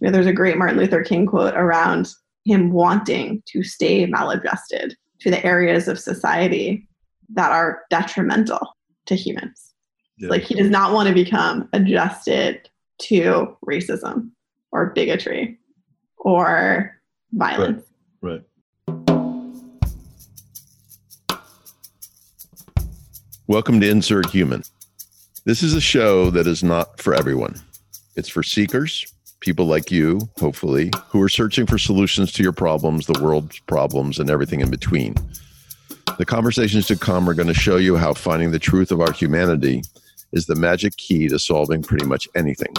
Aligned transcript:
You 0.00 0.06
know, 0.06 0.12
there's 0.12 0.26
a 0.26 0.32
great 0.32 0.56
Martin 0.56 0.76
Luther 0.76 1.02
King 1.02 1.26
quote 1.26 1.54
around 1.54 2.08
him 2.44 2.70
wanting 2.70 3.42
to 3.46 3.64
stay 3.64 4.06
maladjusted 4.06 4.94
to 5.18 5.30
the 5.30 5.44
areas 5.44 5.88
of 5.88 5.98
society 5.98 6.86
that 7.30 7.50
are 7.50 7.82
detrimental 7.90 8.76
to 9.06 9.16
humans. 9.16 9.74
Yeah. 10.16 10.28
Like 10.28 10.42
he 10.42 10.54
does 10.54 10.70
not 10.70 10.92
want 10.92 11.08
to 11.08 11.14
become 11.14 11.68
adjusted 11.72 12.70
to 12.98 13.56
racism 13.66 14.30
or 14.70 14.90
bigotry 14.90 15.58
or 16.16 16.96
violence. 17.32 17.84
Right. 18.22 18.42
right. 18.88 19.00
Welcome 23.48 23.80
to 23.80 23.90
Insert 23.90 24.30
Human. 24.30 24.62
This 25.44 25.64
is 25.64 25.74
a 25.74 25.80
show 25.80 26.30
that 26.30 26.46
is 26.46 26.62
not 26.62 27.00
for 27.00 27.14
everyone. 27.14 27.60
It's 28.14 28.28
for 28.28 28.44
seekers, 28.44 29.12
people 29.40 29.66
like 29.66 29.90
you, 29.90 30.28
hopefully, 30.38 30.90
who 31.08 31.22
are 31.22 31.28
searching 31.28 31.66
for 31.66 31.78
solutions 31.78 32.32
to 32.32 32.42
your 32.42 32.52
problems, 32.52 33.06
the 33.06 33.20
world's 33.22 33.60
problems, 33.60 34.18
and 34.18 34.30
everything 34.30 34.60
in 34.60 34.70
between. 34.70 35.14
The 36.18 36.26
conversations 36.26 36.86
to 36.88 36.96
come 36.96 37.28
are 37.28 37.34
going 37.34 37.48
to 37.48 37.54
show 37.54 37.76
you 37.76 37.96
how 37.96 38.14
finding 38.14 38.50
the 38.50 38.58
truth 38.58 38.90
of 38.90 39.00
our 39.00 39.12
humanity 39.12 39.82
is 40.32 40.46
the 40.46 40.56
magic 40.56 40.96
key 40.96 41.28
to 41.28 41.38
solving 41.38 41.82
pretty 41.82 42.06
much 42.06 42.28
anything. 42.34 42.74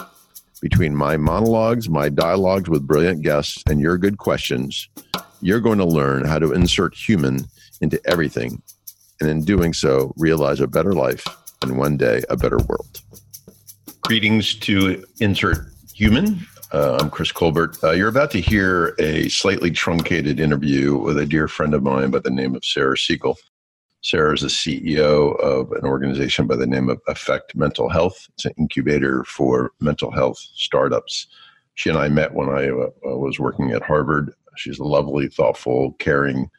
Between 0.62 0.94
my 0.94 1.16
monologues, 1.16 1.88
my 1.88 2.10
dialogues 2.10 2.70
with 2.70 2.86
brilliant 2.86 3.22
guests, 3.22 3.64
and 3.70 3.80
your 3.80 3.98
good 3.98 4.18
questions, 4.18 4.90
you're 5.42 5.62
going 5.62 5.78
to 5.78 5.86
learn 5.86 6.26
how 6.26 6.38
to 6.40 6.52
insert 6.52 6.94
human 6.94 7.46
into 7.80 8.02
everything, 8.06 8.62
and 9.22 9.30
in 9.30 9.46
doing 9.46 9.74
so, 9.74 10.14
realize 10.18 10.60
a 10.60 10.68
better 10.68 10.94
life 10.94 11.26
and 11.62 11.78
one 11.78 11.96
day 11.96 12.22
a 12.30 12.36
better 12.36 12.58
world. 12.68 13.02
Greetings 14.02 14.56
to 14.56 15.06
Insert 15.22 15.68
Human. 16.00 16.48
Uh, 16.72 16.98
I'm 16.98 17.10
Chris 17.10 17.34
Colbert. 17.34 17.76
Uh, 17.84 17.92
you're 17.92 18.08
about 18.08 18.32
to 18.32 18.40
hear 18.40 18.96
a 19.00 19.28
slightly 19.28 19.70
truncated 19.70 20.40
interview 20.40 20.96
with 20.98 21.18
a 21.18 21.26
dear 21.26 21.50
friend 21.50 21.74
of 21.74 21.84
mine 21.84 22.10
by 22.10 22.20
the 22.20 22.30
name 22.30 22.56
of 22.56 22.64
Sarah 22.64 22.98
Siegel. 22.98 23.38
Sarah 24.02 24.34
is 24.34 24.40
the 24.40 24.48
CEO 24.48 25.38
of 25.42 25.74
an 25.74 25.84
organization 25.84 26.48
by 26.48 26.56
the 26.56 26.66
name 26.66 26.88
of 26.88 27.02
Affect 27.10 27.54
Mental 27.54 27.90
Health. 27.90 28.30
It's 28.34 28.46
an 28.46 28.54
incubator 28.58 29.26
for 29.26 29.74
mental 29.82 30.10
health 30.10 30.38
startups. 30.38 31.28
She 31.76 31.90
and 31.90 32.00
I 32.00 32.08
met 32.08 32.34
when 32.34 32.48
I 32.48 32.70
uh, 32.70 33.18
was 33.18 33.38
working 33.38 33.72
at 33.72 33.84
Harvard. 33.84 34.34
She's 34.56 34.80
a 34.80 34.86
lovely, 34.86 35.28
thoughtful, 35.28 35.98
caring 36.00 36.50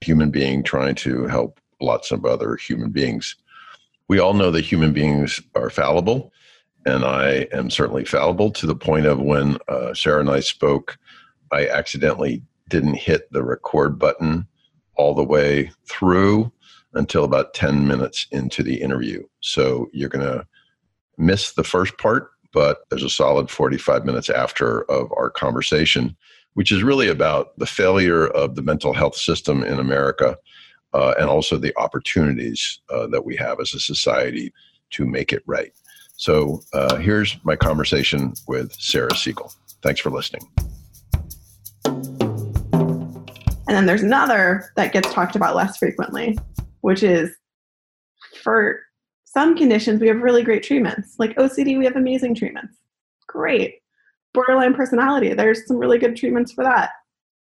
human 0.00 0.32
being 0.32 0.64
trying 0.64 0.96
to 0.96 1.28
help 1.28 1.60
lots 1.80 2.10
of 2.10 2.24
other 2.24 2.56
human 2.56 2.90
beings. 2.90 3.36
We 4.08 4.18
all 4.18 4.34
know 4.34 4.50
that 4.50 4.64
human 4.64 4.92
beings 4.92 5.40
are 5.54 5.70
fallible 5.70 6.32
and 6.86 7.04
I 7.04 7.46
am 7.52 7.70
certainly 7.70 8.04
fallible 8.04 8.50
to 8.52 8.66
the 8.66 8.74
point 8.74 9.06
of 9.06 9.20
when 9.20 9.58
uh, 9.68 9.94
Sarah 9.94 10.20
and 10.20 10.30
I 10.30 10.40
spoke, 10.40 10.98
I 11.50 11.68
accidentally 11.68 12.42
didn't 12.68 12.94
hit 12.94 13.30
the 13.32 13.44
record 13.44 13.98
button 13.98 14.46
all 14.96 15.14
the 15.14 15.24
way 15.24 15.70
through 15.86 16.52
until 16.94 17.24
about 17.24 17.54
10 17.54 17.86
minutes 17.86 18.26
into 18.32 18.62
the 18.62 18.80
interview. 18.80 19.22
So 19.40 19.88
you're 19.92 20.08
going 20.08 20.26
to 20.26 20.46
miss 21.18 21.52
the 21.52 21.64
first 21.64 21.96
part, 21.98 22.30
but 22.52 22.84
there's 22.90 23.02
a 23.02 23.10
solid 23.10 23.50
45 23.50 24.04
minutes 24.04 24.28
after 24.28 24.82
of 24.90 25.10
our 25.16 25.30
conversation, 25.30 26.16
which 26.54 26.72
is 26.72 26.82
really 26.82 27.08
about 27.08 27.58
the 27.58 27.66
failure 27.66 28.26
of 28.28 28.54
the 28.54 28.62
mental 28.62 28.92
health 28.92 29.16
system 29.16 29.62
in 29.62 29.78
America 29.78 30.36
uh, 30.92 31.14
and 31.18 31.28
also 31.28 31.56
the 31.56 31.76
opportunities 31.78 32.80
uh, 32.90 33.06
that 33.06 33.24
we 33.24 33.36
have 33.36 33.60
as 33.60 33.72
a 33.74 33.80
society 33.80 34.52
to 34.90 35.06
make 35.06 35.32
it 35.32 35.42
right. 35.46 35.72
So 36.22 36.60
uh, 36.72 36.98
here's 36.98 37.36
my 37.42 37.56
conversation 37.56 38.34
with 38.46 38.72
Sarah 38.74 39.12
Siegel. 39.16 39.52
Thanks 39.82 40.00
for 40.00 40.08
listening. 40.08 40.48
And 41.84 43.66
then 43.66 43.86
there's 43.86 44.04
another 44.04 44.70
that 44.76 44.92
gets 44.92 45.12
talked 45.12 45.34
about 45.34 45.56
less 45.56 45.78
frequently, 45.78 46.38
which 46.82 47.02
is 47.02 47.34
for 48.40 48.78
some 49.24 49.56
conditions, 49.56 50.00
we 50.00 50.06
have 50.06 50.22
really 50.22 50.44
great 50.44 50.62
treatments. 50.62 51.16
Like 51.18 51.34
OCD, 51.38 51.76
we 51.76 51.86
have 51.86 51.96
amazing 51.96 52.36
treatments. 52.36 52.76
Great. 53.26 53.80
Borderline 54.32 54.74
personality, 54.74 55.34
there's 55.34 55.66
some 55.66 55.76
really 55.76 55.98
good 55.98 56.14
treatments 56.14 56.52
for 56.52 56.62
that. 56.62 56.90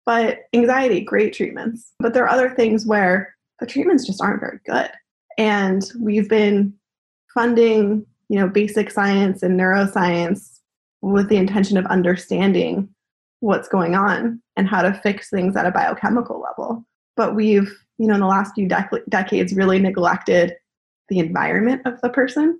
But 0.06 0.42
anxiety, 0.54 1.00
great 1.00 1.32
treatments. 1.32 1.92
But 1.98 2.14
there 2.14 2.22
are 2.22 2.30
other 2.30 2.50
things 2.50 2.86
where 2.86 3.34
the 3.58 3.66
treatments 3.66 4.06
just 4.06 4.22
aren't 4.22 4.38
very 4.38 4.60
good. 4.64 4.92
And 5.38 5.82
we've 5.98 6.28
been 6.28 6.72
funding 7.34 8.06
you 8.30 8.38
know 8.38 8.48
basic 8.48 8.90
science 8.90 9.42
and 9.42 9.58
neuroscience 9.58 10.60
with 11.02 11.28
the 11.28 11.36
intention 11.36 11.76
of 11.76 11.84
understanding 11.86 12.88
what's 13.40 13.68
going 13.68 13.94
on 13.94 14.40
and 14.56 14.68
how 14.68 14.82
to 14.82 14.94
fix 15.02 15.28
things 15.28 15.56
at 15.56 15.66
a 15.66 15.70
biochemical 15.70 16.40
level. 16.40 16.84
But 17.16 17.34
we've 17.34 17.76
you 17.98 18.06
know 18.06 18.14
in 18.14 18.20
the 18.20 18.26
last 18.26 18.54
few 18.54 18.68
dec- 18.68 19.04
decades 19.08 19.52
really 19.52 19.80
neglected 19.80 20.54
the 21.08 21.18
environment 21.18 21.82
of 21.84 22.00
the 22.02 22.08
person. 22.08 22.58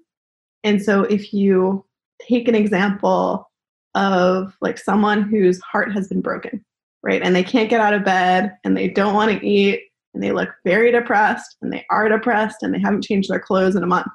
And 0.65 0.83
so 0.83 1.05
if 1.05 1.33
you 1.33 1.85
take 2.29 2.49
an 2.49 2.57
example 2.57 3.49
of 3.95 4.57
like 4.61 4.77
someone 4.77 5.23
whose 5.23 5.61
heart 5.61 5.93
has 5.93 6.09
been 6.09 6.21
broken 6.21 6.65
right 7.03 7.23
and 7.23 7.35
they 7.35 7.43
can't 7.43 7.71
get 7.71 7.81
out 7.81 7.95
of 7.95 8.05
bed 8.05 8.57
and 8.63 8.77
they 8.77 8.89
don't 8.89 9.15
want 9.15 9.31
to 9.31 9.47
eat 9.47 9.81
and 10.15 10.23
they 10.23 10.33
look 10.33 10.51
very 10.65 10.93
depressed 10.93 11.57
and 11.63 11.73
they 11.73 11.85
are 11.91 12.09
depressed 12.09 12.63
and 12.63 12.75
they 12.75 12.79
haven't 12.79 13.03
changed 13.03 13.31
their 13.31 13.41
clothes 13.41 13.75
in 13.75 13.83
a 13.83 13.87
month 13.87 14.07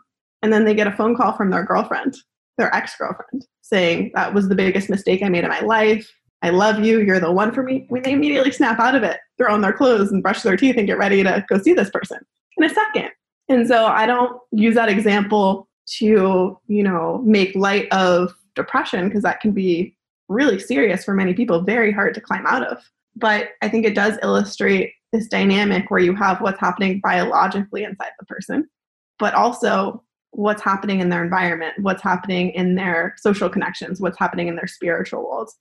and 0.46 0.54
then 0.54 0.64
they 0.64 0.76
get 0.76 0.86
a 0.86 0.92
phone 0.92 1.16
call 1.16 1.34
from 1.34 1.50
their 1.50 1.64
girlfriend, 1.64 2.16
their 2.60 2.74
ex 2.76 2.96
girlfriend, 2.98 3.48
saying, 3.62 4.12
That 4.14 4.32
was 4.32 4.48
the 4.48 4.54
biggest 4.54 4.92
mistake 4.92 5.24
I 5.24 5.30
made 5.30 5.44
in 5.44 5.50
my 5.50 5.62
life. 5.62 6.08
I 6.44 6.52
love 6.52 6.86
you. 6.86 7.00
You're 7.00 7.20
the 7.20 7.32
one 7.32 7.52
for 7.52 7.64
me. 7.64 7.86
When 7.90 8.04
they 8.04 8.12
immediately 8.12 8.52
snap 8.52 8.78
out 8.80 8.94
of 8.94 9.02
it, 9.02 9.18
throw 9.40 9.52
on 9.52 9.62
their 9.62 9.74
clothes 9.74 10.12
and 10.12 10.22
brush 10.22 10.44
their 10.44 10.56
teeth 10.56 10.76
and 10.78 10.86
get 10.86 11.00
ready 11.00 11.24
to 11.24 11.44
go 11.50 11.58
see 11.58 11.74
this 11.74 11.90
person 11.90 12.20
in 12.58 12.64
a 12.64 12.70
second. 12.70 13.10
And 13.50 13.68
so 13.68 13.88
I 13.88 14.06
don't 14.06 14.40
use 14.52 14.76
that 14.76 14.88
example 14.88 15.68
to, 15.98 16.60
you 16.68 16.84
know, 16.84 17.24
make 17.26 17.56
light 17.56 17.92
of 17.92 18.36
depression 18.54 19.08
because 19.08 19.24
that 19.24 19.40
can 19.40 19.52
be 19.52 19.98
really 20.28 20.60
serious 20.60 21.04
for 21.04 21.16
many 21.16 21.34
people, 21.34 21.62
very 21.62 21.92
hard 21.92 22.14
to 22.14 22.22
climb 22.22 22.46
out 22.46 22.68
of. 22.68 22.78
But 23.16 23.50
I 23.64 23.70
think 23.70 23.84
it 23.84 23.96
does 23.96 24.20
illustrate 24.22 24.94
this 25.12 25.28
dynamic 25.28 25.90
where 25.90 26.02
you 26.02 26.14
have 26.14 26.40
what's 26.40 26.60
happening 26.60 27.00
biologically 27.04 27.84
inside 27.84 28.12
the 28.20 28.26
person, 28.28 28.70
but 29.18 29.34
also 29.34 30.04
what's 30.36 30.62
happening 30.62 31.00
in 31.00 31.10
their 31.10 31.24
environment, 31.24 31.74
what's 31.80 32.04
happening 32.04 32.50
in 32.52 32.76
their 32.76 33.16
social 33.18 33.50
connections, 33.50 34.02
what's 34.02 34.20
happening 34.20 34.48
in 34.48 34.56
their 34.56 34.68
spiritual 34.68 35.24
worlds. 35.24 35.56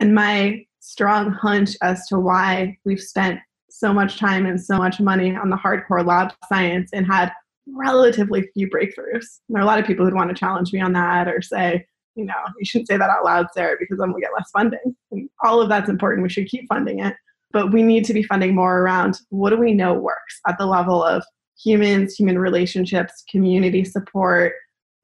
And 0.00 0.14
my 0.14 0.64
strong 0.80 1.30
hunch 1.30 1.76
as 1.82 2.06
to 2.08 2.18
why 2.18 2.78
we've 2.84 3.00
spent 3.00 3.40
so 3.68 3.92
much 3.92 4.18
time 4.18 4.46
and 4.46 4.60
so 4.60 4.78
much 4.78 5.00
money 5.00 5.36
on 5.36 5.50
the 5.50 5.56
hardcore 5.56 6.06
lab 6.06 6.32
science 6.48 6.90
and 6.92 7.06
had 7.06 7.30
relatively 7.68 8.48
few 8.54 8.70
breakthroughs. 8.70 9.40
There 9.48 9.60
are 9.60 9.64
a 9.64 9.66
lot 9.66 9.78
of 9.78 9.86
people 9.86 10.04
who'd 10.04 10.14
want 10.14 10.30
to 10.30 10.36
challenge 10.36 10.72
me 10.72 10.80
on 10.80 10.92
that 10.94 11.28
or 11.28 11.42
say, 11.42 11.84
you 12.14 12.24
know, 12.24 12.34
you 12.58 12.64
shouldn't 12.64 12.88
say 12.88 12.96
that 12.96 13.10
out 13.10 13.24
loud, 13.24 13.48
Sarah, 13.52 13.76
because 13.78 13.98
then 13.98 14.14
we 14.14 14.22
get 14.22 14.30
less 14.34 14.50
funding. 14.50 14.96
And 15.10 15.28
all 15.44 15.60
of 15.60 15.68
that's 15.68 15.90
important. 15.90 16.22
We 16.22 16.30
should 16.30 16.48
keep 16.48 16.66
funding 16.68 17.00
it. 17.00 17.14
But 17.52 17.72
we 17.72 17.82
need 17.82 18.04
to 18.06 18.14
be 18.14 18.22
funding 18.22 18.54
more 18.54 18.80
around 18.80 19.18
what 19.28 19.50
do 19.50 19.56
we 19.56 19.74
know 19.74 19.94
works 19.94 20.40
at 20.46 20.56
the 20.58 20.66
level 20.66 21.02
of 21.02 21.22
humans, 21.62 22.14
human 22.14 22.38
relationships, 22.38 23.24
community 23.30 23.84
support, 23.84 24.52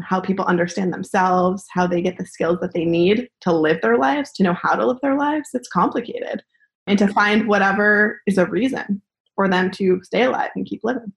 how 0.02 0.20
people 0.20 0.44
understand 0.44 0.92
themselves, 0.92 1.64
how 1.70 1.86
they 1.86 2.02
get 2.02 2.18
the 2.18 2.26
skills 2.26 2.58
that 2.60 2.72
they 2.74 2.84
need 2.84 3.28
to 3.40 3.52
live 3.52 3.80
their 3.80 3.96
lives, 3.96 4.32
to 4.32 4.42
know 4.42 4.54
how 4.54 4.74
to 4.74 4.86
live 4.86 4.98
their 5.02 5.16
lives. 5.16 5.50
It's 5.54 5.68
complicated. 5.68 6.42
And 6.86 6.98
to 6.98 7.06
find 7.08 7.46
whatever 7.46 8.20
is 8.26 8.38
a 8.38 8.46
reason 8.46 9.00
for 9.36 9.48
them 9.48 9.70
to 9.72 10.02
stay 10.02 10.24
alive 10.24 10.50
and 10.56 10.66
keep 10.66 10.80
living. 10.82 11.12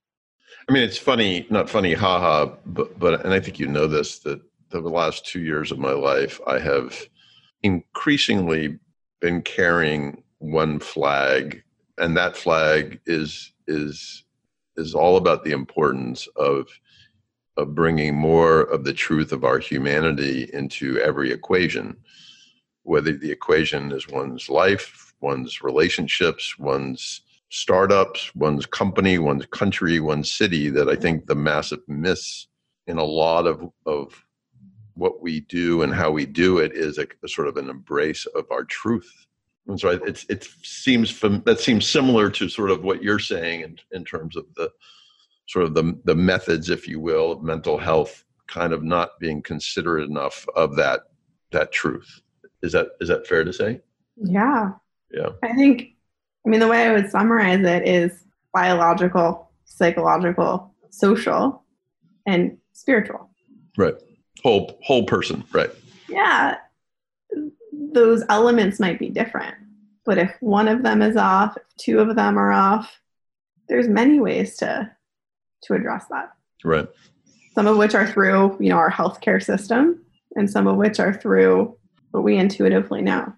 I 0.70 0.72
mean, 0.72 0.84
it's 0.84 0.98
funny, 0.98 1.46
not 1.50 1.70
funny, 1.70 1.94
haha, 1.94 2.54
but, 2.66 2.98
but, 3.00 3.26
and 3.26 3.34
I 3.34 3.40
think 3.40 3.60
you 3.60 3.68
know 3.68 3.88
this, 3.88 4.20
that 4.20 4.42
the 4.70 4.80
last 4.80 5.26
two 5.26 5.42
years 5.42 5.72
of 5.72 5.80
my 5.80 5.92
life, 5.92 6.40
I 6.48 6.60
have 6.60 7.08
increasingly 7.64 8.80
been 9.22 9.42
carrying 9.42 10.24
one 10.40 10.80
flag, 10.80 11.64
and 11.98 12.16
that 12.18 12.38
flag 12.38 13.00
is, 13.06 13.54
is 13.68 14.25
is 14.78 14.94
all 14.96 15.18
about 15.18 15.44
the 15.44 15.52
importance 15.52 16.28
of 16.36 16.68
of 17.58 17.74
bringing 17.74 18.14
more 18.14 18.62
of 18.64 18.84
the 18.84 18.94
truth 18.94 19.32
of 19.32 19.46
our 19.46 19.60
humanity 19.60 20.50
into 20.54 21.00
every 21.00 21.32
equation 21.32 21.96
whether 22.84 23.14
the 23.14 23.32
equation 23.32 23.92
is 23.92 24.08
one's 24.10 24.50
life 24.50 25.14
one's 25.22 25.62
relationships 25.62 26.58
one's 26.60 27.22
startups 27.50 28.34
one's 28.36 28.66
company 28.66 29.18
one's 29.18 29.46
country 29.48 30.00
one's 30.00 30.32
city 30.32 30.70
that 30.70 30.90
i 30.90 30.96
think 30.96 31.26
the 31.26 31.36
massive 31.36 31.80
miss 31.88 32.48
in 32.88 32.98
a 32.98 33.04
lot 33.04 33.48
of 33.48 33.70
of 33.86 34.26
what 34.96 35.22
we 35.22 35.42
do 35.42 35.82
and 35.82 35.94
how 35.94 36.10
we 36.10 36.26
do 36.26 36.60
it 36.60 36.72
is 36.74 36.98
a, 36.98 37.08
a 37.24 37.28
sort 37.28 37.48
of 37.48 37.58
an 37.58 37.70
embrace 37.70 38.26
of 38.28 38.46
our 38.52 38.64
truth 38.64 39.25
and 39.68 39.80
so 39.80 39.90
it, 39.90 40.26
it 40.30 40.48
seems 40.64 41.20
that 41.20 41.60
seems 41.60 41.90
similar 41.90 42.30
to 42.30 42.50
sort 42.50 42.72
of 42.72 42.84
what 42.84 43.02
you're 43.02 43.20
saying 43.20 43.62
in, 43.62 43.78
in 43.92 44.06
terms 44.06 44.36
of 44.36 44.46
the 44.56 44.72
sort 45.48 45.66
of 45.66 45.74
the, 45.74 46.00
the 46.06 46.16
methods, 46.16 46.70
if 46.70 46.88
you 46.88 47.00
will, 47.00 47.32
of 47.34 47.44
mental 47.44 47.78
health 47.78 48.24
kind 48.48 48.74
of 48.74 48.84
not 48.84 49.20
being 49.20 49.42
considerate 49.42 50.10
enough 50.10 50.46
of 50.56 50.76
that 50.76 51.02
that 51.52 51.72
truth. 51.72 52.22
Is 52.62 52.72
that 52.74 52.90
is 53.00 53.10
that 53.10 53.28
fair 53.28 53.44
to 53.44 53.54
say? 53.54 53.82
Yeah. 54.16 54.72
Yeah. 55.12 55.30
I 55.44 55.54
think, 55.54 55.96
I 56.46 56.50
mean, 56.50 56.60
the 56.60 56.68
way 56.68 56.84
I 56.84 56.94
would 56.94 57.10
summarize 57.10 57.64
it 57.66 57.88
is 57.88 58.24
biological, 58.54 59.52
psychological, 59.66 60.74
social, 60.90 61.64
and 62.26 62.58
spiritual. 62.74 63.30
Right. 63.78 63.96
Whole 64.44 64.80
whole 64.84 65.06
person. 65.06 65.44
Right. 65.52 65.72
Yeah. 66.10 66.58
Those 67.96 68.24
elements 68.28 68.78
might 68.78 69.00
be 69.00 69.10
different, 69.10 69.56
but 70.06 70.18
if 70.18 70.36
one 70.42 70.68
of 70.68 70.84
them 70.84 71.02
is 71.02 71.16
off, 71.16 71.56
if 71.56 71.64
two 71.78 72.00
of 72.00 72.14
them 72.14 72.38
are 72.38 72.52
off, 72.52 73.00
there's 73.70 73.88
many 73.88 74.20
ways 74.20 74.58
to 74.58 74.92
to 75.64 75.74
address 75.74 76.06
that. 76.10 76.34
Right. 76.66 76.90
Some 77.54 77.68
of 77.68 77.78
which 77.78 77.96
are 77.96 78.06
through, 78.06 78.58
you 78.60 78.68
know, 78.68 78.76
our 78.76 78.92
healthcare 78.92 79.42
system, 79.42 80.04
and 80.36 80.52
some 80.52 80.68
of 80.68 80.76
which 80.76 81.00
are 81.00 81.14
through 81.14 81.78
what 82.12 82.26
we 82.26 82.36
intuitively 82.36 83.02
know. 83.02 83.32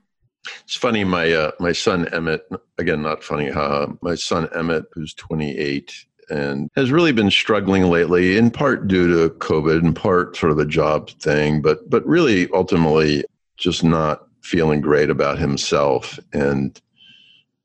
It's 0.63 0.75
funny. 0.75 1.03
My 1.03 1.31
uh, 1.31 1.51
my 1.59 1.71
son 1.71 2.07
Emmett, 2.11 2.49
again, 2.79 3.03
not 3.03 3.23
funny. 3.23 3.51
Uh, 3.51 3.89
my 4.01 4.15
son 4.15 4.49
Emmett, 4.55 4.85
who's 4.91 5.13
28 5.13 5.93
and 6.29 6.71
has 6.75 6.91
really 6.91 7.11
been 7.11 7.29
struggling 7.29 7.83
lately, 7.83 8.37
in 8.37 8.49
part 8.49 8.87
due 8.87 9.07
to 9.07 9.35
COVID, 9.35 9.83
in 9.83 9.93
part 9.93 10.35
sort 10.35 10.51
of 10.51 10.57
the 10.57 10.65
job 10.65 11.11
thing, 11.21 11.61
but 11.61 11.87
but 11.91 12.03
really 12.07 12.49
ultimately 12.53 13.23
just 13.57 13.83
not 13.83 14.26
feeling 14.47 14.79
great 14.79 15.09
about 15.09 15.37
himself. 15.37 16.17
And 16.31 16.79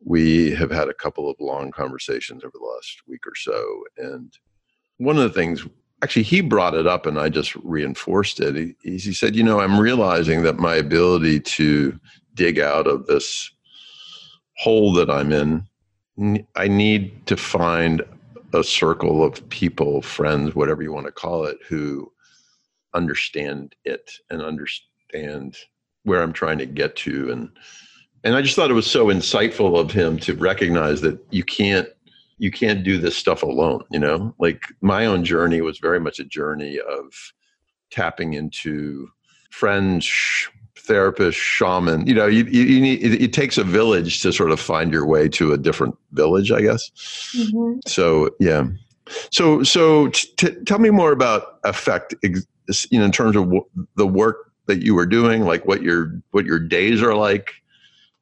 we 0.05 0.51
have 0.57 0.73
had 0.73 0.89
a 0.89 0.95
couple 0.95 1.31
of 1.31 1.37
long 1.39 1.71
conversations 1.71 2.43
over 2.43 2.55
the 2.59 2.67
last 2.67 3.03
week 3.07 3.25
or 3.25 3.37
so. 3.37 3.85
And 3.99 4.37
one 4.97 5.17
of 5.17 5.23
the 5.23 5.31
things, 5.31 5.65
actually, 6.03 6.25
he 6.25 6.41
brought 6.41 6.75
it 6.75 6.89
up 6.89 7.07
and 7.07 7.21
I 7.21 7.29
just 7.29 7.55
reinforced 7.57 8.41
it. 8.41 8.57
He, 8.57 8.99
he 8.99 9.13
said, 9.13 9.37
You 9.37 9.45
know, 9.45 9.61
I'm 9.61 9.79
realizing 9.79 10.43
that 10.43 10.59
my 10.59 10.75
ability 10.75 11.39
to 11.41 11.99
dig 12.35 12.59
out 12.59 12.89
of 12.89 13.07
this 13.07 13.49
hole 14.57 14.93
that 14.95 15.09
I'm 15.09 15.31
in, 15.31 16.49
I 16.57 16.67
need 16.67 17.27
to 17.27 17.37
find 17.37 18.03
a 18.55 18.65
circle 18.65 19.25
of 19.25 19.49
people, 19.51 20.03
friends, 20.03 20.57
whatever 20.57 20.83
you 20.83 20.93
want 20.93 21.07
to 21.07 21.13
call 21.13 21.45
it, 21.45 21.59
who 21.69 22.11
understand 22.93 23.77
it 23.85 24.11
and 24.31 24.43
understand 24.43 25.57
where 26.05 26.23
I'm 26.23 26.33
trying 26.33 26.59
to 26.59 26.67
get 26.67 26.97
to. 26.97 27.31
And 27.31 27.51
and 28.25 28.37
I 28.37 28.43
just 28.43 28.55
thought 28.55 28.71
it 28.71 28.75
was 28.75 28.91
so 28.91 29.07
insightful 29.07 29.79
of 29.79 29.91
him 29.91 30.19
to 30.21 30.35
recognize 30.35 31.01
that 31.01 31.19
you 31.31 31.45
can't 31.45 31.89
you 32.39 32.51
can't 32.51 32.83
do 32.83 32.99
this 32.99 33.17
stuff 33.17 33.43
alone, 33.43 33.85
you 33.91 34.01
know? 34.01 34.35
Like 34.39 34.65
my 34.81 35.07
own 35.07 35.25
journey 35.25 35.61
was 35.61 35.79
very 35.79 36.01
much 36.01 36.19
a 36.19 36.25
journey 36.25 36.81
of 36.81 37.33
tapping 37.91 38.33
into 38.35 39.09
friends, 39.51 40.11
therapist, 40.77 41.39
shaman. 41.39 42.07
You 42.07 42.15
know, 42.15 42.27
you, 42.27 42.45
you 42.45 42.81
need 42.81 43.03
it, 43.03 43.23
it, 43.23 43.33
takes 43.33 43.59
a 43.59 43.65
village 43.65 44.23
to 44.23 44.33
sort 44.33 44.51
of 44.51 44.59
find 44.59 44.93
your 44.93 45.07
way 45.07 45.29
to 45.31 45.53
a 45.53 45.59
different 45.59 45.97
village, 46.13 46.51
I 46.51 46.63
guess. 46.63 46.91
Mm-hmm. 47.37 47.81
So 47.87 48.31
yeah. 48.41 48.67
So 49.31 49.63
so 49.63 50.09
t- 50.09 50.57
tell 50.67 50.79
me 50.79 50.91
more 50.91 51.13
about 51.13 51.61
Affect. 51.65 52.15
You 52.23 52.99
know, 52.99 53.05
in 53.05 53.13
terms 53.13 53.37
of 53.37 53.45
w- 53.45 53.67
the 53.97 54.07
work 54.07 54.52
that 54.67 54.83
you 54.83 54.95
were 54.95 55.07
doing, 55.07 55.43
like 55.43 55.67
what 55.67 55.83
your 55.83 56.21
what 56.31 56.45
your 56.45 56.59
days 56.59 57.03
are 57.03 57.15
like, 57.15 57.53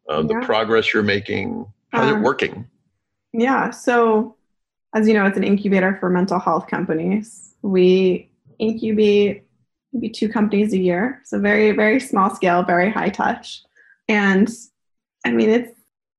um, 0.09 0.29
yeah. 0.29 0.41
the 0.41 0.47
progress 0.47 0.93
you're 0.93 1.03
making. 1.03 1.67
How's 1.93 2.13
um, 2.13 2.19
it 2.19 2.23
working? 2.23 2.69
Yeah. 3.33 3.71
So, 3.71 4.37
as 4.95 5.07
you 5.07 5.15
know, 5.15 5.27
it's 5.27 5.37
an 5.37 5.45
incubator 5.45 5.97
for 6.01 6.11
mental 6.11 6.39
health 6.39 6.67
companies. 6.67 7.55
We 7.63 8.31
incubate 8.59 9.45
maybe 9.93 10.09
two 10.09 10.29
companies 10.29 10.73
a 10.73 10.79
year. 10.79 11.21
So 11.25 11.39
very, 11.41 11.73
very 11.73 12.01
small 12.01 12.35
scale, 12.35 12.63
very 12.63 12.91
high 12.91 13.09
touch. 13.09 13.63
And 14.09 14.49
I 15.25 15.33
mean, 15.33 15.51
it's 15.51 15.73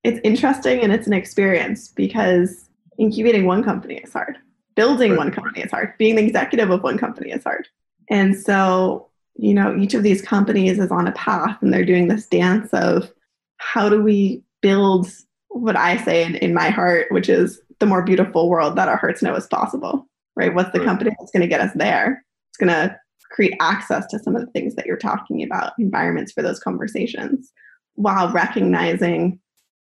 it's 0.04 0.20
interesting 0.24 0.82
and 0.82 0.92
it's 0.92 1.08
an 1.08 1.14
experience 1.14 1.90
because 1.90 2.70
incubating 2.98 3.46
one 3.46 3.64
company 3.64 3.96
is 3.98 4.14
hard. 4.14 4.38
Building 4.76 5.12
right. 5.12 5.18
one 5.18 5.32
company 5.32 5.62
is 5.62 5.72
hard. 5.72 5.94
Being 5.98 6.16
the 6.16 6.24
executive 6.24 6.70
of 6.72 6.82
one 6.82 6.98
company 6.98 7.32
is 7.32 7.44
hard. 7.44 7.68
And 8.10 8.38
so, 8.38 9.10
you 9.36 9.54
know, 9.54 9.76
each 9.78 9.94
of 9.94 10.04
these 10.04 10.22
companies 10.22 10.80
is 10.80 10.92
on 10.92 11.08
a 11.08 11.12
path 11.14 11.58
and 11.62 11.74
they're 11.74 11.86
doing 11.86 12.08
this 12.08 12.28
dance 12.28 12.70
of 12.74 13.12
how 13.58 13.90
do 13.90 14.02
we 14.02 14.44
build 14.62 15.08
what 15.50 15.76
I 15.76 15.98
say 15.98 16.24
in, 16.24 16.36
in 16.36 16.54
my 16.54 16.70
heart, 16.70 17.08
which 17.12 17.30
is 17.30 17.62
the 17.80 17.86
more 17.86 18.04
beautiful 18.04 18.50
world 18.50 18.76
that 18.76 18.88
our 18.88 18.98
hearts 18.98 19.22
know 19.22 19.36
is 19.36 19.48
possible, 19.48 20.08
right? 20.36 20.54
What's 20.54 20.72
the 20.72 20.80
right. 20.80 20.88
company 20.88 21.12
that's 21.20 21.32
going 21.32 21.42
to 21.42 21.48
get 21.48 21.62
us 21.62 21.74
there? 21.76 22.24
It's 22.50 22.58
going 22.58 22.70
to 22.70 22.96
create 23.32 23.56
access 23.60 24.06
to 24.08 24.20
some 24.20 24.36
of 24.36 24.46
the 24.46 24.52
things 24.52 24.76
that 24.76 24.86
you're 24.86 24.98
talking 24.98 25.42
about, 25.44 25.74
environments 25.80 26.32
for 26.32 26.42
those 26.42 26.60
conversations, 26.60 27.52
while 27.96 28.32
recognizing 28.32 29.40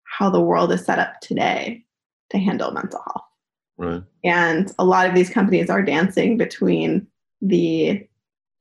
how 0.05 0.31
the 0.31 0.41
world 0.41 0.73
is 0.73 0.85
set 0.85 0.99
up 0.99 1.21
today 1.21 1.85
to 2.31 2.39
handle 2.39 2.73
mental 2.73 3.01
health. 3.05 3.23
Right. 3.79 4.03
And 4.25 4.73
a 4.79 4.85
lot 4.85 5.09
of 5.09 5.15
these 5.15 5.31
companies 5.31 5.71
are 5.71 5.83
dancing 5.83 6.37
between 6.37 7.07
the 7.41 8.07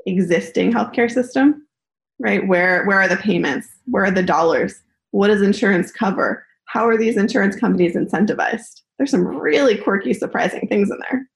existing 0.06 0.72
healthcare 0.72 1.12
system, 1.12 1.66
right? 2.20 2.46
Where 2.48 2.86
where 2.86 3.00
are 3.00 3.08
the 3.08 3.18
payments? 3.18 3.68
Where 3.86 4.06
are 4.06 4.12
the 4.12 4.24
dollars? 4.24 4.82
What 5.12 5.28
does 5.28 5.42
insurance 5.42 5.92
cover? 5.92 6.46
How 6.66 6.88
are 6.88 6.98
these 6.98 7.18
insurance 7.18 7.56
companies 7.56 7.96
incentivized? 7.96 8.82
There's 8.98 9.12
some 9.12 9.26
really 9.26 9.78
quirky, 9.78 10.14
surprising 10.14 10.68
things 10.68 10.90
in 10.90 10.98
there. 11.10 11.28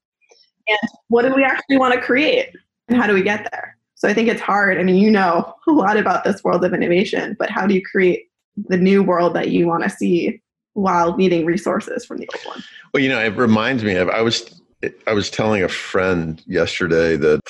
And 0.67 0.89
what 1.07 1.23
do 1.23 1.33
we 1.33 1.43
actually 1.43 1.77
want 1.77 1.93
to 1.93 2.01
create? 2.01 2.49
and 2.89 2.97
how 2.97 3.07
do 3.07 3.13
we 3.13 3.23
get 3.23 3.47
there? 3.51 3.77
So 3.95 4.07
I 4.07 4.13
think 4.13 4.27
it's 4.27 4.41
hard. 4.41 4.77
I 4.77 4.83
mean, 4.83 4.95
you 4.95 5.11
know 5.11 5.53
a 5.67 5.71
lot 5.71 5.97
about 5.97 6.23
this 6.23 6.43
world 6.43 6.65
of 6.65 6.73
innovation, 6.73 7.35
but 7.39 7.49
how 7.49 7.65
do 7.65 7.73
you 7.73 7.81
create 7.81 8.25
the 8.67 8.77
new 8.77 9.03
world 9.03 9.35
that 9.35 9.49
you 9.49 9.67
want 9.67 9.83
to 9.83 9.89
see 9.89 10.41
while 10.73 11.15
needing 11.15 11.45
resources 11.45 12.05
from 12.05 12.17
the 12.17 12.29
old 12.33 12.55
one? 12.55 12.63
Well, 12.93 13.03
you 13.03 13.09
know, 13.09 13.19
it 13.19 13.35
reminds 13.35 13.83
me 13.83 13.95
of 13.95 14.09
I 14.09 14.21
was 14.21 14.61
I 15.07 15.13
was 15.13 15.29
telling 15.29 15.63
a 15.63 15.69
friend 15.69 16.41
yesterday 16.47 17.17
that 17.17 17.41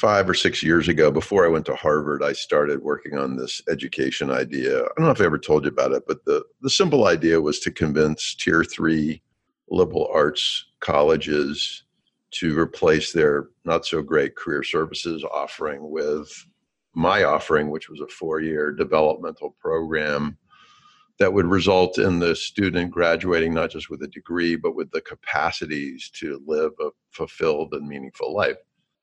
five 0.00 0.30
or 0.30 0.34
six 0.34 0.62
years 0.62 0.88
ago, 0.88 1.10
before 1.10 1.44
I 1.44 1.48
went 1.48 1.66
to 1.66 1.76
Harvard, 1.76 2.22
I 2.22 2.32
started 2.32 2.82
working 2.82 3.18
on 3.18 3.36
this 3.36 3.60
education 3.68 4.30
idea. 4.30 4.80
I 4.80 4.88
don't 4.96 5.04
know 5.04 5.10
if 5.10 5.20
I 5.20 5.26
ever 5.26 5.38
told 5.38 5.64
you 5.64 5.70
about 5.70 5.92
it, 5.92 6.04
but 6.08 6.24
the, 6.24 6.42
the 6.62 6.70
simple 6.70 7.06
idea 7.06 7.40
was 7.42 7.60
to 7.60 7.70
convince 7.70 8.34
tier 8.34 8.64
three 8.64 9.22
liberal 9.68 10.10
arts 10.12 10.64
colleges 10.80 11.84
to 12.30 12.58
replace 12.58 13.12
their 13.12 13.48
not 13.66 13.84
so 13.84 14.00
great 14.00 14.36
career 14.36 14.62
services 14.62 15.22
offering 15.30 15.90
with 15.90 16.46
my 16.94 17.24
offering, 17.24 17.68
which 17.68 17.90
was 17.90 18.00
a 18.00 18.06
four 18.06 18.40
year 18.40 18.72
developmental 18.72 19.54
program 19.60 20.38
that 21.18 21.34
would 21.34 21.46
result 21.46 21.98
in 21.98 22.18
the 22.18 22.34
student 22.34 22.90
graduating 22.90 23.52
not 23.52 23.70
just 23.70 23.90
with 23.90 24.02
a 24.02 24.08
degree, 24.08 24.56
but 24.56 24.74
with 24.74 24.90
the 24.92 25.02
capacities 25.02 26.08
to 26.14 26.42
live 26.46 26.72
a 26.80 26.88
fulfilled 27.10 27.74
and 27.74 27.86
meaningful 27.86 28.34
life. 28.34 28.56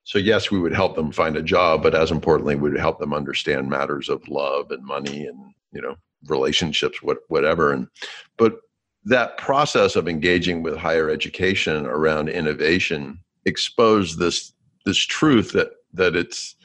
So, 0.08 0.20
yes, 0.20 0.50
we 0.50 0.58
would 0.58 0.74
help 0.74 0.96
them 0.96 1.12
find 1.12 1.36
a 1.36 1.42
job, 1.42 1.84
but 1.84 1.94
as 1.94 2.12
importantly, 2.12 2.56
we 2.56 2.70
would 2.70 2.80
help 2.80 2.98
them 2.98 3.14
understand 3.14 3.70
matters 3.70 4.08
of 4.08 4.26
love 4.30 4.72
and 4.72 4.82
money 4.82 5.26
and, 5.26 5.54
you 5.74 5.82
know, 5.82 5.98
relationships, 6.30 7.04
what, 7.04 7.18
whatever. 7.28 7.74
And, 7.74 7.90
but 8.38 8.62
that 9.04 9.38
process 9.38 9.98
of 9.98 10.08
engaging 10.08 10.64
with 10.64 10.78
higher 10.78 11.10
education 11.10 11.86
around 11.86 12.30
innovation 12.30 13.20
exposed 13.44 14.18
this 14.18 14.54
this 14.86 14.98
truth 14.98 15.52
that 15.52 15.72
that 15.92 16.16
it's 16.16 16.56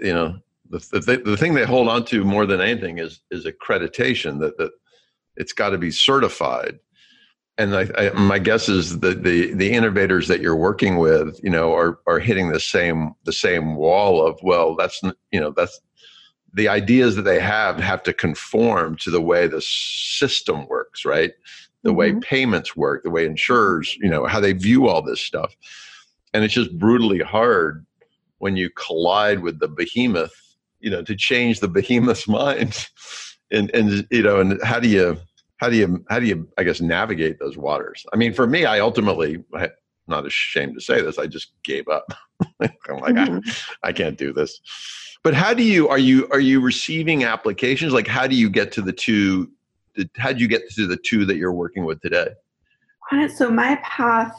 you 0.00 0.12
know 0.12 0.38
the, 0.70 0.78
the, 0.92 1.22
the 1.22 1.36
thing 1.36 1.52
they 1.52 1.66
hold 1.66 1.88
on 1.88 2.06
to 2.06 2.24
more 2.24 2.46
than 2.46 2.60
anything 2.60 2.98
is 2.98 3.20
is 3.30 3.44
accreditation 3.44 4.40
that 4.40 4.56
that 4.56 4.72
it's 5.36 5.52
got 5.52 5.70
to 5.70 5.78
be 5.78 5.90
certified 5.90 6.78
and 7.60 7.76
I, 7.76 7.88
I, 7.98 8.10
my 8.14 8.38
guess 8.38 8.68
is 8.68 9.00
that 9.00 9.22
the 9.22 9.52
the 9.52 9.72
innovators 9.72 10.28
that 10.28 10.40
you're 10.40 10.56
working 10.56 10.96
with 10.96 11.38
you 11.42 11.50
know 11.50 11.74
are 11.74 11.98
are 12.06 12.18
hitting 12.18 12.50
the 12.50 12.60
same 12.60 13.14
the 13.24 13.32
same 13.32 13.76
wall 13.76 14.26
of 14.26 14.40
well 14.42 14.74
that's 14.74 15.00
you 15.30 15.38
know 15.38 15.50
that's 15.50 15.78
the 16.54 16.68
ideas 16.68 17.16
that 17.16 17.22
they 17.22 17.38
have 17.38 17.78
have 17.78 18.02
to 18.04 18.12
conform 18.12 18.96
to 18.96 19.10
the 19.10 19.20
way 19.20 19.46
the 19.46 19.60
system 19.60 20.66
works 20.68 21.04
right? 21.04 21.32
The 21.82 21.90
mm-hmm. 21.90 21.98
way 21.98 22.14
payments 22.14 22.74
work 22.74 23.04
the 23.04 23.10
way 23.10 23.26
insurers 23.26 23.94
you 24.00 24.08
know 24.08 24.24
how 24.26 24.40
they 24.40 24.54
view 24.54 24.88
all 24.88 25.02
this 25.02 25.20
stuff. 25.20 25.54
And 26.32 26.44
it's 26.44 26.54
just 26.54 26.78
brutally 26.78 27.18
hard 27.18 27.84
when 28.38 28.56
you 28.56 28.70
collide 28.70 29.40
with 29.40 29.60
the 29.60 29.68
behemoth 29.68 30.56
you 30.80 30.90
know 30.90 31.02
to 31.02 31.14
change 31.14 31.60
the 31.60 31.68
behemoth's 31.68 32.28
mind. 32.40 32.88
And 33.52 33.70
and 33.74 34.06
you 34.10 34.22
know 34.22 34.40
and 34.40 34.62
how 34.62 34.80
do 34.80 34.88
you 34.88 35.18
how 35.60 35.68
do 35.68 35.76
you 35.76 36.02
how 36.08 36.18
do 36.18 36.26
you 36.26 36.48
i 36.56 36.64
guess 36.64 36.80
navigate 36.80 37.38
those 37.38 37.56
waters? 37.56 38.04
I 38.12 38.16
mean 38.16 38.32
for 38.32 38.46
me 38.46 38.64
i 38.64 38.80
ultimately 38.80 39.44
I'm 39.54 39.68
not 40.08 40.26
ashamed 40.26 40.74
to 40.74 40.80
say 40.80 41.02
this 41.02 41.18
i 41.18 41.26
just 41.26 41.52
gave 41.62 41.86
up. 41.86 42.12
I'm 42.60 43.00
like 43.00 43.14
mm-hmm. 43.14 43.38
I, 43.84 43.88
I 43.88 43.92
can't 43.92 44.18
do 44.18 44.32
this. 44.32 44.60
But 45.22 45.34
how 45.34 45.52
do 45.52 45.62
you 45.62 45.88
are 45.88 45.98
you 45.98 46.26
are 46.30 46.40
you 46.40 46.60
receiving 46.60 47.24
applications? 47.24 47.92
Like 47.92 48.08
how 48.08 48.26
do 48.26 48.34
you 48.34 48.48
get 48.48 48.72
to 48.72 48.82
the 48.82 48.92
two 48.92 49.50
how 50.16 50.32
do 50.32 50.40
you 50.40 50.48
get 50.48 50.70
to 50.70 50.86
the 50.86 50.96
two 50.96 51.26
that 51.26 51.36
you're 51.36 51.52
working 51.52 51.84
with 51.84 52.00
today? 52.00 52.28
So 53.34 53.50
my 53.50 53.76
path 53.82 54.32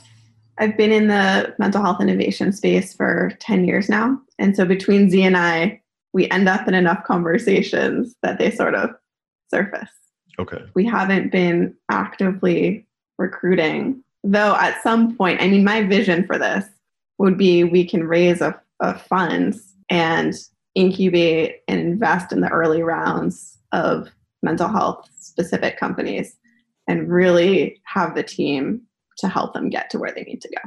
i've 0.57 0.75
been 0.77 0.91
in 0.91 1.07
the 1.07 1.53
mental 1.59 1.81
health 1.81 2.01
innovation 2.01 2.51
space 2.51 2.93
for 2.93 3.31
10 3.39 3.65
years 3.65 3.89
now. 3.89 4.19
And 4.39 4.55
so 4.55 4.65
between 4.65 5.09
z 5.11 5.21
and 5.23 5.37
i 5.37 5.81
we 6.13 6.29
end 6.31 6.49
up 6.49 6.67
in 6.67 6.73
enough 6.73 7.03
conversations 7.03 8.15
that 8.23 8.37
they 8.37 8.51
sort 8.51 8.75
of 8.75 8.89
surface. 9.49 10.00
Okay. 10.39 10.63
We 10.73 10.85
haven't 10.85 11.31
been 11.31 11.75
actively 11.89 12.85
recruiting, 13.17 14.03
though 14.23 14.55
at 14.55 14.81
some 14.83 15.15
point, 15.15 15.41
I 15.41 15.47
mean, 15.47 15.63
my 15.63 15.83
vision 15.83 16.25
for 16.25 16.37
this 16.37 16.65
would 17.17 17.37
be 17.37 17.63
we 17.63 17.85
can 17.85 18.03
raise 18.07 18.41
a, 18.41 18.59
a 18.79 18.97
funds 18.97 19.73
and 19.89 20.33
incubate 20.75 21.61
and 21.67 21.79
invest 21.79 22.31
in 22.31 22.41
the 22.41 22.49
early 22.49 22.81
rounds 22.81 23.57
of 23.71 24.09
mental 24.41 24.67
health 24.67 25.07
specific 25.19 25.77
companies 25.77 26.35
and 26.87 27.11
really 27.11 27.79
have 27.83 28.15
the 28.15 28.23
team 28.23 28.81
to 29.17 29.27
help 29.27 29.53
them 29.53 29.69
get 29.69 29.89
to 29.91 29.99
where 29.99 30.11
they 30.11 30.23
need 30.23 30.41
to 30.41 30.49
go, 30.49 30.61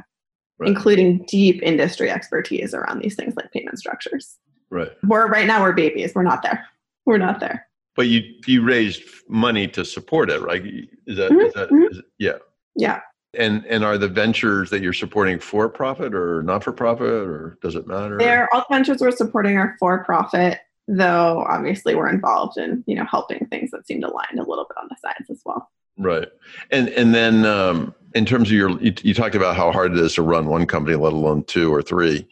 Right. 0.57 0.69
including 0.69 1.25
deep 1.27 1.61
industry 1.61 2.09
expertise 2.09 2.73
around 2.73 2.99
these 2.99 3.15
things 3.15 3.35
like 3.35 3.51
payment 3.51 3.77
structures. 3.79 4.37
Right. 4.69 4.91
We're 5.05 5.27
right 5.27 5.45
now 5.45 5.61
we're 5.61 5.73
babies. 5.73 6.13
We're 6.15 6.23
not 6.23 6.41
there. 6.41 6.65
We're 7.05 7.17
not 7.17 7.39
there. 7.39 7.67
But 7.95 8.07
you 8.07 8.21
you 8.45 8.61
raised 8.63 9.03
money 9.27 9.67
to 9.69 9.85
support 9.85 10.29
it, 10.29 10.41
right? 10.41 10.63
Is 11.07 11.17
that, 11.17 11.31
Mhm, 11.31 11.47
is 11.47 11.53
that 11.53 11.69
mhm. 11.69 11.91
is 11.91 11.97
it- 11.99 12.05
yeah. 12.19 12.37
Yeah. 12.75 12.99
And 13.37 13.65
and 13.67 13.83
are 13.83 13.97
the 13.97 14.07
ventures 14.07 14.69
that 14.69 14.81
you're 14.81 14.93
supporting 14.93 15.39
for 15.39 15.69
profit 15.69 16.13
or 16.13 16.43
not 16.43 16.63
for 16.63 16.71
profit 16.71 17.07
or 17.07 17.57
does 17.61 17.75
it 17.75 17.87
matter? 17.87 18.17
There, 18.17 18.53
all 18.53 18.65
the 18.69 18.75
ventures 18.75 19.01
we're 19.01 19.11
supporting 19.11 19.57
are 19.57 19.75
for 19.79 20.03
profit, 20.03 20.59
though 20.87 21.45
obviously 21.49 21.95
we're 21.95 22.09
involved 22.09 22.57
in, 22.57 22.83
you 22.85 22.95
know, 22.95 23.05
helping 23.05 23.45
things 23.47 23.71
that 23.71 23.87
seem 23.87 24.03
aligned 24.03 24.39
a 24.39 24.43
little 24.43 24.65
bit 24.65 24.77
on 24.81 24.87
the 24.89 24.95
sides 25.01 25.29
as 25.29 25.41
well. 25.45 25.69
Right. 25.97 26.27
And 26.71 26.89
and 26.89 27.15
then 27.15 27.45
um, 27.45 27.95
in 28.13 28.25
terms 28.25 28.49
of 28.49 28.53
your, 28.53 28.69
you, 28.81 28.93
you 29.01 29.13
talked 29.13 29.35
about 29.35 29.55
how 29.55 29.71
hard 29.71 29.93
it 29.93 29.99
is 29.99 30.15
to 30.15 30.21
run 30.21 30.47
one 30.47 30.65
company, 30.65 30.95
let 30.95 31.13
alone 31.13 31.43
two 31.45 31.73
or 31.73 31.81
three. 31.81 32.27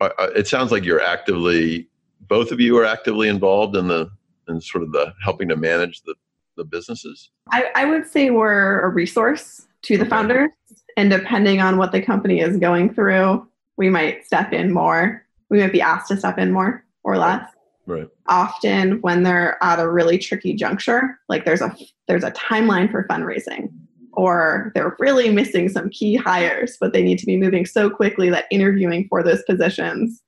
It 0.00 0.46
sounds 0.46 0.70
like 0.70 0.84
you're 0.84 1.00
actively, 1.00 1.88
both 2.28 2.52
of 2.52 2.60
you 2.60 2.78
are 2.78 2.84
actively 2.84 3.28
involved 3.28 3.74
in 3.74 3.88
the 3.88 4.08
in 4.48 4.60
sort 4.60 4.82
of 4.84 4.92
the 4.92 5.12
helping 5.22 5.48
to 5.48 5.56
manage 5.56 6.02
the 6.02 6.14
the 6.56 6.64
businesses. 6.64 7.30
I, 7.52 7.66
I 7.76 7.84
would 7.84 8.04
say 8.06 8.30
we're 8.30 8.80
a 8.80 8.88
resource 8.88 9.68
to 9.82 9.96
the 9.96 10.02
Okay. 10.02 10.10
founders, 10.10 10.50
and 10.96 11.08
depending 11.08 11.60
on 11.60 11.76
what 11.76 11.92
the 11.92 12.02
company 12.02 12.40
is 12.40 12.56
going 12.56 12.92
through, 12.92 13.46
we 13.76 13.88
might 13.88 14.26
step 14.26 14.52
in 14.52 14.72
more. 14.72 15.24
We 15.50 15.60
might 15.60 15.72
be 15.72 15.80
asked 15.80 16.08
to 16.08 16.16
step 16.16 16.36
in 16.36 16.50
more 16.50 16.84
or 17.04 17.16
less. 17.16 17.48
Right. 17.86 18.08
Often, 18.26 19.00
when 19.02 19.22
they're 19.22 19.56
at 19.62 19.78
a 19.78 19.88
really 19.88 20.18
tricky 20.18 20.52
juncture, 20.54 21.18
like 21.28 21.44
there's 21.44 21.62
a 21.62 21.74
there's 22.08 22.24
a 22.24 22.32
timeline 22.32 22.90
for 22.90 23.06
fundraising, 23.08 23.70
or 24.14 24.72
they're 24.74 24.96
really 24.98 25.30
missing 25.30 25.68
some 25.68 25.90
key 25.90 26.16
hires, 26.16 26.76
but 26.80 26.92
they 26.92 27.02
need 27.02 27.18
to 27.20 27.26
be 27.26 27.36
moving 27.36 27.64
so 27.64 27.88
quickly 27.88 28.30
that 28.30 28.46
interviewing 28.50 29.06
for 29.08 29.22
those 29.22 29.42
positions 29.44 30.22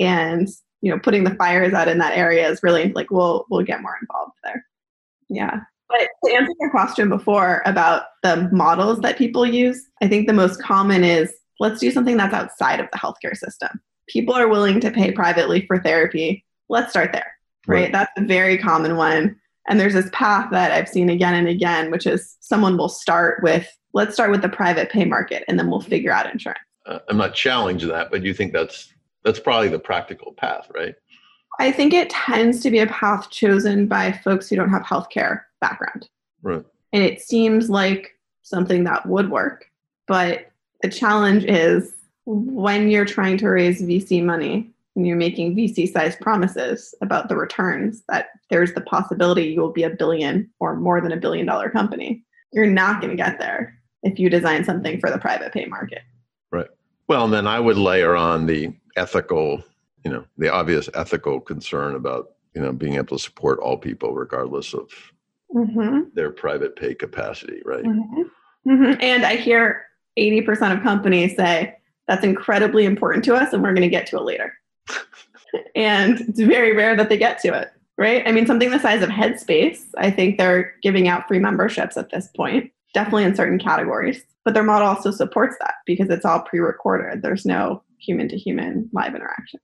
and 0.00 0.48
you 0.82 0.90
know 0.90 0.98
putting 0.98 1.24
the 1.24 1.34
fires 1.34 1.72
out 1.72 1.88
in 1.88 1.98
that 1.98 2.16
area 2.16 2.48
is 2.48 2.62
really 2.62 2.92
like 2.92 3.10
we'll 3.10 3.46
we'll 3.50 3.64
get 3.64 3.82
more 3.82 3.96
involved 4.00 4.36
there. 4.44 4.64
Yeah. 5.28 5.60
But 5.88 6.08
to 6.24 6.34
answer 6.34 6.52
your 6.58 6.70
question 6.70 7.08
before 7.08 7.62
about 7.64 8.04
the 8.22 8.48
models 8.50 9.00
that 9.00 9.18
people 9.18 9.46
use, 9.46 9.86
I 10.02 10.08
think 10.08 10.26
the 10.26 10.32
most 10.32 10.60
common 10.60 11.04
is 11.04 11.32
let's 11.60 11.80
do 11.80 11.90
something 11.90 12.16
that's 12.16 12.34
outside 12.34 12.80
of 12.80 12.88
the 12.92 12.98
healthcare 12.98 13.36
system. 13.36 13.80
People 14.08 14.34
are 14.34 14.48
willing 14.48 14.80
to 14.80 14.90
pay 14.90 15.12
privately 15.12 15.64
for 15.66 15.78
therapy. 15.78 16.44
Let's 16.68 16.90
start 16.90 17.12
there, 17.12 17.32
right? 17.66 17.82
Right. 17.82 17.92
That's 17.92 18.12
a 18.16 18.22
very 18.22 18.58
common 18.58 18.96
one. 18.96 19.36
And 19.68 19.80
there's 19.80 19.94
this 19.94 20.10
path 20.12 20.50
that 20.52 20.72
I've 20.72 20.88
seen 20.88 21.08
again 21.08 21.34
and 21.34 21.48
again, 21.48 21.90
which 21.90 22.06
is 22.06 22.36
someone 22.40 22.76
will 22.76 22.88
start 22.88 23.42
with, 23.42 23.68
let's 23.92 24.14
start 24.14 24.30
with 24.30 24.42
the 24.42 24.48
private 24.48 24.90
pay 24.90 25.04
market 25.04 25.44
and 25.48 25.58
then 25.58 25.68
we'll 25.68 25.80
figure 25.80 26.12
out 26.12 26.30
insurance. 26.30 26.60
Uh, 26.86 27.00
I'm 27.08 27.16
not 27.16 27.34
challenging 27.34 27.88
that, 27.88 28.10
but 28.10 28.22
you 28.22 28.32
think 28.32 28.52
that's 28.52 28.92
that's 29.26 29.40
probably 29.40 29.68
the 29.68 29.78
practical 29.78 30.32
path, 30.32 30.70
right? 30.72 30.94
I 31.58 31.72
think 31.72 31.92
it 31.92 32.10
tends 32.10 32.62
to 32.62 32.70
be 32.70 32.78
a 32.78 32.86
path 32.86 33.28
chosen 33.30 33.88
by 33.88 34.12
folks 34.12 34.48
who 34.48 34.54
don't 34.54 34.70
have 34.70 34.82
healthcare 34.82 35.42
background. 35.60 36.08
Right. 36.42 36.64
and 36.92 37.02
it 37.02 37.20
seems 37.20 37.68
like 37.68 38.12
something 38.42 38.84
that 38.84 39.04
would 39.06 39.30
work 39.30 39.64
but 40.06 40.52
the 40.82 40.88
challenge 40.88 41.44
is 41.44 41.94
when 42.26 42.88
you're 42.88 43.06
trying 43.06 43.36
to 43.38 43.48
raise 43.48 43.82
vc 43.82 44.22
money 44.22 44.70
and 44.94 45.06
you're 45.06 45.16
making 45.16 45.56
vc 45.56 45.90
sized 45.92 46.20
promises 46.20 46.94
about 47.00 47.28
the 47.28 47.36
returns 47.36 48.04
that 48.08 48.28
there's 48.48 48.74
the 48.74 48.80
possibility 48.82 49.44
you 49.44 49.60
will 49.60 49.72
be 49.72 49.82
a 49.82 49.90
billion 49.90 50.48
or 50.60 50.76
more 50.76 51.00
than 51.00 51.10
a 51.10 51.16
billion 51.16 51.46
dollar 51.46 51.68
company 51.68 52.22
you're 52.52 52.66
not 52.66 53.00
going 53.00 53.10
to 53.10 53.20
get 53.20 53.40
there 53.40 53.76
if 54.04 54.20
you 54.20 54.30
design 54.30 54.62
something 54.62 55.00
for 55.00 55.10
the 55.10 55.18
private 55.18 55.52
pay 55.52 55.64
market 55.64 56.02
Right. 56.52 56.68
Well, 57.08 57.24
and 57.24 57.32
then 57.32 57.46
I 57.46 57.60
would 57.60 57.76
layer 57.76 58.16
on 58.16 58.46
the 58.46 58.72
ethical, 58.96 59.62
you 60.04 60.10
know, 60.10 60.24
the 60.38 60.52
obvious 60.52 60.88
ethical 60.94 61.40
concern 61.40 61.94
about, 61.94 62.32
you 62.54 62.60
know, 62.60 62.72
being 62.72 62.94
able 62.94 63.16
to 63.16 63.22
support 63.22 63.58
all 63.60 63.76
people 63.76 64.14
regardless 64.14 64.74
of 64.74 64.90
mm-hmm. 65.54 66.00
their 66.14 66.30
private 66.30 66.76
pay 66.76 66.94
capacity, 66.94 67.62
right? 67.64 67.84
hmm 67.84 68.22
and 69.00 69.24
i 69.24 69.36
hear 69.36 69.84
80% 70.18 70.76
of 70.76 70.82
companies 70.82 71.36
say 71.36 71.76
that's 72.08 72.24
incredibly 72.24 72.84
important 72.84 73.24
to 73.26 73.36
us 73.36 73.52
and 73.52 73.62
we're 73.62 73.72
going 73.72 73.82
to 73.82 73.88
get 73.88 74.08
to 74.08 74.16
it 74.16 74.24
later. 74.24 74.52
And 75.76 76.20
it's 76.20 76.40
very 76.40 76.74
rare 76.74 76.96
that 76.96 77.08
they 77.08 77.16
get 77.16 77.38
to 77.42 77.54
it 77.54 77.70
right? 77.96 78.26
I 78.26 78.32
mean 78.32 78.46
something 78.46 78.70
the 78.70 78.80
size 78.80 79.02
of 79.02 79.08
headspace 79.08 79.84
i 79.96 80.10
think 80.10 80.36
they're 80.36 80.74
giving 80.82 81.06
out 81.06 81.28
free 81.28 81.38
memberships 81.38 81.96
at 81.96 82.10
this 82.10 82.28
point 82.36 82.72
definitely 82.92 83.24
in 83.24 83.36
certain 83.36 83.58
categories 83.58 84.24
but 84.46 84.54
their 84.54 84.62
model 84.62 84.86
also 84.86 85.10
supports 85.10 85.56
that 85.60 85.74
because 85.86 86.08
it's 86.08 86.24
all 86.24 86.40
pre-recorded. 86.40 87.20
There's 87.20 87.44
no 87.44 87.82
human 87.98 88.28
to 88.28 88.36
human 88.36 88.88
live 88.92 89.14
interaction 89.14 89.60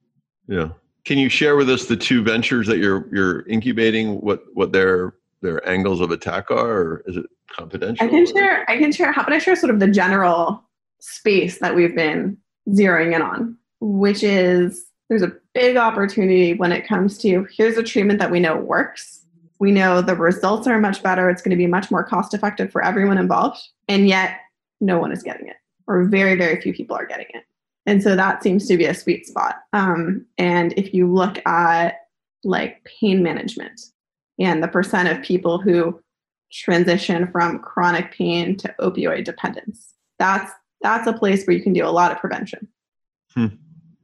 Yeah. 0.49 0.69
Can 1.05 1.19
you 1.19 1.29
share 1.29 1.57
with 1.57 1.69
us 1.69 1.87
the 1.87 1.97
two 1.97 2.23
ventures 2.23 2.67
that 2.69 2.79
you're 2.79 3.09
you're 3.13 3.41
incubating? 3.49 4.21
What 4.21 4.45
what 4.55 4.73
their 4.73 5.15
their 5.41 5.67
angles 5.69 6.01
of 6.01 6.11
attack 6.11 6.51
are, 6.51 6.71
or 6.71 7.05
is 7.07 7.17
it 7.17 7.27
confidential? 7.51 8.07
I 8.07 8.09
can 8.09 8.25
share. 8.27 8.71
I 8.71 8.79
can 8.79 8.93
share. 8.93 9.13
How 9.13 9.23
about 9.23 9.33
I 9.33 9.39
share 9.39 9.57
sort 9.57 9.75
of 9.75 9.81
the 9.81 9.89
general 9.89 10.63
space 11.01 11.59
that 11.59 11.75
we've 11.75 11.95
been 11.95 12.39
zeroing 12.69 13.15
in 13.15 13.23
on, 13.23 13.57
which 13.81 14.23
is 14.23 14.85
there's 15.09 15.23
a 15.23 15.33
big 15.53 15.77
opportunity 15.77 16.55
when 16.55 16.71
it 16.71 16.87
comes 16.87 17.19
to 17.19 17.47
here's 17.55 17.77
a 17.77 17.83
treatment 17.83 18.21
that 18.21 18.31
we 18.31 18.39
know 18.39 18.57
works. 18.57 19.25
We 19.59 19.73
know 19.73 20.03
the 20.03 20.17
results 20.17 20.67
are 20.67 20.79
much 20.81 21.03
better. 21.03 21.29
It's 21.31 21.43
going 21.43 21.51
to 21.51 21.57
be 21.57 21.67
much 21.67 21.91
more 21.91 22.05
cost 22.05 22.35
effective 22.35 22.71
for 22.71 22.83
everyone 22.85 23.19
involved, 23.19 23.61
and 23.89 24.07
yet 24.07 24.39
no 24.81 24.99
one 24.99 25.11
is 25.11 25.25
getting 25.25 25.49
it, 25.49 25.57
or 25.89 26.05
very 26.05 26.37
very 26.37 26.61
few 26.61 26.73
people 26.73 26.97
are 26.97 27.07
getting 27.07 27.27
it. 27.35 27.45
And 27.87 28.03
so 28.03 28.15
that 28.15 28.43
seems 28.43 28.69
to 28.69 28.77
be 28.77 28.85
a 28.85 28.95
sweet 28.95 29.27
spot. 29.27 29.57
Um, 29.73 30.27
and 30.39 30.73
if 30.77 30.95
you 30.95 31.13
look 31.13 31.45
at 31.47 31.97
like 32.45 32.85
pain 32.85 33.23
management 33.23 33.81
and 34.39 34.63
the 34.63 34.69
percent 34.69 35.09
of 35.09 35.23
people 35.23 35.59
who 35.59 36.01
transition 36.53 37.27
from 37.33 37.59
chronic 37.59 38.13
pain 38.13 38.57
to 38.59 38.75
opioid 38.81 39.25
dependence. 39.25 39.95
That's 40.19 40.53
that's 40.83 41.07
a 41.07 41.13
place 41.13 41.47
where 41.47 41.57
you 41.57 41.63
can 41.63 41.73
do 41.73 41.87
a 41.87 41.89
lot 41.89 42.13
of 42.13 42.19
prevention. 42.19 42.69
Hmm. 43.35 43.47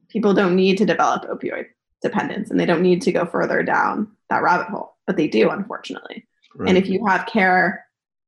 People 0.09 0.33
don't 0.33 0.57
need 0.57 0.79
to 0.79 0.87
develop 0.87 1.25
opioid 1.25 1.67
dependence 2.01 2.51
and 2.51 2.59
they 2.59 2.67
don't 2.67 2.83
need 2.83 3.03
to 3.03 3.13
go 3.13 3.27
further 3.27 3.63
down 3.63 4.09
that 4.31 4.43
rabbit 4.43 4.69
hole, 4.69 4.97
but 5.07 5.17
they 5.17 5.29
do 5.29 5.51
unfortunately. 5.51 6.27
Right. 6.55 6.69
And 6.69 6.79
if 6.79 6.89
you 6.89 7.05
have 7.07 7.27
care 7.27 7.85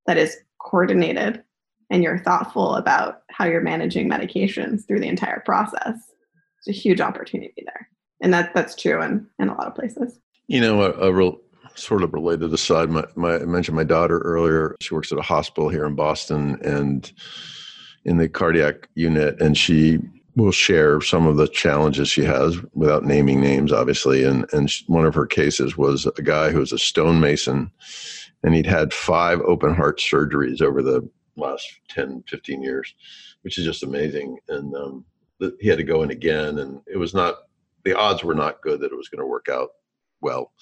that 0.07 0.19
is 0.19 0.37
coordinated 0.59 1.43
and 1.91 2.03
you're 2.03 2.19
thoughtful 2.19 2.77
about 2.77 3.23
how 3.31 3.45
you're 3.45 3.61
managing 3.61 4.09
medications 4.09 4.87
through 4.87 5.01
the 5.01 5.09
entire 5.09 5.41
process, 5.41 5.97
it's 6.59 6.69
a 6.69 6.73
huge 6.73 7.01
opportunity 7.01 7.63
there. 7.65 7.89
And 8.23 8.33
that 8.33 8.55
that's 8.55 8.77
true 8.77 9.03
in, 9.03 9.27
in 9.39 9.49
a 9.49 9.55
lot 9.55 9.67
of 9.67 9.75
places. 9.75 10.19
You 10.47 10.61
know, 10.61 10.83
a, 10.83 11.09
a 11.09 11.13
real 11.13 11.39
sort 11.75 12.03
of 12.03 12.13
related 12.13 12.53
aside, 12.53 12.91
my, 12.91 13.05
my, 13.17 13.37
I 13.37 13.45
mentioned 13.45 13.77
my 13.77 13.85
daughter 13.85 14.19
earlier. 14.19 14.77
She 14.81 14.95
works 14.95 15.13
at 15.13 15.19
a 15.19 15.23
hospital 15.23 15.69
here 15.69 15.87
in 15.87 15.95
Boston 15.95 16.59
and 16.65 17.11
in 18.05 18.19
the 18.19 18.29
cardiac 18.29 18.89
unit, 18.95 19.41
and 19.41 19.57
she 19.57 19.99
will 20.37 20.53
share 20.53 21.01
some 21.01 21.27
of 21.27 21.37
the 21.37 21.49
challenges 21.49 22.09
she 22.09 22.25
has 22.25 22.57
without 22.75 23.05
naming 23.05 23.41
names, 23.41 23.73
obviously. 23.73 24.25
And, 24.25 24.47
and 24.53 24.71
one 24.87 25.07
of 25.07 25.15
her 25.15 25.27
cases 25.27 25.77
was 25.77 26.07
a 26.07 26.23
guy 26.23 26.51
who 26.51 26.61
was 26.61 26.73
a 26.73 26.79
stonemason, 26.79 27.71
and 28.43 28.55
he'd 28.55 28.67
had 28.67 28.93
five 28.93 29.41
open 29.41 29.75
heart 29.75 29.99
surgeries 29.99 30.63
over 30.63 30.83
the 30.83 31.09
last 31.41 31.67
10, 31.89 32.25
15 32.29 32.63
years, 32.63 32.95
which 33.43 33.59
is 33.59 33.65
just 33.65 33.83
amazing. 33.83 34.39
And 34.49 34.75
um, 34.75 35.05
he 35.61 35.69
had 35.69 35.79
to 35.79 35.85
go 35.85 36.03
in 36.03 36.11
again, 36.11 36.59
and 36.59 36.81
it 36.87 36.97
was 36.99 37.15
not, 37.15 37.35
the 37.85 37.97
odds 37.97 38.23
were 38.23 38.35
not 38.35 38.63
good 38.63 38.81
that 38.81 38.93
it 38.93 38.97
was 38.97 39.09
going 39.09 39.21
to 39.21 39.27
work 39.27 39.49
out 39.51 39.71
well. 40.21 40.53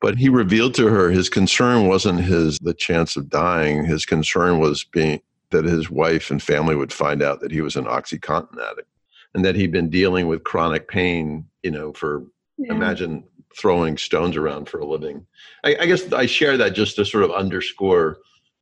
But 0.00 0.16
he 0.16 0.28
revealed 0.28 0.74
to 0.74 0.88
her 0.88 1.10
his 1.10 1.28
concern 1.28 1.88
wasn't 1.88 2.20
his 2.20 2.58
the 2.58 2.74
chance 2.74 3.16
of 3.16 3.30
dying. 3.30 3.84
His 3.84 4.04
concern 4.04 4.58
was 4.58 4.84
being 4.84 5.20
that 5.50 5.64
his 5.64 5.90
wife 5.90 6.30
and 6.30 6.42
family 6.42 6.76
would 6.76 6.92
find 6.92 7.22
out 7.22 7.40
that 7.40 7.52
he 7.52 7.60
was 7.62 7.76
an 7.76 7.84
OxyContin 7.84 8.60
addict 8.70 8.88
and 9.34 9.44
that 9.44 9.54
he'd 9.54 9.72
been 9.72 9.88
dealing 9.88 10.26
with 10.26 10.44
chronic 10.44 10.88
pain, 10.88 11.46
you 11.62 11.70
know, 11.70 11.92
for 11.92 12.24
Yeah. 12.58 12.74
imagine 12.74 13.24
throwing 13.56 13.96
stones 13.96 14.36
around 14.36 14.68
for 14.68 14.78
a 14.80 14.86
living. 14.86 15.26
I, 15.64 15.76
I 15.80 15.86
guess 15.86 16.12
I 16.12 16.26
share 16.26 16.56
that 16.58 16.74
just 16.74 16.96
to 16.96 17.04
sort 17.04 17.24
of 17.24 17.30
underscore. 17.30 18.18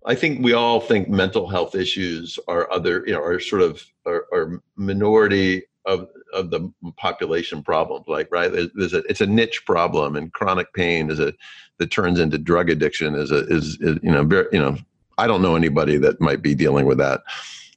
I 0.07 0.15
think 0.15 0.43
we 0.43 0.53
all 0.53 0.81
think 0.81 1.09
mental 1.09 1.49
health 1.49 1.75
issues 1.75 2.39
are 2.49 2.71
other, 2.73 3.05
you 3.07 3.13
know, 3.13 3.23
are 3.23 3.39
sort 3.41 3.63
of 3.63 3.85
are, 4.07 4.27
are 4.33 4.63
minority 4.77 5.63
of 5.85 6.09
of 6.33 6.51
the 6.51 6.73
population 6.97 7.63
problems. 7.63 8.07
Like, 8.09 8.29
right, 8.31 8.51
there's, 8.51 8.71
there's, 8.75 8.95
a 8.95 8.99
it's 9.09 9.21
a 9.21 9.27
niche 9.27 9.65
problem, 9.65 10.17
and 10.17 10.33
chronic 10.33 10.73
pain 10.75 11.11
is 11.11 11.21
a 11.21 11.33
that 11.79 11.91
turns 11.91 12.19
into 12.19 12.39
drug 12.39 12.71
addiction 12.71 13.15
is 13.15 13.31
a 13.31 13.47
is, 13.47 13.79
is 13.81 13.99
you 14.03 14.11
know 14.11 14.25
very, 14.25 14.47
you 14.53 14.59
know 14.59 14.77
I 15.19 15.27
don't 15.27 15.43
know 15.43 15.57
anybody 15.57 15.99
that 15.99 16.21
might 16.21 16.43
be 16.43 16.55
dealing 16.55 16.87
with 16.87 16.99
that. 16.99 17.23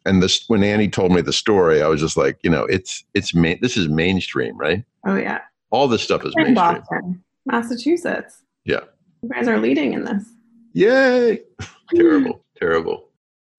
And 0.05 0.21
this 0.21 0.45
when 0.47 0.63
Annie 0.63 0.89
told 0.89 1.11
me 1.11 1.21
the 1.21 1.33
story, 1.33 1.81
I 1.81 1.87
was 1.87 1.99
just 1.99 2.17
like, 2.17 2.39
you 2.43 2.49
know, 2.49 2.65
it's 2.65 3.03
it's 3.13 3.33
main, 3.33 3.59
this 3.61 3.75
is 3.77 3.87
mainstream, 3.89 4.57
right? 4.57 4.83
Oh 5.05 5.15
yeah. 5.15 5.41
All 5.71 5.87
this 5.87 6.01
stuff 6.01 6.23
is 6.25 6.33
In 6.37 6.53
mainstream. 6.53 6.55
Boston, 6.55 7.23
Massachusetts. 7.45 8.43
Yeah. 8.65 8.81
You 9.21 9.29
guys 9.29 9.47
are 9.47 9.59
leading 9.59 9.93
in 9.93 10.05
this. 10.05 10.23
Yay! 10.75 11.39
terrible, 11.95 12.43
terrible. 12.57 13.07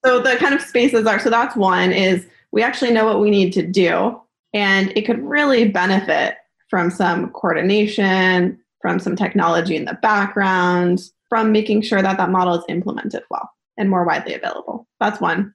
So 0.04 0.20
the 0.20 0.36
kind 0.36 0.54
of 0.54 0.60
spaces 0.60 1.06
are 1.06 1.18
so 1.18 1.30
that's 1.30 1.56
one 1.56 1.90
is 1.90 2.26
we 2.52 2.62
actually 2.62 2.92
know 2.92 3.06
what 3.06 3.20
we 3.20 3.30
need 3.30 3.54
to 3.54 3.66
do 3.66 4.20
and 4.52 4.92
it 4.94 5.06
could 5.06 5.24
really 5.24 5.66
benefit 5.66 6.36
from 6.68 6.90
some 6.90 7.30
coordination, 7.30 8.60
from 8.82 8.98
some 8.98 9.16
technology 9.16 9.76
in 9.76 9.86
the 9.86 9.98
background, 10.02 11.00
from 11.30 11.52
making 11.52 11.82
sure 11.82 12.02
that 12.02 12.18
that 12.18 12.30
model 12.30 12.54
is 12.54 12.64
implemented 12.68 13.22
well 13.30 13.50
and 13.78 13.88
more 13.88 14.04
widely 14.04 14.34
available. 14.34 14.86
That's 15.00 15.20
one. 15.20 15.54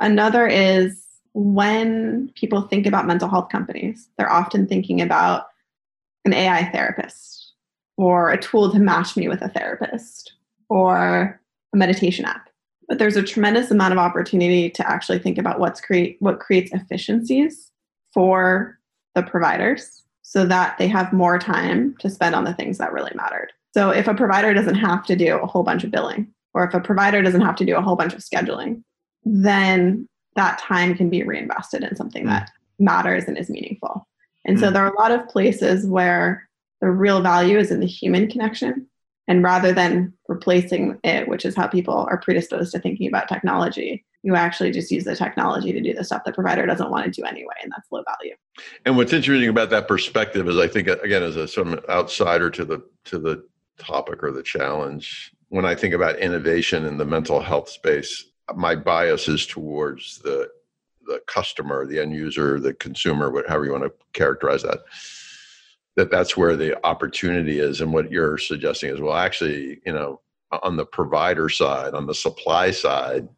Another 0.00 0.46
is 0.46 1.02
when 1.32 2.30
people 2.34 2.62
think 2.62 2.86
about 2.86 3.06
mental 3.06 3.30
health 3.30 3.48
companies, 3.50 4.10
they're 4.18 4.30
often 4.30 4.66
thinking 4.66 5.00
about 5.00 5.46
an 6.26 6.34
AI 6.34 6.70
therapist 6.70 7.54
or 7.96 8.30
a 8.30 8.40
tool 8.40 8.70
to 8.70 8.78
match 8.78 9.16
me 9.16 9.26
with 9.26 9.40
a 9.40 9.48
therapist 9.48 10.34
or 10.68 11.40
a 11.72 11.76
meditation 11.76 12.24
app. 12.24 12.48
But 12.88 12.98
there's 12.98 13.16
a 13.16 13.22
tremendous 13.22 13.70
amount 13.70 13.92
of 13.92 13.98
opportunity 13.98 14.70
to 14.70 14.90
actually 14.90 15.18
think 15.18 15.38
about 15.38 15.60
what's 15.60 15.80
create 15.80 16.16
what 16.20 16.40
creates 16.40 16.72
efficiencies 16.72 17.70
for 18.14 18.78
the 19.14 19.22
providers 19.22 20.02
so 20.22 20.46
that 20.46 20.76
they 20.78 20.88
have 20.88 21.12
more 21.12 21.38
time 21.38 21.94
to 22.00 22.10
spend 22.10 22.34
on 22.34 22.44
the 22.44 22.54
things 22.54 22.78
that 22.78 22.92
really 22.92 23.12
mattered. 23.14 23.52
So 23.74 23.90
if 23.90 24.08
a 24.08 24.14
provider 24.14 24.54
doesn't 24.54 24.74
have 24.74 25.04
to 25.06 25.16
do 25.16 25.36
a 25.38 25.46
whole 25.46 25.62
bunch 25.62 25.84
of 25.84 25.90
billing 25.90 26.28
or 26.54 26.64
if 26.64 26.74
a 26.74 26.80
provider 26.80 27.22
doesn't 27.22 27.42
have 27.42 27.56
to 27.56 27.64
do 27.64 27.76
a 27.76 27.80
whole 27.82 27.96
bunch 27.96 28.14
of 28.14 28.20
scheduling, 28.20 28.82
then 29.24 30.06
that 30.36 30.58
time 30.58 30.94
can 30.94 31.10
be 31.10 31.22
reinvested 31.22 31.82
in 31.84 31.94
something 31.96 32.26
that 32.26 32.50
matters 32.78 33.24
and 33.24 33.36
is 33.38 33.50
meaningful. 33.50 34.06
And 34.44 34.58
so 34.58 34.68
Mm. 34.68 34.72
there 34.72 34.82
are 34.84 34.92
a 34.92 34.98
lot 34.98 35.10
of 35.10 35.28
places 35.28 35.86
where 35.86 36.48
the 36.80 36.90
real 36.90 37.20
value 37.20 37.58
is 37.58 37.70
in 37.70 37.80
the 37.80 37.86
human 37.86 38.28
connection. 38.30 38.86
And 39.28 39.42
rather 39.42 39.72
than 39.72 40.14
replacing 40.26 40.98
it, 41.04 41.28
which 41.28 41.44
is 41.44 41.54
how 41.54 41.68
people 41.68 42.06
are 42.10 42.18
predisposed 42.18 42.72
to 42.72 42.80
thinking 42.80 43.06
about 43.06 43.28
technology, 43.28 44.04
you 44.22 44.34
actually 44.34 44.70
just 44.70 44.90
use 44.90 45.04
the 45.04 45.14
technology 45.14 45.70
to 45.72 45.80
do 45.80 45.94
the 45.94 46.02
stuff 46.02 46.24
the 46.24 46.32
provider 46.32 46.66
doesn't 46.66 46.90
want 46.90 47.04
to 47.04 47.10
do 47.10 47.24
anyway, 47.26 47.54
and 47.62 47.70
that's 47.70 47.86
low 47.92 48.02
value. 48.02 48.34
And 48.84 48.96
what's 48.96 49.12
interesting 49.12 49.48
about 49.48 49.70
that 49.70 49.86
perspective 49.86 50.48
is, 50.48 50.58
I 50.58 50.66
think, 50.66 50.88
again, 50.88 51.22
as 51.22 51.36
a 51.36 51.46
sort 51.46 51.68
of 51.68 51.84
outsider 51.88 52.50
to 52.50 52.64
the 52.64 52.82
to 53.04 53.18
the 53.18 53.44
topic 53.78 54.24
or 54.24 54.32
the 54.32 54.42
challenge, 54.42 55.32
when 55.50 55.64
I 55.64 55.74
think 55.74 55.94
about 55.94 56.18
innovation 56.18 56.84
in 56.84 56.96
the 56.96 57.04
mental 57.04 57.40
health 57.40 57.68
space, 57.68 58.24
my 58.56 58.74
bias 58.74 59.28
is 59.28 59.46
towards 59.46 60.18
the 60.18 60.48
the 61.06 61.20
customer, 61.26 61.86
the 61.86 62.00
end 62.00 62.14
user, 62.14 62.60
the 62.60 62.74
consumer, 62.74 63.30
whatever 63.30 63.64
you 63.64 63.72
want 63.72 63.84
to 63.84 63.92
characterize 64.12 64.62
that. 64.62 64.80
That 65.98 66.12
that's 66.12 66.36
where 66.36 66.54
the 66.54 66.78
opportunity 66.86 67.58
is, 67.58 67.80
and 67.80 67.92
what 67.92 68.12
you're 68.12 68.38
suggesting 68.38 68.94
is, 68.94 69.00
well, 69.00 69.16
actually, 69.16 69.80
you 69.84 69.92
know, 69.92 70.20
on 70.62 70.76
the 70.76 70.86
provider 70.86 71.48
side, 71.48 71.92
on 71.92 72.06
the 72.06 72.14
supply 72.14 72.70
side, 72.70 73.28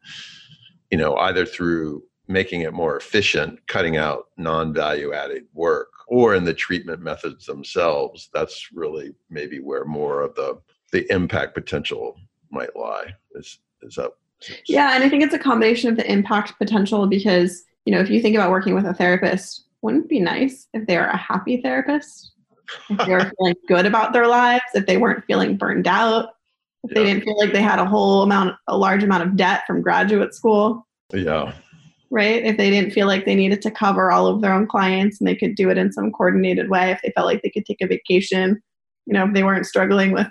you 0.91 0.97
know, 0.99 1.15
either 1.17 1.43
through 1.43 2.03
making 2.27 2.61
it 2.61 2.71
more 2.71 2.95
efficient, 2.95 3.59
cutting 3.65 3.97
out 3.97 4.27
non-value 4.37 5.11
added 5.11 5.45
work, 5.53 5.89
or 6.07 6.35
in 6.35 6.43
the 6.43 6.53
treatment 6.53 7.01
methods 7.01 7.47
themselves, 7.47 8.29
that's 8.31 8.69
really 8.71 9.15
maybe 9.31 9.59
where 9.59 9.85
more 9.85 10.21
of 10.21 10.35
the 10.35 10.61
the 10.91 11.11
impact 11.11 11.55
potential 11.55 12.15
might 12.51 12.75
lie. 12.75 13.07
Is 13.31 13.57
is 13.81 13.95
that 13.95 14.11
Yeah, 14.67 14.93
and 14.93 15.03
I 15.03 15.09
think 15.09 15.23
it's 15.23 15.33
a 15.33 15.39
combination 15.39 15.89
of 15.89 15.97
the 15.97 16.11
impact 16.11 16.59
potential 16.59 17.07
because, 17.07 17.63
you 17.85 17.91
know, 17.91 18.01
if 18.01 18.11
you 18.11 18.21
think 18.21 18.35
about 18.35 18.51
working 18.51 18.75
with 18.75 18.85
a 18.85 18.93
therapist, 18.93 19.65
wouldn't 19.81 20.05
it 20.05 20.09
be 20.09 20.19
nice 20.19 20.67
if 20.73 20.85
they 20.85 20.97
were 20.97 21.05
a 21.05 21.17
happy 21.17 21.61
therapist? 21.61 22.30
If 22.89 22.97
they're 23.05 23.31
feeling 23.37 23.55
good 23.67 23.85
about 23.85 24.13
their 24.13 24.27
lives, 24.27 24.63
if 24.73 24.85
they 24.85 24.97
weren't 24.97 25.25
feeling 25.25 25.57
burned 25.57 25.87
out, 25.87 26.29
if 26.83 26.93
they 26.95 27.03
didn't 27.03 27.23
feel 27.23 27.37
like 27.37 27.53
they 27.53 27.61
had 27.61 27.79
a 27.79 27.85
whole 27.85 28.23
amount, 28.23 28.55
a 28.67 28.77
large 28.77 29.03
amount 29.03 29.23
of 29.23 29.35
debt 29.35 29.63
from 29.67 29.81
graduate 29.81 30.33
school, 30.33 30.87
yeah. 31.13 31.53
right? 32.09 32.43
If 32.43 32.57
they 32.57 32.69
didn't 32.69 32.91
feel 32.91 33.07
like 33.07 33.25
they 33.25 33.35
needed 33.35 33.61
to 33.63 33.71
cover 33.71 34.11
all 34.11 34.27
of 34.27 34.41
their 34.41 34.53
own 34.53 34.67
clients 34.67 35.19
and 35.19 35.27
they 35.27 35.35
could 35.35 35.55
do 35.55 35.69
it 35.69 35.77
in 35.77 35.91
some 35.91 36.11
coordinated 36.11 36.69
way, 36.69 36.91
if 36.91 36.99
they 37.03 37.11
felt 37.15 37.27
like 37.27 37.41
they 37.43 37.51
could 37.51 37.65
take 37.65 37.81
a 37.81 37.87
vacation, 37.87 38.61
you 39.05 39.13
know, 39.13 39.25
if 39.25 39.33
they 39.33 39.43
weren't 39.43 39.65
struggling 39.65 40.11
with 40.11 40.27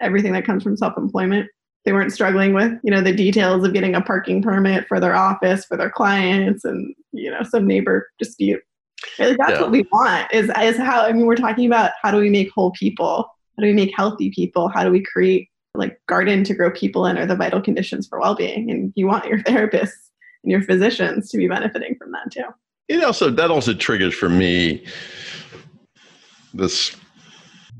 everything 0.00 0.32
that 0.32 0.44
comes 0.44 0.62
from 0.62 0.76
self-employment, 0.76 1.48
they 1.84 1.92
weren't 1.92 2.12
struggling 2.12 2.54
with, 2.54 2.72
you 2.82 2.90
know, 2.90 3.00
the 3.00 3.14
details 3.14 3.64
of 3.64 3.72
getting 3.72 3.94
a 3.94 4.00
parking 4.00 4.42
permit 4.42 4.86
for 4.88 4.98
their 4.98 5.14
office 5.14 5.64
for 5.64 5.76
their 5.76 5.90
clients 5.90 6.64
and, 6.64 6.94
you 7.12 7.30
know, 7.30 7.42
some 7.42 7.66
neighbor 7.66 8.08
dispute. 8.18 8.62
Like 9.18 9.36
that's 9.38 9.52
Yeah. 9.52 9.62
what 9.62 9.70
we 9.70 9.86
want 9.92 10.32
is 10.32 10.50
is 10.60 10.76
how 10.76 11.02
I 11.02 11.12
mean 11.12 11.26
we're 11.26 11.36
talking 11.36 11.66
about 11.66 11.92
how 12.02 12.10
do 12.10 12.18
we 12.18 12.30
make 12.30 12.50
whole 12.52 12.72
people? 12.72 13.28
How 13.56 13.62
do 13.62 13.66
we 13.66 13.72
make 13.72 13.92
healthy 13.96 14.30
people? 14.30 14.68
How 14.68 14.84
do 14.84 14.90
we 14.90 15.02
create 15.02 15.48
like 15.74 15.98
garden 16.06 16.44
to 16.44 16.54
grow 16.54 16.70
people 16.70 17.06
in 17.06 17.18
are 17.18 17.26
the 17.26 17.34
vital 17.34 17.60
conditions 17.60 18.06
for 18.06 18.20
well-being 18.20 18.70
and 18.70 18.92
you 18.94 19.06
want 19.06 19.26
your 19.26 19.38
therapists 19.42 20.10
and 20.44 20.52
your 20.52 20.62
physicians 20.62 21.30
to 21.30 21.36
be 21.36 21.48
benefiting 21.48 21.96
from 21.96 22.12
that 22.12 22.30
too. 22.30 22.44
It 22.88 23.02
also 23.02 23.30
that 23.30 23.50
also 23.50 23.74
triggers 23.74 24.14
for 24.14 24.28
me 24.28 24.84
this 26.52 26.94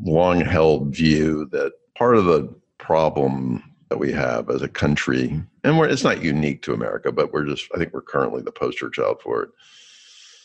long 0.02 0.40
held 0.40 0.94
view 0.94 1.48
that 1.52 1.72
part 1.96 2.16
of 2.16 2.24
the 2.24 2.52
problem 2.78 3.62
that 3.90 3.98
we 3.98 4.10
have 4.12 4.50
as 4.50 4.62
a 4.62 4.68
country, 4.68 5.40
and 5.62 5.78
we're, 5.78 5.88
it's 5.88 6.02
not 6.02 6.22
unique 6.22 6.62
to 6.62 6.72
America, 6.72 7.12
but 7.12 7.32
we're 7.32 7.44
just 7.44 7.68
I 7.74 7.78
think 7.78 7.92
we're 7.92 8.02
currently 8.02 8.42
the 8.42 8.50
poster 8.50 8.90
child 8.90 9.20
for 9.22 9.42
it. 9.44 9.50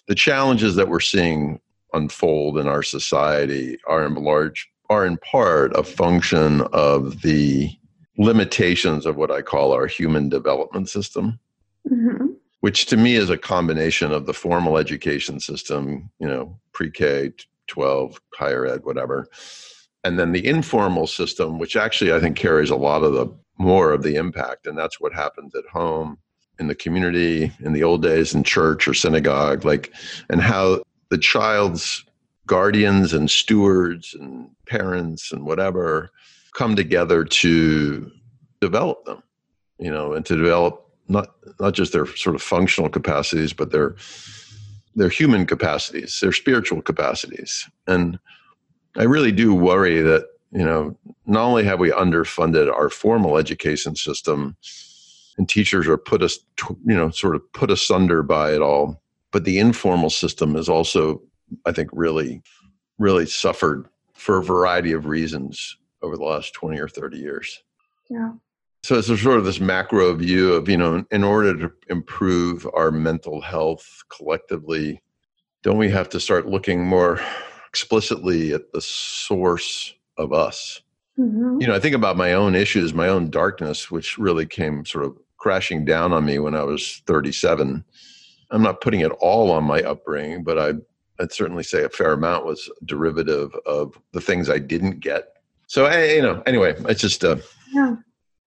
The 0.09 0.15
challenges 0.15 0.75
that 0.75 0.89
we're 0.89 0.99
seeing 0.99 1.61
unfold 1.93 2.57
in 2.57 2.67
our 2.67 2.83
society 2.83 3.77
are 3.87 4.05
in 4.05 4.15
large 4.15 4.69
are 4.89 5.05
in 5.05 5.17
part 5.17 5.75
a 5.75 5.83
function 5.83 6.61
of 6.73 7.21
the 7.21 7.69
limitations 8.17 9.05
of 9.05 9.15
what 9.15 9.31
I 9.31 9.41
call 9.41 9.71
our 9.71 9.87
human 9.87 10.27
development 10.27 10.89
system 10.89 11.39
Mm-hmm. 11.89 12.33
which 12.59 12.85
to 12.87 12.97
me 12.97 13.15
is 13.15 13.29
a 13.29 13.37
combination 13.37 14.11
of 14.11 14.25
the 14.25 14.33
formal 14.33 14.77
education 14.77 15.39
system, 15.39 16.09
you 16.19 16.27
know, 16.27 16.59
pre-K, 16.73 17.31
12, 17.67 18.21
higher 18.35 18.65
ed, 18.67 18.81
whatever, 18.83 19.27
and 20.03 20.19
then 20.19 20.33
the 20.33 20.45
informal 20.45 21.07
system, 21.07 21.57
which 21.57 21.77
actually 21.77 22.11
I 22.11 22.19
think 22.19 22.35
carries 22.35 22.69
a 22.69 22.75
lot 22.75 23.03
of 23.03 23.13
the 23.13 23.27
more 23.57 23.91
of 23.93 24.03
the 24.03 24.15
impact, 24.15 24.67
and 24.67 24.77
that's 24.77 24.99
what 24.99 25.13
happens 25.13 25.55
at 25.55 25.65
home, 25.71 26.17
in 26.59 26.67
the 26.67 26.75
community, 26.75 27.51
in 27.61 27.73
the 27.73 27.83
old 27.83 28.03
days, 28.03 28.33
in 28.35 28.43
church 28.43 28.87
or 28.87 28.93
synagogue, 28.93 29.65
like, 29.65 29.93
and 30.29 30.41
how 30.41 30.81
the 31.09 31.17
child's 31.17 32.03
guardians 32.45 33.13
and 33.13 33.29
stewards 33.29 34.13
and 34.13 34.49
parents 34.67 35.31
and 35.31 35.45
whatever 35.45 36.09
come 36.53 36.75
together 36.75 37.23
to 37.23 38.11
develop 38.59 39.05
them, 39.05 39.23
you 39.77 39.89
know, 39.89 40.13
and 40.13 40.25
to 40.25 40.35
develop 40.35 40.85
not 41.07 41.29
not 41.59 41.73
just 41.73 41.93
their 41.93 42.05
sort 42.05 42.35
of 42.35 42.41
functional 42.41 42.89
capacities, 42.89 43.53
but 43.53 43.71
their 43.71 43.95
their 44.95 45.09
human 45.09 45.45
capacities, 45.45 46.19
their 46.21 46.31
spiritual 46.31 46.81
capacities. 46.81 47.67
And 47.87 48.19
I 48.97 49.03
really 49.03 49.31
do 49.31 49.53
worry 49.53 50.01
that 50.01 50.25
you 50.51 50.65
know 50.65 50.97
not 51.25 51.43
only 51.43 51.63
have 51.63 51.79
we 51.79 51.91
underfunded 51.91 52.71
our 52.71 52.89
formal 52.89 53.37
education 53.37 53.95
system, 53.95 54.55
and 55.39 55.49
teachers 55.49 55.88
are 55.88 55.97
put 55.97 56.21
us 56.21 56.38
you 56.86 56.95
know 56.95 57.10
sort 57.10 57.36
of 57.36 57.52
put 57.54 57.71
asunder 57.71 58.21
by 58.21 58.54
it 58.54 58.62
all, 58.62 59.02
but 59.32 59.45
the 59.45 59.58
informal 59.58 60.12
system 60.12 60.56
is 60.56 60.69
also 60.69 61.23
I 61.65 61.71
think 61.71 61.89
really 61.93 62.43
really 62.99 63.25
suffered 63.25 63.88
for 64.13 64.38
a 64.38 64.43
variety 64.43 64.91
of 64.91 65.08
reasons 65.08 65.78
over 66.02 66.17
the 66.17 66.23
last 66.23 66.54
20 66.54 66.78
or 66.78 66.89
30 66.89 67.17
years. 67.17 67.63
Yeah. 68.10 68.34
So 68.84 68.97
it's 68.97 69.10
a 69.10 69.17
sort 69.17 69.38
of 69.38 69.45
this 69.45 69.60
macro 69.60 70.13
view 70.13 70.54
of, 70.54 70.67
you 70.69 70.78
know, 70.78 71.06
in 71.12 71.23
order 71.23 71.56
to 71.58 71.71
improve 71.89 72.67
our 72.73 72.91
mental 72.91 73.41
health 73.41 74.04
collectively, 74.10 75.02
don't 75.63 75.78
we 75.78 75.89
have 75.89 76.10
to 76.10 76.19
start 76.19 76.47
looking 76.47 76.86
more 76.86 77.21
explicitly 77.69 78.54
at 78.54 78.71
the 78.73 78.82
source 78.82 79.93
of 80.17 80.34
us? 80.34 80.82
Mm-hmm. 81.17 81.62
You 81.62 81.67
know, 81.67 81.75
I 81.75 81.80
think 81.80 81.95
about 81.95 82.17
my 82.17 82.34
own 82.34 82.56
issues, 82.56 82.93
my 82.93 83.10
own 83.10 83.30
darkness, 83.30 83.91
which 83.91 84.17
really 84.17 84.45
came 84.45 84.86
sort 84.86 85.06
of 85.06 85.17
crashing 85.39 85.86
down 85.86 86.13
on 86.13 86.25
me 86.25 86.38
when 86.38 86.54
I 86.56 86.63
was 86.63 87.02
37. 87.08 87.84
I'm 88.52 88.62
not 88.62 88.82
putting 88.82 88.99
it 88.99 89.12
all 89.19 89.52
on 89.52 89.63
my 89.63 89.82
upbringing, 89.82 90.43
but 90.43 90.60
I, 90.60 90.73
I'd 91.19 91.32
certainly 91.32 91.63
say 91.63 91.84
a 91.84 91.89
fair 91.89 92.13
amount 92.13 92.45
was 92.45 92.69
derivative 92.86 93.56
of 93.65 93.97
the 94.12 94.21
things 94.21 94.49
I 94.49 94.60
didn't 94.60 94.99
get. 94.99 95.38
So, 95.67 95.86
eh, 95.86 96.15
you 96.15 96.21
know, 96.21 96.41
anyway, 96.45 96.75
it's 96.88 97.02
just, 97.02 97.23
uh, 97.23 97.38
Yeah. 97.73 97.95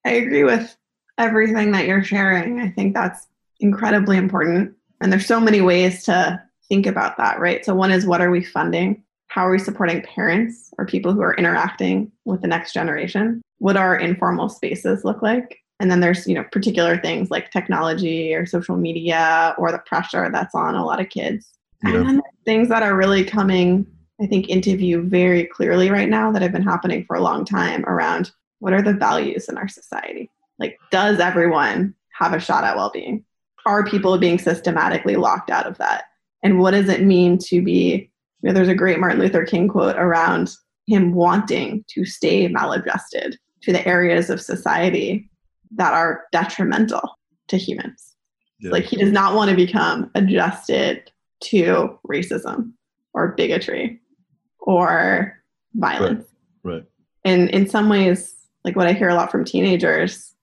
I 0.04 0.10
agree 0.10 0.42
with 0.42 0.76
everything 1.18 1.70
that 1.72 1.86
you're 1.86 2.02
sharing. 2.02 2.60
I 2.60 2.68
think 2.68 2.94
that's 2.94 3.28
incredibly 3.60 4.16
important. 4.16 4.74
And 5.00 5.12
there's 5.12 5.26
so 5.26 5.40
many 5.40 5.60
ways 5.60 6.04
to 6.04 6.42
think 6.68 6.86
about 6.86 7.16
that, 7.18 7.38
right? 7.38 7.64
So, 7.64 7.74
one 7.74 7.92
is 7.92 8.06
what 8.06 8.20
are 8.20 8.30
we 8.30 8.42
funding? 8.42 9.04
How 9.28 9.46
are 9.46 9.52
we 9.52 9.58
supporting 9.58 10.02
parents 10.02 10.70
or 10.78 10.84
people 10.84 11.12
who 11.12 11.22
are 11.22 11.34
interacting 11.34 12.10
with 12.24 12.42
the 12.42 12.48
next 12.48 12.72
generation? 12.72 13.40
What 13.58 13.76
our 13.76 13.96
informal 13.96 14.48
spaces 14.48 15.04
look 15.04 15.22
like? 15.22 15.61
And 15.82 15.90
then 15.90 15.98
there's, 15.98 16.28
you 16.28 16.36
know, 16.36 16.44
particular 16.52 16.96
things 16.96 17.28
like 17.28 17.50
technology 17.50 18.32
or 18.34 18.46
social 18.46 18.76
media 18.76 19.52
or 19.58 19.72
the 19.72 19.78
pressure 19.78 20.30
that's 20.32 20.54
on 20.54 20.76
a 20.76 20.86
lot 20.86 21.00
of 21.00 21.08
kids. 21.08 21.48
Yeah. 21.82 21.96
And 21.96 22.08
then 22.08 22.22
things 22.44 22.68
that 22.68 22.84
are 22.84 22.94
really 22.94 23.24
coming, 23.24 23.84
I 24.20 24.26
think, 24.28 24.48
into 24.48 24.76
view 24.76 25.02
very 25.02 25.46
clearly 25.46 25.90
right 25.90 26.08
now 26.08 26.30
that 26.30 26.40
have 26.40 26.52
been 26.52 26.62
happening 26.62 27.04
for 27.04 27.16
a 27.16 27.20
long 27.20 27.44
time 27.44 27.84
around 27.86 28.30
what 28.60 28.72
are 28.72 28.80
the 28.80 28.92
values 28.92 29.48
in 29.48 29.58
our 29.58 29.66
society? 29.66 30.30
Like, 30.60 30.78
does 30.92 31.18
everyone 31.18 31.96
have 32.12 32.32
a 32.32 32.38
shot 32.38 32.62
at 32.62 32.76
well 32.76 32.90
being? 32.90 33.24
Are 33.66 33.84
people 33.84 34.16
being 34.18 34.38
systematically 34.38 35.16
locked 35.16 35.50
out 35.50 35.66
of 35.66 35.78
that? 35.78 36.04
And 36.44 36.60
what 36.60 36.70
does 36.70 36.88
it 36.88 37.02
mean 37.02 37.38
to 37.46 37.60
be? 37.60 38.08
You 38.40 38.48
know, 38.48 38.52
there's 38.52 38.68
a 38.68 38.74
great 38.76 39.00
Martin 39.00 39.18
Luther 39.18 39.44
King 39.44 39.66
quote 39.66 39.96
around 39.96 40.52
him 40.86 41.12
wanting 41.12 41.84
to 41.88 42.04
stay 42.04 42.46
maladjusted 42.46 43.36
to 43.62 43.72
the 43.72 43.84
areas 43.84 44.30
of 44.30 44.40
society 44.40 45.28
that 45.76 45.92
are 45.92 46.24
detrimental 46.32 47.18
to 47.48 47.56
humans. 47.56 48.14
Yeah. 48.60 48.70
Like 48.70 48.84
he 48.84 48.96
does 48.96 49.12
not 49.12 49.34
want 49.34 49.50
to 49.50 49.56
become 49.56 50.10
adjusted 50.14 51.10
to 51.44 51.98
racism 52.06 52.72
or 53.12 53.32
bigotry 53.32 54.00
or 54.60 55.42
violence. 55.74 56.26
Right. 56.62 56.74
right. 56.74 56.84
And 57.24 57.50
in 57.50 57.68
some 57.68 57.88
ways, 57.88 58.34
like 58.64 58.76
what 58.76 58.86
I 58.86 58.92
hear 58.92 59.08
a 59.08 59.14
lot 59.14 59.30
from 59.30 59.44
teenagers 59.44 60.34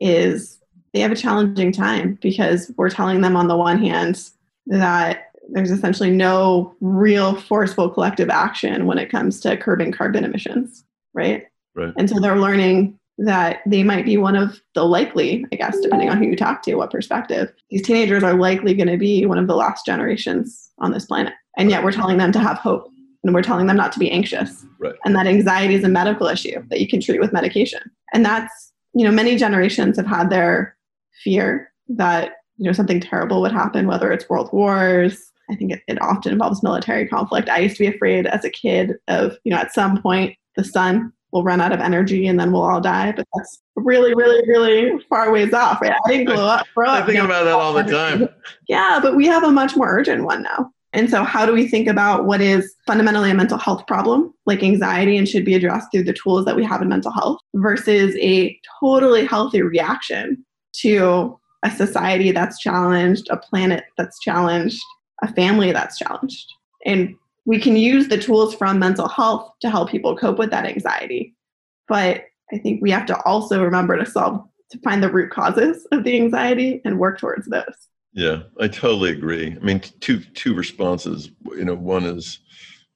is 0.00 0.58
they 0.92 1.00
have 1.00 1.12
a 1.12 1.16
challenging 1.16 1.72
time 1.72 2.18
because 2.20 2.70
we're 2.76 2.90
telling 2.90 3.22
them 3.22 3.36
on 3.36 3.48
the 3.48 3.56
one 3.56 3.78
hand 3.78 4.30
that 4.66 5.30
there's 5.48 5.70
essentially 5.70 6.10
no 6.10 6.74
real 6.80 7.34
forceful 7.34 7.88
collective 7.88 8.30
action 8.30 8.86
when 8.86 8.98
it 8.98 9.10
comes 9.10 9.40
to 9.40 9.56
curbing 9.56 9.92
carbon 9.92 10.24
emissions, 10.24 10.84
right? 11.14 11.46
Right. 11.74 11.92
And 11.96 12.08
so 12.08 12.20
they're 12.20 12.38
learning 12.38 12.98
that 13.18 13.60
they 13.66 13.82
might 13.82 14.04
be 14.04 14.16
one 14.16 14.36
of 14.36 14.60
the 14.74 14.84
likely, 14.84 15.44
I 15.52 15.56
guess, 15.56 15.78
depending 15.80 16.08
on 16.08 16.18
who 16.18 16.24
you 16.24 16.36
talk 16.36 16.62
to, 16.62 16.74
what 16.74 16.90
perspective, 16.90 17.52
these 17.70 17.82
teenagers 17.82 18.22
are 18.22 18.34
likely 18.34 18.74
going 18.74 18.88
to 18.88 18.96
be 18.96 19.26
one 19.26 19.38
of 19.38 19.46
the 19.46 19.56
last 19.56 19.86
generations 19.86 20.70
on 20.78 20.92
this 20.92 21.04
planet. 21.04 21.34
And 21.56 21.70
yet 21.70 21.84
we're 21.84 21.92
telling 21.92 22.18
them 22.18 22.32
to 22.32 22.38
have 22.38 22.58
hope 22.58 22.88
and 23.22 23.34
we're 23.34 23.42
telling 23.42 23.66
them 23.66 23.76
not 23.76 23.92
to 23.92 23.98
be 23.98 24.10
anxious. 24.10 24.64
Right. 24.78 24.94
And 25.04 25.14
that 25.14 25.26
anxiety 25.26 25.74
is 25.74 25.84
a 25.84 25.88
medical 25.88 26.26
issue 26.26 26.62
that 26.70 26.80
you 26.80 26.88
can 26.88 27.00
treat 27.00 27.20
with 27.20 27.32
medication. 27.32 27.80
And 28.12 28.24
that's, 28.24 28.72
you 28.94 29.04
know, 29.04 29.12
many 29.12 29.36
generations 29.36 29.96
have 29.96 30.06
had 30.06 30.30
their 30.30 30.76
fear 31.22 31.70
that, 31.88 32.32
you 32.56 32.66
know, 32.66 32.72
something 32.72 33.00
terrible 33.00 33.40
would 33.42 33.52
happen, 33.52 33.86
whether 33.86 34.10
it's 34.10 34.28
world 34.28 34.50
wars. 34.52 35.30
I 35.50 35.54
think 35.54 35.72
it, 35.72 35.82
it 35.86 36.00
often 36.00 36.32
involves 36.32 36.62
military 36.62 37.06
conflict. 37.06 37.48
I 37.48 37.58
used 37.58 37.76
to 37.76 37.84
be 37.84 37.94
afraid 37.94 38.26
as 38.26 38.44
a 38.44 38.50
kid 38.50 38.94
of, 39.08 39.36
you 39.44 39.50
know, 39.50 39.58
at 39.58 39.74
some 39.74 40.00
point 40.00 40.36
the 40.56 40.64
sun 40.64 41.12
will 41.32 41.42
run 41.42 41.60
out 41.60 41.72
of 41.72 41.80
energy 41.80 42.26
and 42.26 42.38
then 42.38 42.52
we'll 42.52 42.62
all 42.62 42.80
die. 42.80 43.12
But 43.12 43.26
that's 43.34 43.62
really, 43.76 44.14
really, 44.14 44.46
really 44.46 45.02
far 45.08 45.32
ways 45.32 45.52
off. 45.52 45.80
Right? 45.80 45.92
I 45.92 46.08
didn't 46.08 46.26
grow 46.26 46.44
up. 46.44 46.66
Grow 46.74 46.90
I 46.90 47.04
think 47.04 47.18
about 47.18 47.44
that 47.44 47.54
all 47.54 47.72
the 47.72 47.84
time. 47.84 48.28
Yeah, 48.68 49.00
but 49.02 49.16
we 49.16 49.26
have 49.26 49.42
a 49.42 49.50
much 49.50 49.76
more 49.76 49.88
urgent 49.88 50.24
one 50.24 50.42
now. 50.42 50.70
And 50.92 51.08
so, 51.08 51.24
how 51.24 51.46
do 51.46 51.52
we 51.52 51.66
think 51.66 51.88
about 51.88 52.26
what 52.26 52.40
is 52.40 52.74
fundamentally 52.86 53.30
a 53.30 53.34
mental 53.34 53.58
health 53.58 53.86
problem, 53.86 54.32
like 54.46 54.62
anxiety, 54.62 55.16
and 55.16 55.28
should 55.28 55.44
be 55.44 55.54
addressed 55.54 55.88
through 55.90 56.04
the 56.04 56.12
tools 56.12 56.44
that 56.44 56.56
we 56.56 56.64
have 56.64 56.82
in 56.82 56.88
mental 56.88 57.12
health, 57.12 57.38
versus 57.54 58.14
a 58.16 58.58
totally 58.80 59.24
healthy 59.24 59.62
reaction 59.62 60.44
to 60.74 61.38
a 61.62 61.70
society 61.70 62.30
that's 62.30 62.58
challenged, 62.58 63.28
a 63.30 63.36
planet 63.36 63.84
that's 63.96 64.18
challenged, 64.20 64.82
a 65.22 65.32
family 65.32 65.72
that's 65.72 65.98
challenged? 65.98 66.52
And 66.84 67.14
we 67.44 67.58
can 67.58 67.76
use 67.76 68.08
the 68.08 68.18
tools 68.18 68.54
from 68.54 68.78
mental 68.78 69.08
health 69.08 69.52
to 69.60 69.70
help 69.70 69.90
people 69.90 70.16
cope 70.16 70.38
with 70.38 70.50
that 70.50 70.66
anxiety. 70.66 71.34
But 71.88 72.24
I 72.52 72.58
think 72.58 72.82
we 72.82 72.90
have 72.90 73.06
to 73.06 73.20
also 73.24 73.62
remember 73.62 73.96
to 73.96 74.06
solve, 74.06 74.46
to 74.70 74.78
find 74.80 75.02
the 75.02 75.10
root 75.10 75.30
causes 75.30 75.86
of 75.92 76.04
the 76.04 76.16
anxiety 76.16 76.80
and 76.84 76.98
work 76.98 77.18
towards 77.18 77.48
those. 77.48 77.88
Yeah, 78.12 78.42
I 78.60 78.68
totally 78.68 79.10
agree. 79.10 79.56
I 79.58 79.64
mean, 79.64 79.80
two 80.00 80.20
two 80.20 80.54
responses. 80.54 81.30
You 81.46 81.64
know, 81.64 81.74
one 81.74 82.04
is 82.04 82.40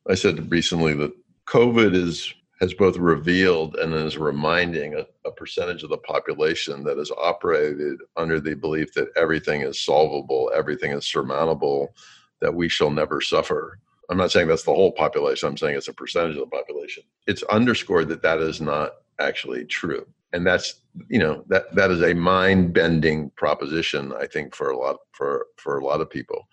I 0.08 0.14
said 0.14 0.50
recently 0.50 0.94
that 0.94 1.12
COVID 1.46 1.94
is 1.94 2.34
has 2.60 2.74
both 2.74 2.96
revealed 2.96 3.76
and 3.76 3.92
is 3.94 4.16
reminding 4.16 4.94
a, 4.94 5.06
a, 5.26 5.32
percentage 5.32 5.82
of 5.82 5.90
the 5.90 5.98
population 5.98 6.82
that 6.84 6.96
has 6.96 7.10
operated 7.10 7.98
under 8.16 8.40
the 8.40 8.54
belief 8.54 8.94
that 8.94 9.08
everything 9.14 9.60
is 9.60 9.78
solvable, 9.78 10.50
everything 10.54 10.90
is 10.92 11.06
surmountable, 11.06 11.94
that 12.40 12.54
we 12.54 12.66
shall 12.66 12.90
never 12.90 13.20
suffer. 13.20 13.78
I'm 14.08 14.16
not 14.16 14.30
saying 14.30 14.48
that's 14.48 14.62
the 14.62 14.74
whole 14.74 14.92
population. 14.92 15.48
I'm 15.48 15.56
saying 15.56 15.76
it's 15.76 15.88
a 15.88 15.92
percentage 15.92 16.36
of 16.36 16.40
the 16.40 16.56
population. 16.56 17.02
It's 17.26 17.42
underscored 17.44 18.08
that 18.08 18.22
that 18.22 18.38
is 18.38 18.60
not 18.60 18.92
actually 19.18 19.64
true. 19.64 20.06
And 20.32 20.46
that's, 20.46 20.80
you 21.08 21.18
know, 21.18 21.44
that, 21.48 21.74
that 21.74 21.90
is 21.90 22.02
a 22.02 22.14
mind 22.14 22.72
bending 22.72 23.30
proposition, 23.30 24.12
I 24.12 24.26
think, 24.26 24.54
for 24.54 24.70
a 24.70 24.76
lot, 24.76 24.96
for, 25.12 25.46
for 25.56 25.78
a 25.78 25.84
lot 25.84 26.00
of 26.00 26.10
people. 26.10 26.48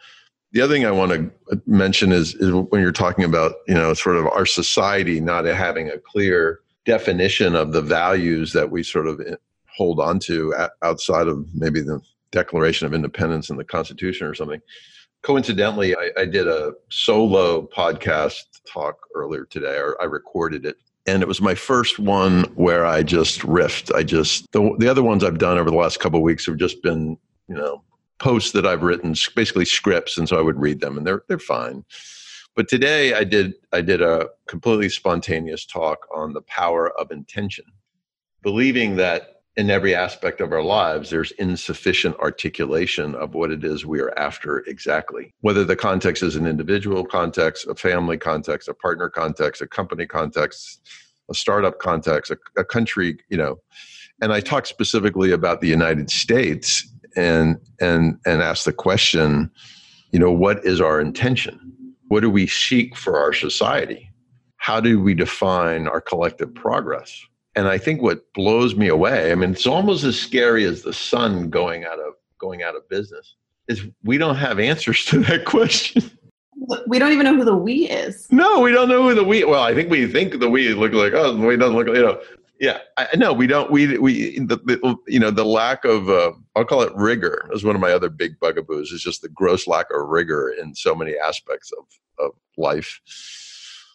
The 0.51 0.61
other 0.61 0.73
thing 0.73 0.85
I 0.85 0.91
want 0.91 1.11
to 1.11 1.61
mention 1.65 2.11
is, 2.11 2.35
is 2.35 2.53
when 2.53 2.81
you're 2.81 2.91
talking 2.91 3.25
about, 3.25 3.53
you 3.67 3.73
know, 3.73 3.93
sort 3.93 4.17
of 4.17 4.27
our 4.27 4.45
society 4.45 5.19
not 5.19 5.45
having 5.45 5.89
a 5.89 5.97
clear 5.97 6.59
definition 6.85 7.55
of 7.55 7.71
the 7.71 7.81
values 7.81 8.53
that 8.53 8.69
we 8.69 8.83
sort 8.83 9.07
of 9.07 9.19
eh, 9.21 9.35
hold 9.75 9.99
on 9.99 10.19
to 10.19 10.53
outside 10.83 11.27
of 11.27 11.45
maybe 11.53 11.81
the 11.81 11.99
Declaration 12.31 12.85
of 12.87 12.93
Independence 12.93 13.49
and 13.49 13.59
the 13.59 13.63
Constitution 13.63 14.27
or 14.27 14.33
something 14.33 14.61
coincidentally, 15.23 15.95
I, 15.95 16.11
I, 16.17 16.25
did 16.25 16.47
a 16.47 16.73
solo 16.89 17.67
podcast 17.67 18.43
talk 18.67 19.07
earlier 19.15 19.45
today, 19.45 19.77
or 19.77 19.99
I 19.99 20.05
recorded 20.05 20.65
it. 20.65 20.77
And 21.07 21.21
it 21.21 21.27
was 21.27 21.41
my 21.41 21.55
first 21.55 21.97
one 21.97 22.43
where 22.55 22.85
I 22.85 23.03
just 23.03 23.39
riffed. 23.41 23.93
I 23.93 24.03
just, 24.03 24.51
the, 24.51 24.75
the 24.77 24.87
other 24.87 25.03
ones 25.03 25.23
I've 25.23 25.39
done 25.39 25.57
over 25.57 25.71
the 25.71 25.77
last 25.77 25.99
couple 25.99 26.19
of 26.19 26.23
weeks 26.23 26.45
have 26.45 26.57
just 26.57 26.81
been, 26.83 27.17
you 27.47 27.55
know, 27.55 27.83
posts 28.19 28.51
that 28.51 28.65
I've 28.65 28.83
written, 28.83 29.15
basically 29.35 29.65
scripts. 29.65 30.17
And 30.17 30.29
so 30.29 30.37
I 30.37 30.41
would 30.41 30.59
read 30.59 30.79
them 30.79 30.97
and 30.97 31.05
they're, 31.07 31.23
they're 31.27 31.39
fine. 31.39 31.83
But 32.55 32.69
today 32.69 33.13
I 33.13 33.23
did, 33.23 33.55
I 33.73 33.81
did 33.81 34.01
a 34.01 34.29
completely 34.47 34.89
spontaneous 34.89 35.65
talk 35.65 36.07
on 36.13 36.33
the 36.33 36.41
power 36.43 36.91
of 36.99 37.11
intention, 37.11 37.65
believing 38.41 38.95
that 38.97 39.32
in 39.55 39.69
every 39.69 39.93
aspect 39.93 40.41
of 40.41 40.51
our 40.51 40.63
lives, 40.63 41.09
there's 41.09 41.31
insufficient 41.33 42.15
articulation 42.17 43.13
of 43.15 43.35
what 43.35 43.51
it 43.51 43.63
is 43.63 43.85
we 43.85 43.99
are 43.99 44.17
after 44.17 44.59
exactly. 44.59 45.33
Whether 45.41 45.63
the 45.63 45.75
context 45.75 46.23
is 46.23 46.35
an 46.35 46.47
individual 46.47 47.05
context, 47.05 47.67
a 47.67 47.75
family 47.75 48.17
context, 48.17 48.67
a 48.67 48.73
partner 48.73 49.09
context, 49.09 49.61
a 49.61 49.67
company 49.67 50.07
context, 50.07 50.81
a 51.29 51.35
startup 51.35 51.79
context, 51.79 52.31
a, 52.31 52.37
a 52.57 52.65
country, 52.65 53.17
you 53.29 53.37
know. 53.37 53.59
And 54.21 54.33
I 54.33 54.39
talk 54.39 54.65
specifically 54.65 55.31
about 55.31 55.61
the 55.61 55.67
United 55.67 56.09
States 56.09 56.87
and 57.15 57.57
and 57.79 58.17
and 58.25 58.41
ask 58.41 58.65
the 58.65 58.73
question, 58.73 59.51
you 60.11 60.19
know, 60.19 60.31
what 60.31 60.65
is 60.65 60.81
our 60.81 60.99
intention? 60.99 61.59
What 62.07 62.21
do 62.21 62.29
we 62.29 62.47
seek 62.47 62.97
for 62.97 63.19
our 63.19 63.33
society? 63.33 64.09
How 64.57 64.79
do 64.79 64.99
we 64.99 65.13
define 65.13 65.87
our 65.87 66.01
collective 66.01 66.53
progress? 66.55 67.21
And 67.55 67.67
I 67.67 67.77
think 67.77 68.01
what 68.01 68.31
blows 68.33 68.75
me 68.75 68.87
away, 68.87 69.31
I 69.31 69.35
mean, 69.35 69.51
it's 69.51 69.67
almost 69.67 70.03
as 70.03 70.19
scary 70.19 70.65
as 70.65 70.81
the 70.81 70.93
sun 70.93 71.49
going 71.49 71.85
out 71.85 71.99
of 71.99 72.13
going 72.39 72.63
out 72.63 72.75
of 72.75 72.87
business, 72.89 73.35
is 73.67 73.85
we 74.03 74.17
don't 74.17 74.35
have 74.35 74.59
answers 74.59 75.05
to 75.05 75.19
that 75.23 75.45
question. 75.45 76.09
We 76.87 76.97
don't 76.97 77.11
even 77.11 77.25
know 77.25 77.35
who 77.35 77.45
the 77.45 77.55
we 77.55 77.89
is. 77.89 78.27
No, 78.31 78.61
we 78.61 78.71
don't 78.71 78.87
know 78.87 79.03
who 79.03 79.15
the 79.15 79.23
we. 79.23 79.43
Well, 79.43 79.61
I 79.61 79.73
think 79.73 79.89
we 79.89 80.07
think 80.07 80.39
the 80.39 80.49
we 80.49 80.73
look 80.73 80.93
like 80.93 81.13
oh, 81.13 81.35
the 81.35 81.45
we 81.45 81.57
doesn't 81.57 81.75
look 81.75 81.87
like 81.87 81.97
you 81.97 82.03
know. 82.03 82.21
Yeah, 82.59 82.77
I 82.95 83.15
know 83.17 83.33
we 83.33 83.47
don't. 83.47 83.69
We 83.69 83.97
we 83.97 84.39
the, 84.39 84.55
the 84.57 84.95
you 85.07 85.19
know 85.19 85.31
the 85.31 85.43
lack 85.43 85.83
of 85.83 86.09
uh, 86.09 86.31
I'll 86.55 86.63
call 86.63 86.81
it 86.81 86.93
rigor 86.95 87.49
is 87.51 87.65
one 87.65 87.75
of 87.75 87.81
my 87.81 87.91
other 87.91 88.09
big 88.09 88.39
bugaboos. 88.39 88.91
Is 88.91 89.01
just 89.01 89.21
the 89.21 89.29
gross 89.29 89.67
lack 89.67 89.87
of 89.93 90.07
rigor 90.07 90.49
in 90.49 90.73
so 90.73 90.95
many 90.95 91.17
aspects 91.17 91.71
of 91.73 91.85
of 92.25 92.31
life 92.57 93.01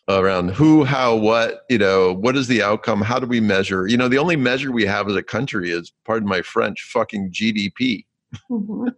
around 0.08 0.50
who, 0.50 0.84
how, 0.84 1.14
what, 1.14 1.64
you 1.68 1.78
know, 1.78 2.14
what 2.14 2.36
is 2.36 2.48
the 2.48 2.62
outcome? 2.62 3.02
How 3.02 3.18
do 3.18 3.26
we 3.26 3.40
measure? 3.40 3.86
You 3.86 3.96
know, 3.96 4.08
the 4.08 4.18
only 4.18 4.36
measure 4.36 4.72
we 4.72 4.86
have 4.86 5.08
as 5.08 5.16
a 5.16 5.22
country 5.22 5.70
is, 5.70 5.92
pardon 6.04 6.28
my 6.28 6.42
French, 6.42 6.82
fucking 6.92 7.30
GDP. 7.30 8.04
Mm-hmm. 8.50 8.88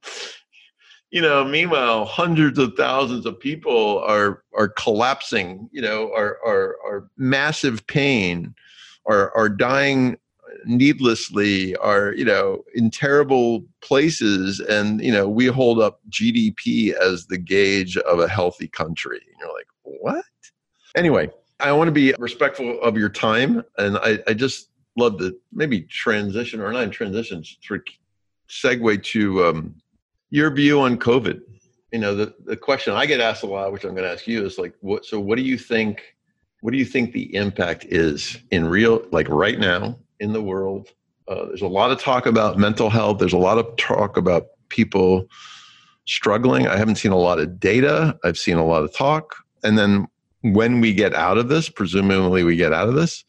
you 1.10 1.22
know, 1.22 1.44
meanwhile, 1.44 2.04
hundreds 2.04 2.58
of 2.58 2.74
thousands 2.76 3.26
of 3.26 3.38
people 3.38 4.00
are 4.00 4.42
are 4.56 4.68
collapsing, 4.68 5.68
you 5.70 5.80
know, 5.80 6.12
are 6.12 6.38
are 6.44 6.76
are 6.84 7.08
massive 7.16 7.86
pain, 7.86 8.54
are 9.06 9.34
are 9.36 9.48
dying 9.48 10.16
needlessly 10.64 11.76
are 11.76 12.12
you 12.14 12.24
know 12.24 12.62
in 12.74 12.90
terrible 12.90 13.64
places 13.80 14.60
and 14.60 15.00
you 15.02 15.12
know 15.12 15.28
we 15.28 15.46
hold 15.46 15.80
up 15.80 16.00
gdp 16.10 16.92
as 16.94 17.26
the 17.26 17.38
gauge 17.38 17.96
of 17.96 18.18
a 18.20 18.28
healthy 18.28 18.68
country 18.68 19.18
and 19.18 19.36
you're 19.40 19.52
like 19.52 19.66
what? 19.84 20.24
Anyway, 20.96 21.30
I 21.60 21.72
want 21.72 21.88
to 21.88 21.92
be 21.92 22.14
respectful 22.18 22.80
of 22.82 22.96
your 22.96 23.08
time. 23.08 23.64
And 23.78 23.96
I, 23.98 24.18
I 24.26 24.34
just 24.34 24.68
love 24.96 25.18
to 25.18 25.36
maybe 25.52 25.82
transition 25.82 26.60
or 26.60 26.72
not 26.72 26.90
transition, 26.92 27.42
segue 28.48 29.02
to 29.02 29.44
um, 29.44 29.74
your 30.30 30.50
view 30.50 30.80
on 30.80 30.98
COVID 30.98 31.40
you 31.92 32.00
know, 32.00 32.12
the, 32.12 32.34
the 32.44 32.56
question 32.56 32.92
I 32.92 33.06
get 33.06 33.20
asked 33.20 33.44
a 33.44 33.46
lot, 33.46 33.70
which 33.70 33.84
I'm 33.84 33.94
going 33.94 34.02
to 34.02 34.10
ask 34.10 34.26
you 34.26 34.44
is 34.44 34.58
like, 34.58 34.74
what, 34.80 35.04
so 35.04 35.20
what 35.20 35.36
do 35.36 35.42
you 35.42 35.56
think, 35.56 36.16
what 36.60 36.72
do 36.72 36.76
you 36.76 36.84
think 36.84 37.12
the 37.12 37.32
impact 37.36 37.84
is 37.84 38.36
in 38.50 38.64
real, 38.64 39.06
like 39.12 39.28
right 39.28 39.60
now 39.60 39.96
in 40.24 40.32
the 40.32 40.42
world? 40.42 40.88
Uh, 41.28 41.46
there's 41.46 41.62
a 41.62 41.68
lot 41.68 41.90
of 41.90 42.00
talk 42.00 42.26
about 42.26 42.58
mental 42.58 42.90
health. 42.90 43.18
There's 43.18 43.32
a 43.32 43.38
lot 43.38 43.58
of 43.58 43.76
talk 43.76 44.16
about 44.16 44.46
people 44.70 45.26
struggling. 46.06 46.66
I 46.66 46.76
haven't 46.76 46.96
seen 46.96 47.12
a 47.12 47.16
lot 47.16 47.38
of 47.38 47.60
data. 47.60 48.18
I've 48.24 48.38
seen 48.38 48.56
a 48.56 48.64
lot 48.64 48.82
of 48.82 48.92
talk. 48.92 49.36
And 49.62 49.78
then 49.78 50.06
when 50.42 50.80
we 50.80 50.92
get 50.92 51.14
out 51.14 51.38
of 51.38 51.48
this, 51.48 51.68
presumably 51.68 52.42
we 52.42 52.56
get 52.56 52.72
out 52.72 52.88
of 52.88 52.94
this, 52.94 53.24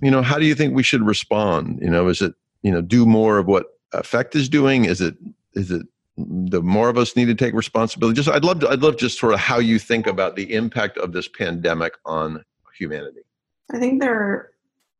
you 0.00 0.10
know, 0.10 0.22
how 0.22 0.38
do 0.38 0.46
you 0.46 0.54
think 0.54 0.74
we 0.74 0.82
should 0.82 1.02
respond? 1.02 1.78
You 1.80 1.90
know, 1.90 2.08
is 2.08 2.22
it, 2.22 2.34
you 2.62 2.72
know, 2.72 2.80
do 2.80 3.06
more 3.06 3.38
of 3.38 3.46
what 3.46 3.66
Affect 3.92 4.34
is 4.34 4.48
doing? 4.48 4.86
Is 4.86 5.00
it, 5.00 5.16
is 5.52 5.70
it 5.70 5.86
the 6.16 6.62
more 6.62 6.88
of 6.88 6.98
us 6.98 7.14
need 7.14 7.26
to 7.26 7.34
take 7.34 7.54
responsibility? 7.54 8.16
Just, 8.16 8.28
I'd 8.28 8.44
love 8.44 8.60
to, 8.60 8.68
I'd 8.68 8.82
love 8.82 8.96
just 8.96 9.20
sort 9.20 9.34
of 9.34 9.38
how 9.38 9.58
you 9.58 9.78
think 9.78 10.08
about 10.08 10.34
the 10.34 10.52
impact 10.52 10.98
of 10.98 11.12
this 11.12 11.28
pandemic 11.28 11.94
on 12.04 12.44
humanity. 12.76 13.20
I 13.72 13.78
think 13.78 14.00
there 14.00 14.14
are 14.14 14.50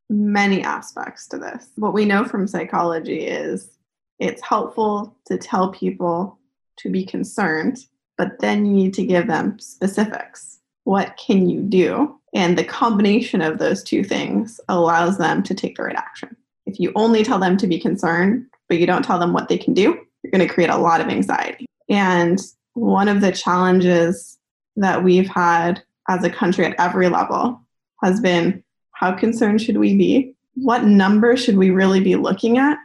many 0.09 0.63
aspects 0.63 1.27
to 1.29 1.37
this. 1.37 1.69
What 1.75 1.93
we 1.93 2.05
know 2.05 2.25
from 2.25 2.47
psychology 2.47 3.25
is 3.25 3.77
it's 4.19 4.41
helpful 4.41 5.17
to 5.27 5.37
tell 5.37 5.71
people 5.71 6.39
to 6.77 6.89
be 6.89 7.05
concerned, 7.05 7.79
but 8.17 8.39
then 8.39 8.65
you 8.65 8.73
need 8.73 8.93
to 8.95 9.05
give 9.05 9.27
them 9.27 9.59
specifics. 9.59 10.59
What 10.83 11.17
can 11.17 11.49
you 11.49 11.61
do? 11.61 12.19
And 12.33 12.57
the 12.57 12.63
combination 12.63 13.41
of 13.41 13.57
those 13.57 13.83
two 13.83 14.03
things 14.03 14.59
allows 14.67 15.17
them 15.17 15.41
to 15.43 15.53
take 15.53 15.77
the 15.77 15.83
right 15.83 15.95
action. 15.95 16.35
If 16.65 16.79
you 16.79 16.91
only 16.95 17.23
tell 17.23 17.39
them 17.39 17.57
to 17.57 17.67
be 17.67 17.79
concerned, 17.79 18.45
but 18.67 18.77
you 18.77 18.85
don't 18.85 19.05
tell 19.05 19.19
them 19.19 19.33
what 19.33 19.47
they 19.47 19.57
can 19.57 19.73
do, 19.73 19.99
you're 20.21 20.31
going 20.31 20.47
to 20.47 20.53
create 20.53 20.69
a 20.69 20.77
lot 20.77 21.01
of 21.01 21.07
anxiety. 21.07 21.65
And 21.89 22.41
one 22.73 23.07
of 23.07 23.21
the 23.21 23.31
challenges 23.31 24.37
that 24.75 25.03
we've 25.03 25.29
had 25.29 25.81
as 26.09 26.23
a 26.23 26.29
country 26.29 26.65
at 26.65 26.79
every 26.79 27.09
level 27.09 27.61
has 28.03 28.19
been 28.19 28.63
how 28.95 29.13
concerned 29.13 29.61
should 29.61 29.77
we 29.77 29.95
be? 29.95 30.33
What 30.55 30.85
number 30.85 31.35
should 31.37 31.57
we 31.57 31.69
really 31.69 31.99
be 31.99 32.15
looking 32.15 32.57
at? 32.57 32.77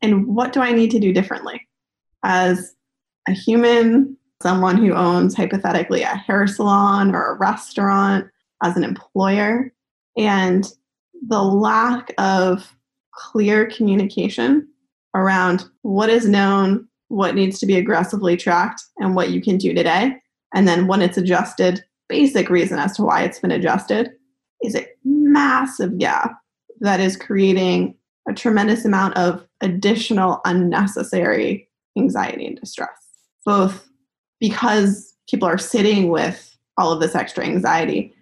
And 0.00 0.26
what 0.26 0.52
do 0.52 0.60
I 0.60 0.72
need 0.72 0.90
to 0.92 1.00
do 1.00 1.12
differently? 1.12 1.66
As 2.24 2.74
a 3.28 3.32
human, 3.32 4.16
someone 4.42 4.76
who 4.76 4.92
owns 4.92 5.34
hypothetically 5.34 6.02
a 6.02 6.16
hair 6.16 6.46
salon 6.46 7.14
or 7.14 7.32
a 7.32 7.38
restaurant, 7.38 8.26
as 8.62 8.76
an 8.76 8.84
employer, 8.84 9.72
and 10.16 10.72
the 11.26 11.42
lack 11.42 12.14
of 12.18 12.72
clear 13.12 13.66
communication 13.66 14.68
around 15.14 15.64
what 15.82 16.10
is 16.10 16.28
known, 16.28 16.86
what 17.08 17.34
needs 17.34 17.58
to 17.58 17.66
be 17.66 17.76
aggressively 17.76 18.36
tracked, 18.36 18.82
and 18.98 19.14
what 19.14 19.30
you 19.30 19.40
can 19.40 19.56
do 19.58 19.74
today. 19.74 20.16
And 20.54 20.68
then 20.68 20.86
when 20.86 21.02
it's 21.02 21.18
adjusted, 21.18 21.84
basic 22.08 22.50
reason 22.50 22.78
as 22.78 22.96
to 22.96 23.02
why 23.02 23.22
it's 23.22 23.40
been 23.40 23.50
adjusted 23.50 24.12
is 24.62 24.74
a 24.74 24.86
massive 25.36 25.98
gap 25.98 26.38
that 26.80 26.98
is 26.98 27.14
creating 27.14 27.94
a 28.26 28.32
tremendous 28.32 28.86
amount 28.86 29.14
of 29.18 29.46
additional 29.60 30.40
unnecessary 30.46 31.68
anxiety 31.98 32.46
and 32.46 32.58
distress, 32.58 32.88
both 33.44 33.86
because 34.40 35.14
people 35.28 35.46
are 35.46 35.58
sitting 35.58 36.08
with 36.08 36.56
all 36.78 36.90
of 36.90 37.00
this 37.00 37.14
extra 37.14 37.44
anxiety 37.44 38.14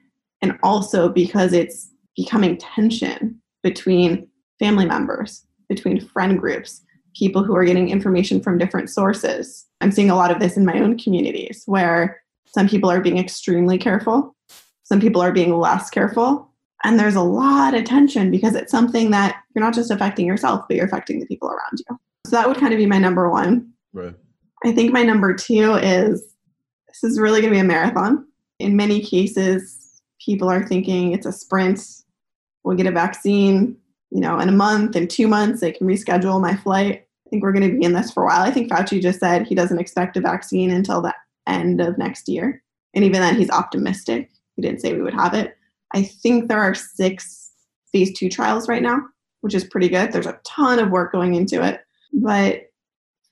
and 0.42 0.58
also 0.64 1.08
because 1.08 1.52
it's 1.52 1.88
becoming 2.16 2.56
tension 2.56 3.40
between 3.62 4.26
family 4.58 4.84
members, 4.84 5.46
between 5.68 6.00
friend 6.00 6.38
groups, 6.40 6.82
people 7.14 7.44
who 7.44 7.54
are 7.54 7.64
getting 7.64 7.90
information 7.90 8.40
from 8.40 8.58
different 8.58 8.90
sources. 8.90 9.66
I'm 9.80 9.92
seeing 9.92 10.10
a 10.10 10.16
lot 10.16 10.32
of 10.32 10.40
this 10.40 10.56
in 10.56 10.64
my 10.64 10.80
own 10.80 10.98
communities 10.98 11.62
where 11.66 12.20
some 12.46 12.68
people 12.68 12.90
are 12.90 13.00
being 13.00 13.18
extremely 13.18 13.78
careful, 13.78 14.34
some 14.82 15.00
people 15.00 15.22
are 15.22 15.32
being 15.32 15.56
less 15.56 15.90
careful, 15.90 16.53
and 16.84 17.00
there's 17.00 17.14
a 17.14 17.22
lot 17.22 17.74
of 17.74 17.84
tension 17.84 18.30
because 18.30 18.54
it's 18.54 18.70
something 18.70 19.10
that 19.10 19.42
you're 19.54 19.64
not 19.64 19.74
just 19.74 19.90
affecting 19.90 20.26
yourself, 20.26 20.64
but 20.68 20.76
you're 20.76 20.86
affecting 20.86 21.18
the 21.18 21.26
people 21.26 21.48
around 21.48 21.78
you. 21.88 21.98
So 22.26 22.36
that 22.36 22.46
would 22.46 22.58
kind 22.58 22.72
of 22.72 22.78
be 22.78 22.86
my 22.86 22.98
number 22.98 23.30
one. 23.30 23.72
Right. 23.92 24.14
I 24.64 24.72
think 24.72 24.92
my 24.92 25.02
number 25.02 25.34
two 25.34 25.74
is 25.74 26.22
this 26.88 27.04
is 27.10 27.18
really 27.18 27.40
going 27.40 27.52
to 27.52 27.56
be 27.56 27.60
a 27.60 27.64
marathon. 27.64 28.26
In 28.58 28.76
many 28.76 29.00
cases, 29.00 30.00
people 30.24 30.48
are 30.50 30.66
thinking 30.66 31.12
it's 31.12 31.26
a 31.26 31.32
sprint. 31.32 31.80
We'll 32.62 32.76
get 32.76 32.86
a 32.86 32.92
vaccine, 32.92 33.76
you 34.10 34.20
know, 34.20 34.38
in 34.38 34.48
a 34.48 34.52
month, 34.52 34.94
in 34.94 35.08
two 35.08 35.26
months, 35.26 35.60
they 35.60 35.72
can 35.72 35.86
reschedule 35.86 36.40
my 36.40 36.54
flight. 36.54 37.06
I 37.26 37.30
think 37.30 37.42
we're 37.42 37.52
going 37.52 37.70
to 37.70 37.78
be 37.78 37.84
in 37.84 37.94
this 37.94 38.10
for 38.10 38.22
a 38.22 38.26
while. 38.26 38.42
I 38.42 38.50
think 38.50 38.70
Fauci 38.70 39.02
just 39.02 39.20
said 39.20 39.46
he 39.46 39.54
doesn't 39.54 39.78
expect 39.78 40.16
a 40.16 40.20
vaccine 40.20 40.70
until 40.70 41.02
the 41.02 41.14
end 41.46 41.80
of 41.80 41.98
next 41.98 42.28
year. 42.28 42.62
And 42.94 43.04
even 43.04 43.20
then, 43.20 43.36
he's 43.36 43.50
optimistic. 43.50 44.30
He 44.56 44.62
didn't 44.62 44.80
say 44.80 44.94
we 44.94 45.02
would 45.02 45.14
have 45.14 45.34
it. 45.34 45.56
I 45.94 46.02
think 46.02 46.48
there 46.48 46.60
are 46.60 46.74
six 46.74 47.52
phase 47.92 48.12
two 48.12 48.28
trials 48.28 48.68
right 48.68 48.82
now, 48.82 49.00
which 49.40 49.54
is 49.54 49.64
pretty 49.64 49.88
good. 49.88 50.12
There's 50.12 50.26
a 50.26 50.40
ton 50.44 50.80
of 50.80 50.90
work 50.90 51.12
going 51.12 51.34
into 51.34 51.64
it. 51.64 51.80
But 52.12 52.70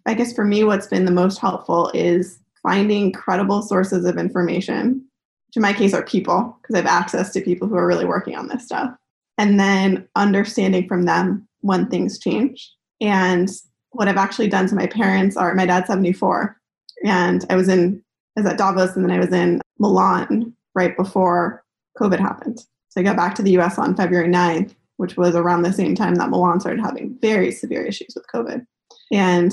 I 0.06 0.14
guess 0.14 0.32
for 0.32 0.44
me, 0.44 0.64
what's 0.64 0.86
been 0.86 1.04
the 1.04 1.10
most 1.10 1.38
helpful 1.38 1.90
is 1.92 2.38
finding 2.62 3.12
credible 3.12 3.62
sources 3.62 4.04
of 4.04 4.16
information, 4.16 5.04
which 5.48 5.56
in 5.56 5.62
my 5.62 5.72
case 5.72 5.92
are 5.92 6.04
people, 6.04 6.56
because 6.62 6.74
I 6.74 6.78
have 6.78 6.86
access 6.86 7.32
to 7.32 7.40
people 7.40 7.66
who 7.66 7.74
are 7.74 7.86
really 7.86 8.04
working 8.04 8.36
on 8.36 8.46
this 8.46 8.64
stuff, 8.64 8.94
and 9.38 9.58
then 9.58 10.08
understanding 10.14 10.86
from 10.86 11.04
them 11.04 11.46
when 11.60 11.88
things 11.88 12.18
change. 12.18 12.72
And 13.00 13.50
what 13.90 14.06
I've 14.06 14.16
actually 14.16 14.48
done 14.48 14.68
to 14.68 14.74
my 14.74 14.86
parents 14.86 15.36
are 15.36 15.54
my 15.54 15.66
dad's 15.66 15.88
74, 15.88 16.56
and 17.04 17.44
I 17.50 17.56
was 17.56 17.68
in 17.68 18.02
I 18.36 18.40
was 18.40 18.50
at 18.50 18.58
Davos, 18.58 18.96
and 18.96 19.04
then 19.04 19.10
I 19.10 19.18
was 19.18 19.32
in 19.32 19.60
Milan 19.78 20.54
right 20.74 20.96
before 20.96 21.61
COVID 21.98 22.18
happened. 22.18 22.60
So 22.88 23.00
I 23.00 23.04
got 23.04 23.16
back 23.16 23.34
to 23.36 23.42
the 23.42 23.58
US 23.58 23.78
on 23.78 23.96
February 23.96 24.28
9th, 24.28 24.74
which 24.96 25.16
was 25.16 25.34
around 25.34 25.62
the 25.62 25.72
same 25.72 25.94
time 25.94 26.14
that 26.16 26.30
Milan 26.30 26.60
started 26.60 26.80
having 26.80 27.16
very 27.20 27.50
severe 27.50 27.82
issues 27.82 28.14
with 28.14 28.26
COVID. 28.32 28.66
And 29.10 29.52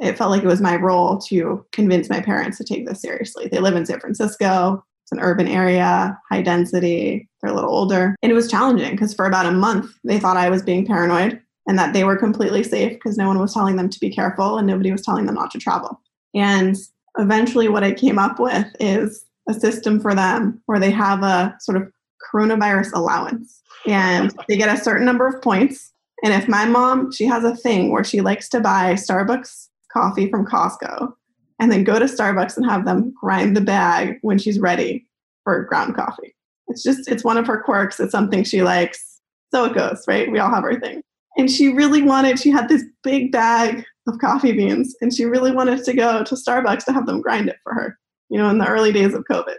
it 0.00 0.16
felt 0.16 0.30
like 0.30 0.42
it 0.42 0.48
was 0.48 0.60
my 0.60 0.76
role 0.76 1.18
to 1.18 1.64
convince 1.72 2.08
my 2.08 2.20
parents 2.20 2.56
to 2.58 2.64
take 2.64 2.86
this 2.86 3.02
seriously. 3.02 3.48
They 3.48 3.58
live 3.58 3.74
in 3.74 3.86
San 3.86 4.00
Francisco, 4.00 4.84
it's 5.04 5.12
an 5.12 5.20
urban 5.20 5.48
area, 5.48 6.18
high 6.30 6.42
density, 6.42 7.28
they're 7.40 7.50
a 7.50 7.54
little 7.54 7.70
older. 7.70 8.14
And 8.22 8.30
it 8.30 8.34
was 8.34 8.50
challenging 8.50 8.90
because 8.90 9.14
for 9.14 9.24
about 9.24 9.46
a 9.46 9.52
month, 9.52 9.90
they 10.04 10.20
thought 10.20 10.36
I 10.36 10.50
was 10.50 10.62
being 10.62 10.86
paranoid 10.86 11.40
and 11.66 11.78
that 11.78 11.92
they 11.94 12.04
were 12.04 12.16
completely 12.16 12.62
safe 12.62 12.92
because 12.92 13.16
no 13.16 13.26
one 13.26 13.38
was 13.38 13.54
telling 13.54 13.76
them 13.76 13.88
to 13.88 14.00
be 14.00 14.10
careful 14.10 14.58
and 14.58 14.66
nobody 14.66 14.92
was 14.92 15.02
telling 15.02 15.26
them 15.26 15.34
not 15.34 15.50
to 15.52 15.58
travel. 15.58 16.00
And 16.34 16.76
eventually, 17.18 17.68
what 17.68 17.84
I 17.84 17.92
came 17.92 18.18
up 18.18 18.38
with 18.38 18.66
is 18.80 19.24
a 19.48 19.54
system 19.54 19.98
for 19.98 20.14
them 20.14 20.62
where 20.66 20.78
they 20.78 20.90
have 20.90 21.22
a 21.22 21.56
sort 21.60 21.76
of 21.80 21.90
coronavirus 22.32 22.92
allowance 22.94 23.62
and 23.86 24.34
they 24.48 24.56
get 24.56 24.76
a 24.76 24.82
certain 24.82 25.06
number 25.06 25.26
of 25.26 25.40
points. 25.42 25.92
And 26.22 26.34
if 26.34 26.48
my 26.48 26.64
mom, 26.66 27.12
she 27.12 27.24
has 27.26 27.44
a 27.44 27.56
thing 27.56 27.90
where 27.90 28.04
she 28.04 28.20
likes 28.20 28.48
to 28.50 28.60
buy 28.60 28.94
Starbucks 28.94 29.68
coffee 29.92 30.28
from 30.28 30.46
Costco 30.46 31.12
and 31.58 31.72
then 31.72 31.84
go 31.84 31.98
to 31.98 32.04
Starbucks 32.04 32.56
and 32.56 32.66
have 32.66 32.84
them 32.84 33.14
grind 33.18 33.56
the 33.56 33.60
bag 33.60 34.18
when 34.22 34.38
she's 34.38 34.60
ready 34.60 35.06
for 35.44 35.64
ground 35.64 35.96
coffee. 35.96 36.34
It's 36.66 36.82
just, 36.82 37.08
it's 37.08 37.24
one 37.24 37.38
of 37.38 37.46
her 37.46 37.62
quirks. 37.62 37.98
It's 37.98 38.12
something 38.12 38.44
she 38.44 38.62
likes. 38.62 39.20
So 39.52 39.64
it 39.64 39.74
goes, 39.74 40.04
right? 40.06 40.30
We 40.30 40.38
all 40.38 40.50
have 40.50 40.64
our 40.64 40.78
thing. 40.78 41.02
And 41.38 41.50
she 41.50 41.68
really 41.68 42.02
wanted, 42.02 42.38
she 42.38 42.50
had 42.50 42.68
this 42.68 42.84
big 43.02 43.32
bag 43.32 43.84
of 44.06 44.18
coffee 44.18 44.52
beans 44.52 44.94
and 45.00 45.14
she 45.14 45.24
really 45.24 45.52
wanted 45.52 45.84
to 45.84 45.94
go 45.94 46.24
to 46.24 46.34
Starbucks 46.34 46.84
to 46.86 46.92
have 46.92 47.06
them 47.06 47.22
grind 47.22 47.48
it 47.48 47.56
for 47.62 47.72
her 47.72 47.96
you 48.28 48.38
know, 48.38 48.48
in 48.48 48.58
the 48.58 48.66
early 48.66 48.92
days 48.92 49.14
of 49.14 49.24
COVID. 49.30 49.58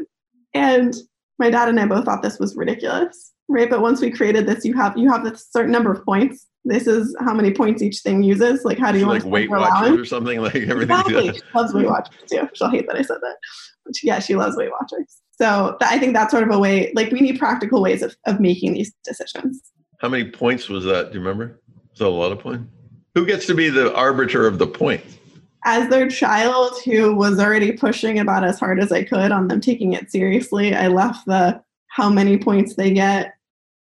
And 0.53 0.95
my 1.37 1.49
dad 1.49 1.69
and 1.69 1.79
I 1.79 1.85
both 1.85 2.05
thought 2.05 2.21
this 2.21 2.39
was 2.39 2.55
ridiculous, 2.55 3.31
right? 3.47 3.69
But 3.69 3.81
once 3.81 4.01
we 4.01 4.11
created 4.11 4.45
this, 4.45 4.65
you 4.65 4.75
have 4.75 4.97
you 4.97 5.09
have 5.11 5.25
a 5.25 5.37
certain 5.37 5.71
number 5.71 5.91
of 5.91 6.03
points. 6.03 6.45
This 6.65 6.87
is 6.87 7.15
how 7.19 7.33
many 7.33 7.51
points 7.51 7.81
each 7.81 7.99
thing 7.99 8.21
uses. 8.21 8.65
Like, 8.65 8.77
how 8.77 8.91
do 8.91 8.99
you 8.99 9.05
like 9.05 9.23
want 9.23 9.31
Weight 9.31 9.49
Watchers 9.49 9.97
or 9.97 10.05
something 10.05 10.41
like 10.41 10.55
everything? 10.55 10.97
Exactly. 10.97 11.33
She 11.33 11.41
loves 11.55 11.73
Weight 11.73 11.87
Watchers 11.87 12.19
too. 12.29 12.49
She'll 12.53 12.69
hate 12.69 12.87
that 12.87 12.97
I 12.97 13.01
said 13.01 13.17
that, 13.21 13.37
but 13.85 13.95
yeah, 14.03 14.19
she 14.19 14.35
loves 14.35 14.57
Weight 14.57 14.71
Watchers. 14.71 15.21
So 15.31 15.77
I 15.81 15.97
think 15.97 16.13
that's 16.13 16.31
sort 16.31 16.43
of 16.43 16.51
a 16.51 16.59
way. 16.59 16.91
Like, 16.95 17.11
we 17.11 17.21
need 17.21 17.39
practical 17.39 17.81
ways 17.81 18.01
of 18.01 18.15
of 18.25 18.39
making 18.41 18.73
these 18.73 18.93
decisions. 19.05 19.61
How 19.99 20.09
many 20.09 20.29
points 20.29 20.67
was 20.67 20.83
that? 20.85 21.11
Do 21.11 21.19
you 21.19 21.23
remember? 21.23 21.61
Was 21.91 21.99
that 21.99 22.07
a 22.07 22.09
lot 22.09 22.31
of 22.31 22.39
points? 22.39 22.69
Who 23.15 23.25
gets 23.25 23.45
to 23.47 23.55
be 23.55 23.69
the 23.69 23.93
arbiter 23.95 24.45
of 24.47 24.59
the 24.59 24.67
points? 24.67 25.18
As 25.65 25.89
their 25.89 26.07
child 26.07 26.73
who 26.85 27.13
was 27.13 27.39
already 27.39 27.71
pushing 27.71 28.19
about 28.19 28.43
as 28.43 28.59
hard 28.59 28.79
as 28.79 28.91
I 28.91 29.03
could 29.03 29.31
on 29.31 29.47
them 29.47 29.61
taking 29.61 29.93
it 29.93 30.11
seriously, 30.11 30.73
I 30.73 30.87
left 30.87 31.25
the 31.25 31.61
how 31.87 32.09
many 32.09 32.37
points 32.37 32.75
they 32.75 32.91
get 32.91 33.33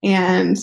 and 0.03 0.57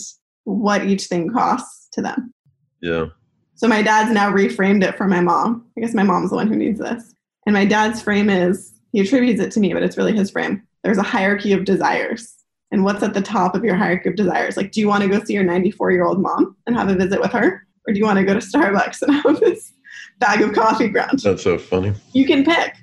what 0.44 0.84
each 0.84 1.04
thing 1.04 1.30
costs 1.30 1.88
to 1.92 2.02
them. 2.02 2.32
Yeah. 2.80 3.06
So 3.54 3.66
my 3.66 3.82
dad's 3.82 4.12
now 4.12 4.30
reframed 4.30 4.84
it 4.84 4.96
for 4.96 5.06
my 5.06 5.20
mom. 5.20 5.64
I 5.76 5.80
guess 5.80 5.94
my 5.94 6.02
mom's 6.02 6.30
the 6.30 6.36
one 6.36 6.48
who 6.48 6.56
needs 6.56 6.78
this. 6.78 7.14
And 7.46 7.54
my 7.54 7.64
dad's 7.64 8.02
frame 8.02 8.28
is 8.28 8.74
he 8.92 9.00
attributes 9.00 9.40
it 9.40 9.50
to 9.52 9.60
me, 9.60 9.72
but 9.72 9.82
it's 9.82 9.96
really 9.96 10.14
his 10.14 10.30
frame. 10.30 10.62
There's 10.84 10.98
a 10.98 11.02
hierarchy 11.02 11.52
of 11.52 11.64
desires. 11.64 12.34
And 12.70 12.84
what's 12.84 13.02
at 13.02 13.14
the 13.14 13.22
top 13.22 13.54
of 13.54 13.64
your 13.64 13.76
hierarchy 13.76 14.08
of 14.10 14.16
desires? 14.16 14.56
Like, 14.56 14.72
do 14.72 14.80
you 14.80 14.88
want 14.88 15.02
to 15.04 15.08
go 15.08 15.22
see 15.24 15.34
your 15.34 15.44
94 15.44 15.92
year 15.92 16.04
old 16.04 16.20
mom 16.20 16.56
and 16.66 16.76
have 16.76 16.88
a 16.88 16.94
visit 16.94 17.20
with 17.20 17.32
her? 17.32 17.66
Or 17.86 17.92
do 17.92 17.98
you 17.98 18.04
want 18.04 18.18
to 18.18 18.24
go 18.24 18.34
to 18.34 18.40
Starbucks 18.40 19.02
and 19.02 19.14
have 19.14 19.40
this 19.40 19.72
bag 20.18 20.42
of 20.42 20.52
coffee 20.54 20.88
ground. 20.88 21.20
That's 21.20 21.42
so 21.42 21.58
funny. 21.58 21.94
You 22.12 22.26
can 22.26 22.44
pick. 22.44 22.74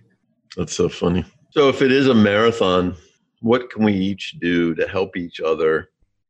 That's 0.57 0.75
so 0.75 0.89
funny. 0.89 1.25
So, 1.51 1.69
if 1.69 1.81
it 1.81 1.91
is 1.91 2.07
a 2.07 2.13
marathon, 2.13 2.95
what 3.41 3.69
can 3.69 3.83
we 3.83 3.93
each 3.93 4.37
do 4.39 4.73
to 4.75 4.87
help 4.87 5.17
each 5.17 5.39
other 5.39 5.89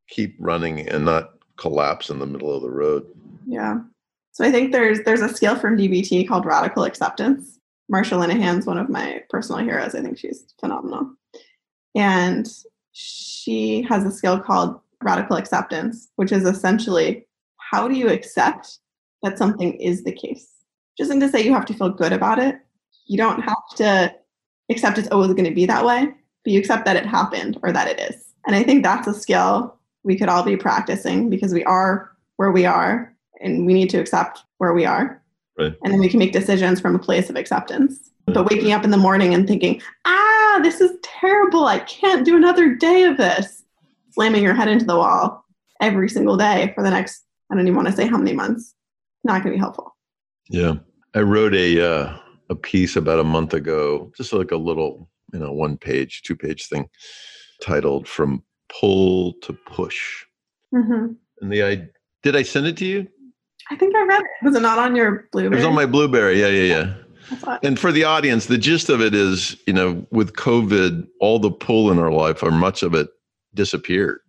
keep 0.09 0.35
running 0.39 0.87
and 0.89 1.05
not 1.05 1.33
collapse 1.57 2.09
in 2.09 2.19
the 2.19 2.25
middle 2.25 2.53
of 2.53 2.61
the 2.61 2.69
road? 2.69 3.05
Yeah. 3.45 3.79
So 4.31 4.43
I 4.43 4.51
think 4.51 4.71
there's 4.71 5.03
there's 5.03 5.21
a 5.21 5.29
skill 5.29 5.55
from 5.55 5.77
DBT 5.77 6.27
called 6.27 6.45
radical 6.45 6.83
acceptance. 6.83 7.59
Marsha 7.91 8.17
Linehan's 8.17 8.65
one 8.65 8.79
of 8.79 8.89
my 8.89 9.21
personal 9.29 9.63
heroes. 9.63 9.93
I 9.93 10.01
think 10.01 10.17
she's 10.17 10.45
phenomenal. 10.59 11.13
And 11.95 12.47
she 12.93 13.83
has 13.83 14.03
a 14.05 14.11
skill 14.11 14.39
called 14.39 14.79
radical 15.03 15.37
acceptance, 15.37 16.09
which 16.15 16.31
is 16.31 16.45
essentially 16.45 17.27
how 17.57 17.87
do 17.87 17.95
you 17.95 18.09
accept 18.09 18.79
that 19.21 19.37
something 19.37 19.73
is 19.75 20.03
the 20.03 20.11
case? 20.11 20.52
Just 20.97 21.09
isn't 21.09 21.21
to 21.21 21.29
say 21.29 21.41
you 21.41 21.53
have 21.53 21.65
to 21.65 21.73
feel 21.73 21.89
good 21.89 22.13
about 22.13 22.39
it. 22.39 22.59
You 23.07 23.17
don't 23.17 23.41
have 23.41 23.67
to 23.77 24.13
accept 24.69 24.97
it's 24.97 25.09
always 25.09 25.31
going 25.33 25.45
to 25.45 25.51
be 25.51 25.65
that 25.65 25.85
way, 25.85 26.05
but 26.43 26.53
you 26.53 26.59
accept 26.59 26.85
that 26.85 26.95
it 26.95 27.05
happened 27.05 27.59
or 27.63 27.71
that 27.71 27.87
it 27.87 27.99
is. 27.99 28.33
And 28.45 28.55
I 28.55 28.63
think 28.63 28.83
that's 28.83 29.07
a 29.07 29.13
skill 29.13 29.77
we 30.03 30.17
could 30.17 30.29
all 30.29 30.43
be 30.43 30.57
practicing 30.57 31.29
because 31.29 31.53
we 31.53 31.63
are 31.63 32.11
where 32.37 32.51
we 32.51 32.65
are 32.65 33.13
and 33.41 33.65
we 33.65 33.73
need 33.73 33.89
to 33.91 33.99
accept 33.99 34.43
where 34.57 34.73
we 34.73 34.85
are. 34.85 35.21
Right. 35.57 35.73
And 35.83 35.93
then 35.93 35.99
we 35.99 36.09
can 36.09 36.19
make 36.19 36.33
decisions 36.33 36.79
from 36.79 36.95
a 36.95 36.99
place 36.99 37.29
of 37.29 37.35
acceptance. 37.35 38.11
But 38.25 38.49
waking 38.49 38.71
up 38.71 38.85
in 38.85 38.91
the 38.91 38.97
morning 38.97 39.33
and 39.33 39.45
thinking, 39.45 39.81
ah, 40.05 40.59
this 40.63 40.79
is 40.79 40.91
terrible. 41.03 41.65
I 41.65 41.79
can't 41.79 42.25
do 42.25 42.37
another 42.37 42.73
day 42.73 43.03
of 43.03 43.17
this. 43.17 43.63
Slamming 44.11 44.43
your 44.43 44.53
head 44.53 44.69
into 44.69 44.85
the 44.85 44.95
wall 44.95 45.43
every 45.81 46.07
single 46.07 46.37
day 46.37 46.71
for 46.73 46.83
the 46.83 46.89
next, 46.89 47.23
I 47.51 47.55
don't 47.55 47.67
even 47.67 47.75
want 47.75 47.89
to 47.89 47.93
say 47.93 48.07
how 48.07 48.17
many 48.17 48.33
months. 48.33 48.73
Not 49.25 49.43
going 49.43 49.53
to 49.53 49.57
be 49.57 49.59
helpful. 49.59 49.92
Yeah. 50.49 50.75
I 51.15 51.19
wrote 51.19 51.53
a, 51.53 51.79
uh, 51.79 52.17
a 52.49 52.55
piece 52.55 52.95
about 52.95 53.19
a 53.19 53.23
month 53.23 53.53
ago, 53.53 54.11
just 54.17 54.33
like 54.33 54.51
a 54.51 54.57
little, 54.57 55.09
you 55.31 55.39
know, 55.39 55.51
one 55.51 55.77
page, 55.77 56.21
two 56.23 56.35
page 56.35 56.67
thing 56.67 56.89
titled 57.61 58.07
From 58.07 58.43
Pull 58.69 59.33
to 59.41 59.53
Push. 59.53 60.25
Mm-hmm. 60.73 61.13
And 61.41 61.51
the 61.51 61.63
I 61.63 61.87
did 62.23 62.35
I 62.35 62.43
send 62.43 62.67
it 62.67 62.77
to 62.77 62.85
you? 62.85 63.07
I 63.69 63.75
think 63.75 63.95
I 63.95 64.03
read 64.03 64.21
it. 64.21 64.45
Was 64.45 64.55
it 64.55 64.61
not 64.61 64.77
on 64.77 64.95
your 64.95 65.27
Blueberry? 65.31 65.53
It 65.53 65.57
was 65.57 65.65
on 65.65 65.75
my 65.75 65.85
Blueberry. 65.85 66.39
Yeah, 66.39 66.47
yeah, 66.47 66.75
yeah. 66.75 66.93
And 67.63 67.79
for 67.79 67.91
the 67.91 68.03
audience, 68.03 68.47
the 68.47 68.57
gist 68.57 68.89
of 68.89 69.01
it 69.01 69.15
is, 69.15 69.55
you 69.65 69.73
know, 69.73 70.05
with 70.11 70.33
COVID, 70.33 71.07
all 71.21 71.39
the 71.39 71.51
pull 71.51 71.91
in 71.91 71.97
our 71.97 72.11
life, 72.11 72.43
or 72.43 72.51
much 72.51 72.83
of 72.83 72.93
it, 72.93 73.07
disappeared. 73.53 74.19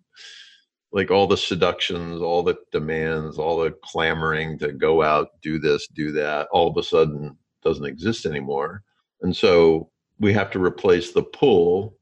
Like 0.95 1.11
all 1.11 1.27
the 1.27 1.37
seductions, 1.37 2.23
all 2.23 2.43
the 2.43 2.57
demands, 2.73 3.37
all 3.37 3.59
the 3.59 3.75
clamoring 3.83 4.59
to 4.61 4.73
go 4.73 5.03
out, 5.03 5.29
do 5.43 5.59
this, 5.59 5.89
do 5.89 6.13
that, 6.13 6.47
all 6.53 6.71
of 6.71 6.77
a 6.77 6.83
sudden 6.83 7.37
doesn't 7.65 7.85
exist 7.85 8.25
anymore. 8.25 8.83
And 9.21 9.37
so 9.37 9.91
we 10.21 10.33
have 10.33 10.51
to 10.53 10.63
replace 10.63 11.13
the 11.13 11.25
pull 11.25 11.97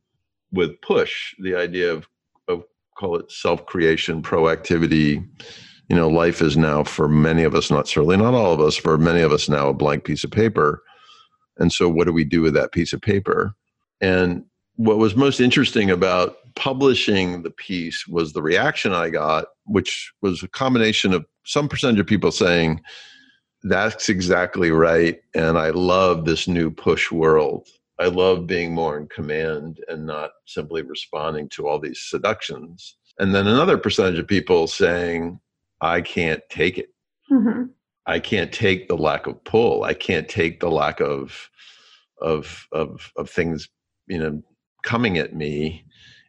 with 0.52 0.78
push, 0.82 1.34
the 1.38 1.54
idea 1.54 1.90
of, 1.90 2.06
of 2.48 2.64
call 2.96 3.16
it 3.16 3.32
self 3.32 3.64
creation, 3.64 4.22
proactivity. 4.22 5.26
You 5.88 5.96
know, 5.96 6.08
life 6.08 6.42
is 6.42 6.56
now 6.56 6.84
for 6.84 7.08
many 7.08 7.44
of 7.44 7.54
us, 7.54 7.70
not 7.70 7.88
certainly 7.88 8.16
not 8.18 8.34
all 8.34 8.52
of 8.52 8.60
us, 8.60 8.76
for 8.76 8.98
many 8.98 9.22
of 9.22 9.32
us 9.32 9.48
now 9.48 9.68
a 9.68 9.74
blank 9.74 10.04
piece 10.04 10.24
of 10.24 10.30
paper. 10.30 10.82
And 11.58 11.72
so, 11.72 11.88
what 11.88 12.06
do 12.06 12.12
we 12.12 12.24
do 12.24 12.42
with 12.42 12.54
that 12.54 12.72
piece 12.72 12.92
of 12.92 13.00
paper? 13.00 13.54
And 14.00 14.44
what 14.76 14.98
was 14.98 15.14
most 15.16 15.40
interesting 15.40 15.90
about 15.90 16.36
publishing 16.54 17.42
the 17.42 17.50
piece 17.50 18.06
was 18.06 18.32
the 18.32 18.42
reaction 18.42 18.92
I 18.92 19.10
got, 19.10 19.46
which 19.64 20.12
was 20.22 20.42
a 20.42 20.48
combination 20.48 21.12
of 21.12 21.24
some 21.44 21.68
percentage 21.68 22.00
of 22.00 22.06
people 22.06 22.32
saying, 22.32 22.80
That's 23.62 24.08
exactly 24.08 24.70
right. 24.70 25.20
And 25.34 25.58
I 25.58 25.70
love 25.70 26.24
this 26.24 26.48
new 26.48 26.70
push 26.70 27.10
world. 27.10 27.68
I 27.98 28.06
love 28.06 28.46
being 28.46 28.74
more 28.74 28.98
in 28.98 29.06
command 29.08 29.78
and 29.88 30.06
not 30.06 30.30
simply 30.46 30.82
responding 30.82 31.48
to 31.50 31.68
all 31.68 31.78
these 31.78 32.00
seductions. 32.00 32.96
And 33.18 33.34
then 33.34 33.46
another 33.46 33.78
percentage 33.78 34.18
of 34.18 34.26
people 34.26 34.66
saying, 34.66 35.38
I 35.80 36.00
can't 36.00 36.42
take 36.50 36.78
it. 36.78 36.88
Mhm. 37.30 37.70
I 38.06 38.18
can't 38.18 38.52
take 38.52 38.88
the 38.88 38.96
lack 38.96 39.26
of 39.26 39.42
pull. 39.44 39.84
I 39.84 39.94
can't 39.94 40.28
take 40.28 40.60
the 40.60 40.70
lack 40.70 41.00
of 41.00 41.48
of 42.20 42.66
of 42.72 43.12
of 43.16 43.30
things, 43.30 43.68
you 44.06 44.18
know, 44.18 44.42
coming 44.82 45.18
at 45.18 45.34
me, 45.34 45.84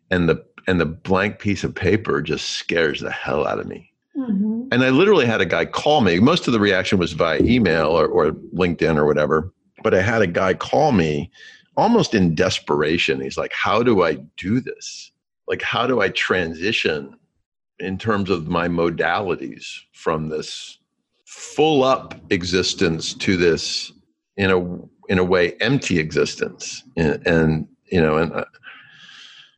and 0.10 0.30
the 0.30 0.44
and 0.68 0.80
the 0.80 0.86
blank 0.86 1.40
piece 1.40 1.64
of 1.64 1.76
paper 1.76 2.22
just 2.22 2.52
scares 2.52 3.02
the 3.02 3.12
hell 3.12 3.46
out 3.46 3.60
of 3.60 3.68
me. 3.68 3.92
Mhm. 4.18 4.68
And 4.72 4.84
I 4.84 4.90
literally 4.90 5.26
had 5.26 5.42
a 5.42 5.46
guy 5.46 5.66
call 5.66 6.02
me. 6.02 6.20
Most 6.20 6.48
of 6.48 6.54
the 6.54 6.60
reaction 6.60 7.00
was 7.00 7.14
via 7.14 7.40
email 7.42 7.88
or, 7.88 8.08
or 8.08 8.32
LinkedIn 8.54 8.96
or 8.98 9.06
whatever. 9.06 9.52
But 9.84 9.94
I 9.94 10.02
had 10.02 10.22
a 10.22 10.28
guy 10.28 10.54
call 10.54 10.92
me 10.92 11.32
almost 11.76 12.14
in 12.14 12.36
desperation. 12.36 13.20
He's 13.20 13.38
like, 13.38 13.52
How 13.54 13.84
do 13.84 14.04
I 14.04 14.16
do 14.38 14.62
this? 14.62 15.12
Like, 15.48 15.62
how 15.62 15.88
do 15.88 16.00
I 16.00 16.10
transition 16.10 17.16
in 17.80 17.98
terms 17.98 18.30
of 18.30 18.48
my 18.48 18.68
modalities 18.68 19.66
from 19.92 20.30
this 20.30 20.80
full 21.26 21.84
up 21.84 22.16
existence 22.30 23.14
to 23.16 23.36
this 23.36 23.92
in 24.38 24.52
a 24.52 24.60
in 25.10 25.20
a 25.20 25.24
way 25.24 25.54
empty 25.60 26.00
existence 26.00 26.84
and, 26.96 27.26
and 27.28 27.68
you 27.92 28.02
know 28.02 28.18
and 28.18 28.34
uh, 28.34 28.46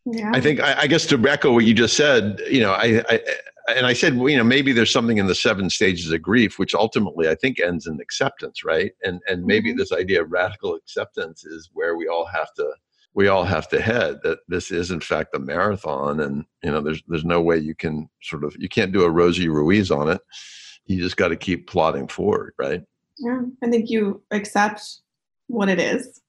Yeah. 0.06 0.32
I 0.34 0.42
think 0.42 0.60
I, 0.60 0.82
I 0.82 0.88
guess 0.88 1.06
to 1.08 1.28
echo 1.28 1.54
what 1.54 1.66
you 1.66 1.74
just 1.74 1.98
said, 1.98 2.40
you 2.50 2.60
know, 2.62 2.74
I, 2.74 3.04
I 3.10 3.20
and 3.76 3.88
I 3.88 3.94
said, 3.94 4.16
well, 4.18 4.30
you 4.30 4.38
know, 4.38 4.44
maybe 4.44 4.74
there's 4.74 4.92
something 4.92 5.18
in 5.18 5.26
the 5.26 5.34
seven 5.34 5.72
stages 5.72 6.12
of 6.12 6.22
grief, 6.22 6.60
which 6.60 6.76
ultimately 6.76 7.28
I 7.28 7.34
think 7.34 7.60
ends 7.60 7.88
in 7.88 8.00
acceptance, 8.00 8.64
right? 8.64 8.92
And 9.04 9.22
and 9.28 9.46
maybe 9.46 9.74
Mhm. 9.74 9.78
this 9.78 9.92
idea 9.92 10.22
of 10.22 10.32
radical 10.32 10.76
acceptance 10.76 11.44
is 11.46 11.70
where 11.74 11.96
we 11.98 12.08
all 12.08 12.26
have 12.28 12.54
to 12.56 12.74
we 13.16 13.28
all 13.28 13.46
have 13.46 13.68
to 13.70 13.82
head. 13.82 14.20
That 14.24 14.40
this 14.48 14.70
is 14.72 14.92
in 14.92 15.00
fact 15.00 15.36
a 15.36 15.40
marathon, 15.40 16.20
and 16.20 16.46
you 16.64 16.70
know, 16.72 16.82
there's 16.82 17.02
there's 17.08 17.26
no 17.26 17.42
way 17.42 17.58
you 17.58 17.74
can 17.74 18.08
sort 18.22 18.44
of 18.44 18.56
you 18.60 18.70
can't 18.70 18.92
do 18.92 19.04
a 19.04 19.10
Rosie 19.10 19.50
Ruiz 19.50 19.90
on 19.90 20.10
it. 20.10 20.22
You 20.86 21.02
just 21.02 21.18
got 21.18 21.30
to 21.30 21.36
keep 21.36 21.68
plodding 21.68 22.08
forward, 22.08 22.54
right? 22.60 22.84
Yeah, 23.18 23.42
I 23.64 23.70
think 23.72 23.90
you 23.90 24.22
accept 24.30 24.82
what 25.48 25.70
it 25.70 25.80
is 25.80 26.22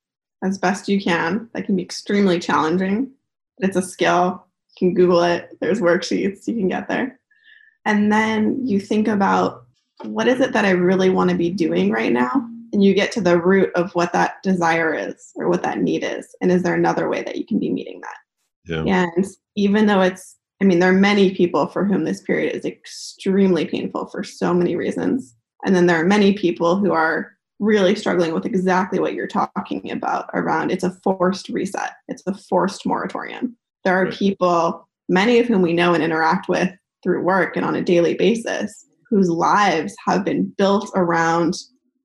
as 0.42 0.58
best 0.58 0.88
you 0.88 1.00
can. 1.00 1.48
That 1.54 1.66
can 1.66 1.76
be 1.76 1.82
extremely 1.82 2.38
challenging. 2.38 3.10
But 3.58 3.68
it's 3.68 3.76
a 3.76 3.82
skill. 3.82 4.44
You 4.70 4.78
can 4.78 4.94
Google 4.94 5.22
it. 5.22 5.56
There's 5.60 5.80
worksheets. 5.80 6.46
You 6.46 6.54
can 6.54 6.68
get 6.68 6.88
there. 6.88 7.18
And 7.84 8.12
then 8.12 8.66
you 8.66 8.80
think 8.80 9.08
about 9.08 9.64
what 10.02 10.28
is 10.28 10.40
it 10.40 10.52
that 10.52 10.64
I 10.64 10.70
really 10.70 11.08
want 11.08 11.30
to 11.30 11.36
be 11.36 11.50
doing 11.50 11.90
right 11.90 12.12
now? 12.12 12.46
And 12.72 12.82
you 12.84 12.92
get 12.94 13.12
to 13.12 13.20
the 13.20 13.40
root 13.40 13.70
of 13.74 13.92
what 13.94 14.12
that 14.12 14.42
desire 14.42 14.92
is 14.92 15.32
or 15.36 15.48
what 15.48 15.62
that 15.62 15.78
need 15.78 16.04
is. 16.04 16.34
And 16.40 16.50
is 16.50 16.62
there 16.62 16.74
another 16.74 17.08
way 17.08 17.22
that 17.22 17.36
you 17.36 17.46
can 17.46 17.58
be 17.58 17.70
meeting 17.70 18.00
that? 18.02 18.84
Yeah. 18.84 19.06
And 19.16 19.24
even 19.54 19.86
though 19.86 20.02
it's, 20.02 20.36
I 20.60 20.64
mean, 20.64 20.80
there 20.80 20.90
are 20.90 20.92
many 20.92 21.34
people 21.34 21.68
for 21.68 21.84
whom 21.84 22.04
this 22.04 22.20
period 22.22 22.54
is 22.56 22.64
extremely 22.64 23.66
painful 23.66 24.06
for 24.06 24.24
so 24.24 24.52
many 24.52 24.74
reasons. 24.74 25.34
And 25.64 25.74
then 25.74 25.86
there 25.86 26.00
are 26.00 26.04
many 26.04 26.32
people 26.32 26.76
who 26.76 26.92
are 26.92 27.35
really 27.58 27.94
struggling 27.94 28.34
with 28.34 28.44
exactly 28.44 28.98
what 28.98 29.14
you're 29.14 29.26
talking 29.26 29.90
about 29.90 30.28
around 30.34 30.70
it's 30.70 30.84
a 30.84 30.90
forced 31.02 31.48
reset, 31.48 31.92
it's 32.08 32.22
a 32.26 32.34
forced 32.34 32.84
moratorium. 32.84 33.56
There 33.84 34.00
are 34.00 34.10
people, 34.10 34.86
many 35.08 35.38
of 35.38 35.46
whom 35.46 35.62
we 35.62 35.72
know 35.72 35.94
and 35.94 36.02
interact 36.02 36.48
with 36.48 36.70
through 37.02 37.22
work 37.22 37.56
and 37.56 37.64
on 37.64 37.76
a 37.76 37.82
daily 37.82 38.14
basis, 38.14 38.84
whose 39.08 39.30
lives 39.30 39.94
have 40.04 40.24
been 40.24 40.52
built 40.58 40.90
around 40.94 41.54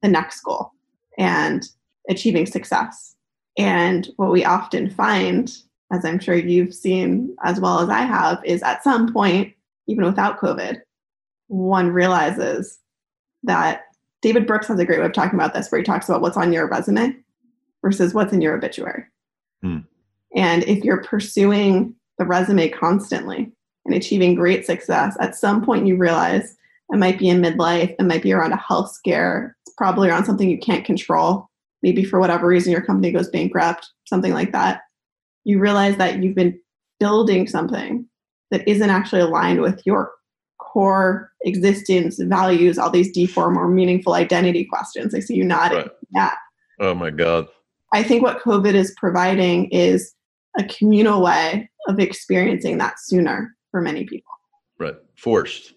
the 0.02 0.08
next 0.08 0.42
goal 0.42 0.72
and 1.18 1.68
achieving 2.10 2.46
success. 2.46 3.16
And 3.58 4.08
what 4.18 4.32
we 4.32 4.46
often 4.46 4.90
find, 4.90 5.52
as 5.92 6.06
I'm 6.06 6.20
sure 6.20 6.36
you've 6.36 6.74
seen 6.74 7.36
as 7.44 7.60
well 7.60 7.80
as 7.80 7.90
I 7.90 8.02
have, 8.02 8.42
is 8.46 8.64
at 8.64 8.84
some 8.84 9.12
point, 9.12 9.54
even 9.88 10.06
without 10.06 10.40
COVID, 10.40 10.80
one 11.48 11.90
realizes 11.90 12.80
that 13.44 13.82
David 14.22 14.46
Brooks 14.46 14.68
has 14.68 14.80
a 14.80 14.86
great 14.86 15.00
way 15.00 15.06
of 15.06 15.14
talking 15.14 15.38
about 15.40 15.54
this, 15.54 15.72
where 15.72 15.80
he 15.80 15.86
talks 15.86 16.08
about 16.08 16.22
what's 16.22 16.38
on 16.38 16.54
your 16.54 16.68
resume 16.68 17.16
versus 17.82 18.14
what's 18.14 18.34
in 18.34 18.42
your 18.42 18.56
obituary. 18.56 19.04
Hmm. 19.62 19.80
And 20.36 20.64
if 20.64 20.84
you're 20.84 21.04
pursuing 21.04 21.96
the 22.18 22.26
resume 22.26 22.70
constantly 22.70 23.52
and 23.86 23.96
achieving 23.96 24.36
great 24.36 24.66
success, 24.66 25.18
at 25.20 25.36
some 25.36 25.64
point 25.66 25.88
you 25.88 25.98
realize 25.98 26.56
it 26.94 26.98
might 26.98 27.20
be 27.20 27.30
in 27.30 27.42
midlife, 27.42 27.96
it 27.98 28.04
might 28.04 28.22
be 28.22 28.34
around 28.34 28.54
a 28.54 28.58
health 28.58 28.92
scare, 28.92 29.56
it's 29.66 29.76
probably 29.76 30.10
around 30.10 30.26
something 30.26 30.50
you 30.50 30.60
can't 30.60 30.86
control. 30.86 31.50
Maybe 31.82 32.04
for 32.04 32.20
whatever 32.20 32.48
reason 32.48 32.72
your 32.72 32.84
company 32.84 33.12
goes 33.12 33.30
bankrupt, 33.30 33.90
something 34.06 34.34
like 34.34 34.52
that. 34.52 34.82
You 35.46 35.58
realize 35.58 35.98
that 35.98 36.22
you've 36.22 36.36
been 36.36 36.60
building 37.00 37.48
something 37.48 38.06
that 38.52 38.68
isn't 38.68 38.90
actually 38.90 39.22
aligned 39.22 39.62
with 39.62 39.82
your 39.86 40.12
core 40.72 41.32
existence, 41.44 42.20
values, 42.20 42.78
all 42.78 42.90
these 42.90 43.12
deep 43.12 43.38
or 43.38 43.52
more 43.52 43.68
meaningful 43.68 44.14
identity 44.14 44.66
questions. 44.66 45.14
I 45.14 45.20
see 45.20 45.36
you 45.36 45.44
nodding. 45.44 45.80
Right. 45.80 45.92
Yeah. 46.14 46.34
Oh 46.80 46.94
my 46.94 47.10
God. 47.10 47.48
I 47.94 48.04
think 48.04 48.24
what 48.24 48.42
COVID 48.42 48.74
is 48.74 48.94
providing 48.98 49.70
is 49.70 50.14
a 50.58 50.64
communal 50.64 51.22
way 51.22 51.70
of 51.88 52.00
experiencing 52.00 52.78
that 52.78 53.00
sooner 53.00 53.56
for 53.72 53.82
many 53.82 54.06
people. 54.06 54.32
Right. 54.80 54.96
Forced. 55.18 55.74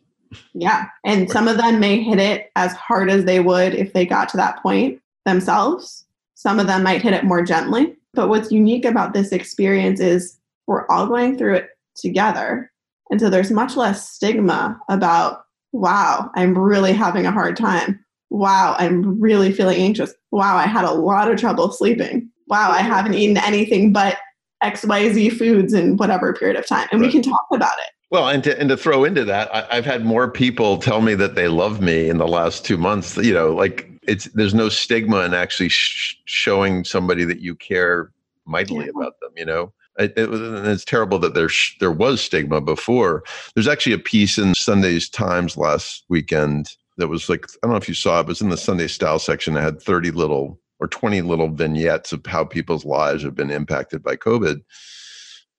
Yeah. 0.52 0.86
And 1.04 1.30
some 1.30 1.48
of 1.48 1.56
them 1.56 1.80
may 1.80 2.02
hit 2.02 2.18
it 2.18 2.50
as 2.56 2.72
hard 2.72 3.10
as 3.10 3.24
they 3.24 3.40
would 3.40 3.74
if 3.74 3.92
they 3.92 4.06
got 4.06 4.28
to 4.30 4.36
that 4.36 4.62
point 4.62 5.00
themselves. 5.24 6.04
Some 6.34 6.58
of 6.58 6.66
them 6.66 6.82
might 6.82 7.02
hit 7.02 7.14
it 7.14 7.24
more 7.24 7.42
gently. 7.42 7.96
But 8.14 8.28
what's 8.28 8.52
unique 8.52 8.84
about 8.84 9.12
this 9.12 9.32
experience 9.32 10.00
is 10.00 10.38
we're 10.66 10.86
all 10.88 11.06
going 11.06 11.36
through 11.36 11.54
it 11.54 11.70
together. 11.96 12.70
And 13.10 13.20
so 13.20 13.30
there's 13.30 13.50
much 13.50 13.76
less 13.76 14.08
stigma 14.08 14.80
about, 14.88 15.44
wow, 15.72 16.30
I'm 16.34 16.56
really 16.56 16.92
having 16.92 17.26
a 17.26 17.32
hard 17.32 17.56
time. 17.56 18.04
Wow, 18.30 18.76
I'm 18.78 19.20
really 19.20 19.52
feeling 19.52 19.80
anxious. 19.80 20.12
Wow, 20.30 20.56
I 20.56 20.66
had 20.66 20.84
a 20.84 20.92
lot 20.92 21.30
of 21.30 21.38
trouble 21.38 21.70
sleeping. 21.70 22.30
Wow, 22.48 22.70
I 22.70 22.80
haven't 22.80 23.14
eaten 23.14 23.36
anything 23.36 23.92
but 23.92 24.18
XYZ 24.62 25.32
foods 25.36 25.72
in 25.72 25.96
whatever 25.96 26.32
period 26.32 26.56
of 26.56 26.66
time. 26.66 26.88
And 26.90 27.00
right. 27.00 27.06
we 27.06 27.12
can 27.12 27.22
talk 27.22 27.46
about 27.52 27.74
it. 27.78 27.90
Well, 28.10 28.28
and 28.28 28.44
to, 28.44 28.58
and 28.58 28.68
to 28.68 28.76
throw 28.76 29.04
into 29.04 29.24
that, 29.24 29.52
I, 29.54 29.74
have 29.74 29.84
had 29.84 30.04
more 30.04 30.30
people 30.30 30.78
tell 30.78 31.00
me 31.00 31.14
that 31.16 31.34
they 31.34 31.48
love 31.48 31.80
me 31.80 32.08
in 32.08 32.18
the 32.18 32.28
last 32.28 32.64
two 32.64 32.76
months. 32.76 33.16
You 33.16 33.34
know, 33.34 33.52
like 33.52 33.90
it's 34.06 34.26
there's 34.34 34.54
no 34.54 34.68
stigma 34.68 35.20
in 35.20 35.34
actually 35.34 35.68
sh- 35.68 36.16
showing 36.24 36.84
somebody 36.84 37.24
that 37.24 37.40
you 37.40 37.54
care 37.56 38.12
mightily 38.46 38.84
yeah. 38.84 38.92
about 38.96 39.18
them. 39.20 39.30
You 39.36 39.46
know, 39.46 39.72
it, 39.98 40.12
it, 40.16 40.28
it's 40.32 40.84
terrible 40.84 41.18
that 41.20 41.34
there 41.34 41.48
sh- 41.48 41.76
there 41.80 41.92
was 41.92 42.20
stigma 42.20 42.60
before. 42.60 43.22
There's 43.54 43.68
actually 43.68 43.92
a 43.92 43.98
piece 43.98 44.38
in 44.38 44.54
Sunday's 44.54 45.08
Times 45.08 45.56
last 45.56 46.04
weekend 46.08 46.70
that 46.96 47.08
was 47.08 47.28
like 47.28 47.46
I 47.46 47.66
don't 47.66 47.72
know 47.72 47.76
if 47.76 47.88
you 47.88 47.94
saw 47.94 48.18
it, 48.18 48.22
it 48.22 48.26
was 48.28 48.40
in 48.40 48.50
the 48.50 48.56
Sunday 48.56 48.88
Style 48.88 49.18
section. 49.18 49.56
It 49.56 49.62
had 49.62 49.80
30 49.80 50.10
little 50.10 50.60
or 50.80 50.88
20 50.88 51.22
little 51.22 51.48
vignettes 51.48 52.12
of 52.12 52.24
how 52.26 52.44
people's 52.44 52.84
lives 52.84 53.22
have 53.22 53.34
been 53.34 53.50
impacted 53.50 54.02
by 54.02 54.16
COVID. 54.16 54.60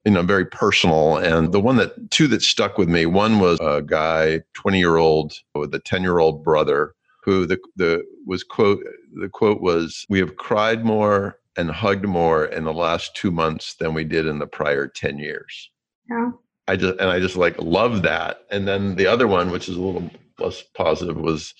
You 0.03 0.11
know, 0.11 0.21
very 0.21 0.45
personal. 0.45 1.17
And 1.17 1.51
the 1.51 1.59
one 1.59 1.77
that 1.77 2.11
two 2.11 2.27
that 2.27 2.43
stuck 2.43 2.77
with 2.77 2.87
me, 2.87 3.07
one 3.07 3.39
was 3.39 3.59
a 3.59 3.81
guy, 3.81 4.41
20 4.53 4.77
year 4.77 4.97
old 4.97 5.33
with 5.55 5.73
a 5.73 5.79
10 5.79 6.03
year 6.03 6.19
old 6.19 6.43
brother 6.43 6.93
who 7.23 7.45
the 7.47 7.57
the 7.75 8.05
was 8.25 8.43
quote 8.43 8.83
the 9.19 9.27
quote 9.27 9.61
was 9.61 10.05
we 10.09 10.19
have 10.19 10.37
cried 10.37 10.85
more 10.85 11.39
and 11.57 11.69
hugged 11.69 12.05
more 12.05 12.45
in 12.45 12.63
the 12.63 12.73
last 12.73 13.15
two 13.15 13.31
months 13.31 13.75
than 13.75 13.93
we 13.93 14.03
did 14.03 14.25
in 14.25 14.39
the 14.39 14.47
prior 14.47 14.87
10 14.87 15.19
years. 15.19 15.71
Yeah. 16.09 16.31
I 16.67 16.75
just 16.75 16.99
and 16.99 17.09
I 17.09 17.19
just 17.19 17.35
like 17.35 17.55
love 17.61 18.01
that. 18.01 18.45
And 18.51 18.67
then 18.67 18.95
the 18.95 19.07
other 19.07 19.27
one, 19.27 19.51
which 19.51 19.69
is 19.69 19.77
a 19.77 19.81
little 19.81 20.09
less 20.39 20.63
positive, 20.73 21.17
was 21.17 21.53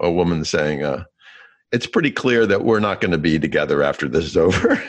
a 0.00 0.10
woman 0.10 0.44
saying, 0.44 0.82
uh, 0.82 1.04
it's 1.72 1.86
pretty 1.86 2.10
clear 2.10 2.46
that 2.46 2.64
we're 2.64 2.80
not 2.80 3.00
going 3.00 3.12
to 3.12 3.18
be 3.18 3.38
together 3.38 3.82
after 3.82 4.08
this 4.08 4.24
is 4.24 4.36
over. 4.36 4.82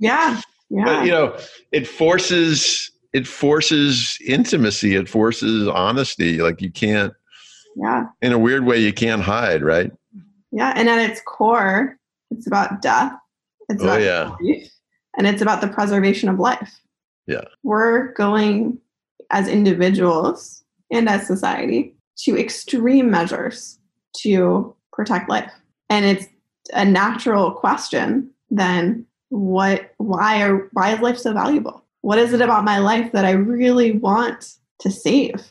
yeah. 0.00 0.40
Yeah. 0.68 0.84
But 0.84 1.04
you 1.06 1.12
know, 1.12 1.38
it 1.70 1.86
forces 1.86 2.90
it 3.12 3.24
forces 3.24 4.18
intimacy, 4.26 4.96
it 4.96 5.08
forces 5.08 5.68
honesty. 5.68 6.38
Like 6.38 6.60
you 6.60 6.72
can't 6.72 7.14
yeah. 7.76 8.06
In 8.22 8.32
a 8.32 8.38
weird 8.38 8.64
way 8.64 8.78
you 8.78 8.92
can't 8.92 9.22
hide, 9.22 9.62
right? 9.62 9.92
Yeah. 10.50 10.72
And 10.74 10.88
at 10.88 11.10
its 11.10 11.20
core, 11.20 11.98
it's 12.30 12.46
about 12.46 12.82
death. 12.82 13.12
It's 13.68 13.82
oh, 13.82 13.86
about 13.86 14.02
yeah. 14.02 14.34
Life, 14.40 14.70
and 15.16 15.26
it's 15.26 15.42
about 15.42 15.60
the 15.60 15.68
preservation 15.68 16.28
of 16.28 16.38
life. 16.38 16.80
Yeah. 17.26 17.44
We're 17.62 18.12
going 18.12 18.78
as 19.30 19.48
individuals 19.48 20.62
and 20.90 21.08
as 21.08 21.26
society 21.26 21.94
to 22.18 22.38
extreme 22.38 23.10
measures 23.10 23.78
to 24.18 24.74
protect 24.92 25.28
life. 25.28 25.52
And 25.90 26.04
it's 26.04 26.26
a 26.72 26.84
natural 26.84 27.50
question 27.52 28.30
then 28.50 29.04
what 29.30 29.92
why 29.98 30.40
are 30.42 30.68
why 30.72 30.94
is 30.94 31.00
life 31.00 31.18
so 31.18 31.32
valuable? 31.32 31.84
What 32.02 32.18
is 32.18 32.32
it 32.32 32.40
about 32.40 32.64
my 32.64 32.78
life 32.78 33.12
that 33.12 33.24
I 33.24 33.32
really 33.32 33.92
want 33.92 34.54
to 34.80 34.90
save? 34.90 35.48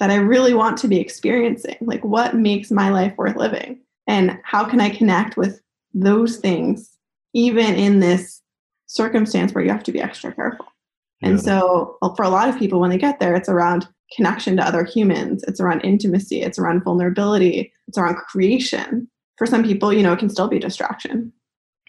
That 0.00 0.10
I 0.10 0.16
really 0.16 0.54
want 0.54 0.76
to 0.78 0.88
be 0.88 0.98
experiencing? 0.98 1.76
Like 1.80 2.04
what 2.04 2.34
makes 2.34 2.70
my 2.70 2.90
life 2.90 3.16
worth 3.16 3.36
living? 3.36 3.78
And 4.08 4.40
how 4.42 4.64
can 4.64 4.80
I 4.80 4.90
connect 4.90 5.36
with 5.36 5.61
those 5.94 6.36
things 6.38 6.90
even 7.34 7.74
in 7.74 8.00
this 8.00 8.40
circumstance 8.86 9.52
where 9.52 9.64
you 9.64 9.70
have 9.70 9.84
to 9.84 9.92
be 9.92 10.00
extra 10.00 10.34
careful? 10.34 10.66
And 11.22 11.40
so, 11.40 11.98
well, 12.02 12.16
for 12.16 12.24
a 12.24 12.28
lot 12.28 12.48
of 12.48 12.58
people, 12.58 12.80
when 12.80 12.90
they 12.90 12.98
get 12.98 13.20
there, 13.20 13.36
it's 13.36 13.48
around 13.48 13.86
connection 14.16 14.56
to 14.56 14.66
other 14.66 14.84
humans, 14.84 15.44
it's 15.46 15.60
around 15.60 15.80
intimacy, 15.82 16.42
it's 16.42 16.58
around 16.58 16.82
vulnerability, 16.82 17.72
it's 17.86 17.96
around 17.96 18.16
creation. 18.16 19.08
For 19.38 19.46
some 19.46 19.62
people, 19.62 19.92
you 19.92 20.02
know, 20.02 20.12
it 20.12 20.18
can 20.18 20.28
still 20.28 20.48
be 20.48 20.58
distraction, 20.58 21.32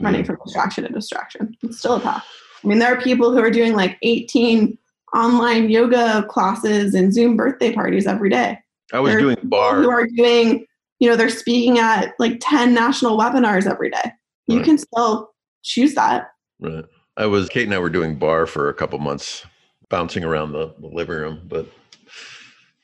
running 0.02 0.24
from 0.24 0.38
distraction 0.46 0.84
to 0.84 0.90
distraction. 0.92 1.56
It's 1.64 1.80
still 1.80 1.96
a 1.96 2.00
path. 2.00 2.26
I 2.64 2.68
mean, 2.68 2.80
there 2.80 2.94
are 2.94 3.02
people 3.02 3.32
who 3.32 3.40
are 3.40 3.52
doing 3.52 3.74
like 3.74 3.98
18 4.04 4.78
online 5.16 5.70
yoga 5.70 6.26
classes 6.30 6.94
and 6.94 7.14
Zoom 7.14 7.36
birthday 7.36 7.74
parties 7.74 8.08
every 8.08 8.30
day. 8.30 8.60
I 8.94 9.00
was 9.00 9.16
doing 9.16 9.38
barre. 9.44 9.82
Who 9.82 9.90
are 9.90 10.08
doing, 10.16 10.66
you 11.04 11.10
know, 11.10 11.18
they're 11.18 11.28
speaking 11.28 11.80
at 11.80 12.14
like 12.18 12.38
10 12.40 12.74
national 12.74 13.18
webinars 13.18 13.70
every 13.70 13.90
day. 13.90 14.14
You 14.48 14.60
right. 14.60 14.66
can 14.66 14.78
still 14.78 15.32
choose 15.62 15.96
that. 15.96 16.30
Right. 16.62 16.86
I 17.18 17.26
was 17.26 17.50
Kate 17.50 17.66
and 17.66 17.74
I 17.74 17.80
were 17.80 17.90
doing 17.90 18.18
barre 18.18 18.48
for 18.48 18.70
a 18.70 18.74
couple 18.74 18.98
months, 19.00 19.46
bouncing 19.90 20.24
around 20.24 20.54
the, 20.54 20.74
the 20.80 20.88
living 20.88 21.18
room, 21.18 21.42
but 21.50 21.68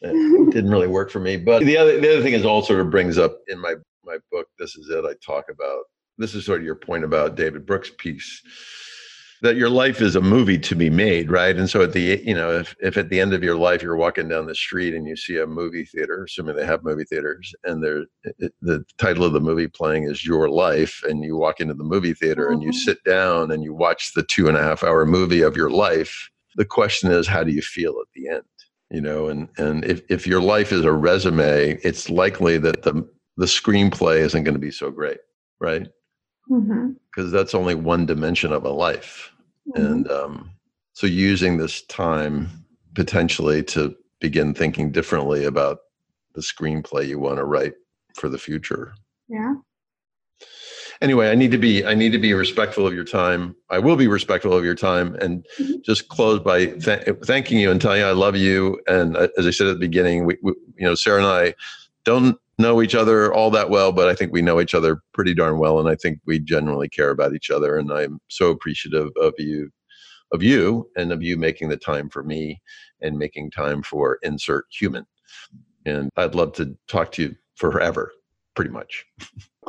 it 0.02 0.52
didn't 0.52 0.70
really 0.70 0.90
work 0.90 1.12
for 1.12 1.22
me. 1.22 1.38
But 1.38 1.64
the 1.64 1.78
other 1.78 1.98
the 1.98 2.12
other 2.12 2.22
thing 2.22 2.34
is 2.34 2.44
all 2.44 2.62
sort 2.62 2.82
of 2.82 2.90
brings 2.90 3.18
up 3.18 3.40
in 3.48 3.58
my 3.58 3.76
my 4.04 4.18
book. 4.34 4.48
This 4.60 4.76
is 4.76 4.90
it. 4.90 5.06
I 5.06 5.14
talk 5.26 5.46
about 5.50 5.84
this 6.18 6.36
is 6.36 6.46
sort 6.46 6.60
of 6.60 6.66
your 6.66 6.76
point 6.76 7.06
about 7.06 7.38
David 7.38 7.66
Brooks' 7.66 7.92
piece 7.98 8.42
that 9.42 9.56
your 9.56 9.70
life 9.70 10.02
is 10.02 10.16
a 10.16 10.22
movie 10.22 10.58
to 10.60 10.76
be 10.76 10.90
made, 10.90 11.32
right? 11.32 11.56
And 11.56 11.70
so 11.70 11.82
at 11.82 11.94
the 11.94 12.22
you 12.26 12.34
know 12.34 12.52
if 12.52 12.76
if 12.80 12.98
at 12.98 13.10
the 13.10 13.20
end 13.20 13.34
of 13.34 13.44
your 13.44 13.56
life 13.56 13.82
you're 13.82 13.96
walking 13.96 14.28
down 14.28 14.46
the 14.46 14.56
street 14.56 14.94
and 14.94 15.08
you 15.08 15.16
see 15.16 15.38
a 15.38 15.48
movie 15.48 15.86
theater, 15.86 16.24
assuming 16.24 16.56
they 16.56 16.66
have 16.66 16.84
movie 16.84 17.06
theaters, 17.06 17.54
and 17.64 17.84
there 17.84 18.04
the 18.62 18.84
title 18.98 19.24
of 19.24 19.34
the 19.34 19.40
movie 19.40 19.68
playing 19.68 20.04
is 20.04 20.26
Your 20.26 20.50
Life, 20.50 21.02
and 21.08 21.24
you 21.24 21.38
walk 21.38 21.60
into 21.60 21.74
the 21.74 21.84
movie 21.84 22.14
theater 22.14 22.46
mm-hmm. 22.46 22.54
and 22.54 22.64
you 22.64 22.70
mm-hmm. 22.70 22.78
sit 22.78 23.04
down 23.06 23.52
and 23.52 23.64
you 23.64 23.74
watch 23.74 24.14
the 24.14 24.24
two 24.24 24.48
and 24.48 24.58
a 24.58 24.64
half 24.64 24.84
hour 24.84 25.06
movie 25.06 25.42
of 25.42 25.56
your 25.56 25.70
life. 25.70 26.30
The 26.56 26.66
question 26.66 27.12
is, 27.12 27.28
how 27.28 27.44
do 27.44 27.52
you 27.52 27.62
feel 27.62 27.96
at 28.02 28.08
the 28.14 28.28
end? 28.30 28.44
You 28.92 29.02
know, 29.02 29.30
and 29.30 29.48
and 29.58 29.86
if 29.86 30.02
if 30.10 30.28
your 30.28 30.42
life 30.42 30.72
is 30.72 30.84
a 30.84 30.92
resume, 30.92 31.80
it's 31.84 32.10
likely 32.10 32.58
that 32.58 32.82
the 32.84 33.08
the 33.38 33.46
screenplay 33.46 34.20
isn't 34.20 34.44
going 34.44 34.56
to 34.56 34.60
be 34.60 34.72
so 34.72 34.92
great, 34.92 35.20
right? 35.62 35.88
Because 37.20 37.34
that's 37.34 37.54
only 37.54 37.76
one 37.76 38.06
dimension 38.06 38.54
of 38.54 38.64
a 38.64 38.70
life. 38.70 39.34
Mm-hmm. 39.68 39.86
and 39.86 40.12
um, 40.12 40.52
so 40.94 41.06
using 41.06 41.58
this 41.58 41.84
time 41.84 42.50
potentially 42.96 43.62
to 43.62 43.94
begin 44.20 44.54
thinking 44.54 44.92
differently 44.92 45.44
about 45.44 45.80
the 46.34 46.42
screenplay 46.42 47.08
you 47.08 47.20
want 47.20 47.38
to 47.38 47.44
write 47.44 47.74
for 48.16 48.30
the 48.30 48.38
future. 48.38 48.94
Yeah. 49.28 49.56
Anyway 51.02 51.30
i 51.30 51.36
need 51.36 51.52
to 51.52 51.58
be 51.58 51.86
i 51.86 51.94
need 51.94 52.14
to 52.14 52.18
be 52.18 52.34
respectful 52.34 52.88
of 52.88 52.94
your 52.94 53.04
time. 53.04 53.54
I 53.70 53.80
will 53.80 53.98
be 53.98 54.08
respectful 54.08 54.54
of 54.54 54.64
your 54.64 54.76
time. 54.76 55.16
And 55.16 55.46
mm-hmm. 55.60 55.82
just 55.84 56.08
close 56.08 56.40
by 56.40 56.68
th- 56.68 57.06
thanking 57.26 57.60
you 57.60 57.70
and 57.70 57.82
telling 57.82 58.00
you 58.00 58.08
i 58.08 58.12
love 58.12 58.38
you. 58.38 58.80
And 58.88 59.18
uh, 59.18 59.28
as 59.38 59.46
i 59.46 59.52
said 59.52 59.68
at 59.68 59.74
the 59.74 59.88
beginning 59.88 60.26
we, 60.26 60.38
we 60.42 60.54
you 60.78 60.86
know 60.86 60.96
sarah 60.96 61.18
and 61.18 61.28
i 61.28 61.54
don't 62.06 62.38
know 62.60 62.82
each 62.82 62.94
other 62.94 63.34
all 63.34 63.50
that 63.52 63.70
well, 63.70 63.92
but 63.92 64.08
I 64.08 64.14
think 64.14 64.32
we 64.32 64.42
know 64.42 64.60
each 64.60 64.76
other 64.76 65.02
pretty 65.14 65.34
darn 65.34 65.58
well, 65.58 65.80
and 65.80 65.90
I 65.90 65.96
think 65.96 66.20
we 66.26 66.40
genuinely 66.40 66.90
care 66.90 67.10
about 67.10 67.34
each 67.34 67.50
other. 67.50 67.78
And 67.78 67.92
I'm 67.92 68.20
so 68.28 68.50
appreciative 68.52 69.10
of 69.20 69.34
you, 69.38 69.72
of 70.32 70.44
you, 70.44 70.88
and 70.96 71.12
of 71.12 71.24
you 71.24 71.38
making 71.38 71.70
the 71.70 71.78
time 71.78 72.10
for 72.10 72.24
me 72.24 72.62
and 73.02 73.18
making 73.18 73.52
time 73.52 73.82
for 73.82 74.20
insert 74.22 74.66
human. 74.70 75.06
And 75.86 76.10
I'd 76.18 76.36
love 76.36 76.54
to 76.54 76.78
talk 76.88 77.14
to 77.14 77.24
you 77.24 77.36
forever, 77.56 78.12
pretty 78.56 78.72
much. 78.72 79.06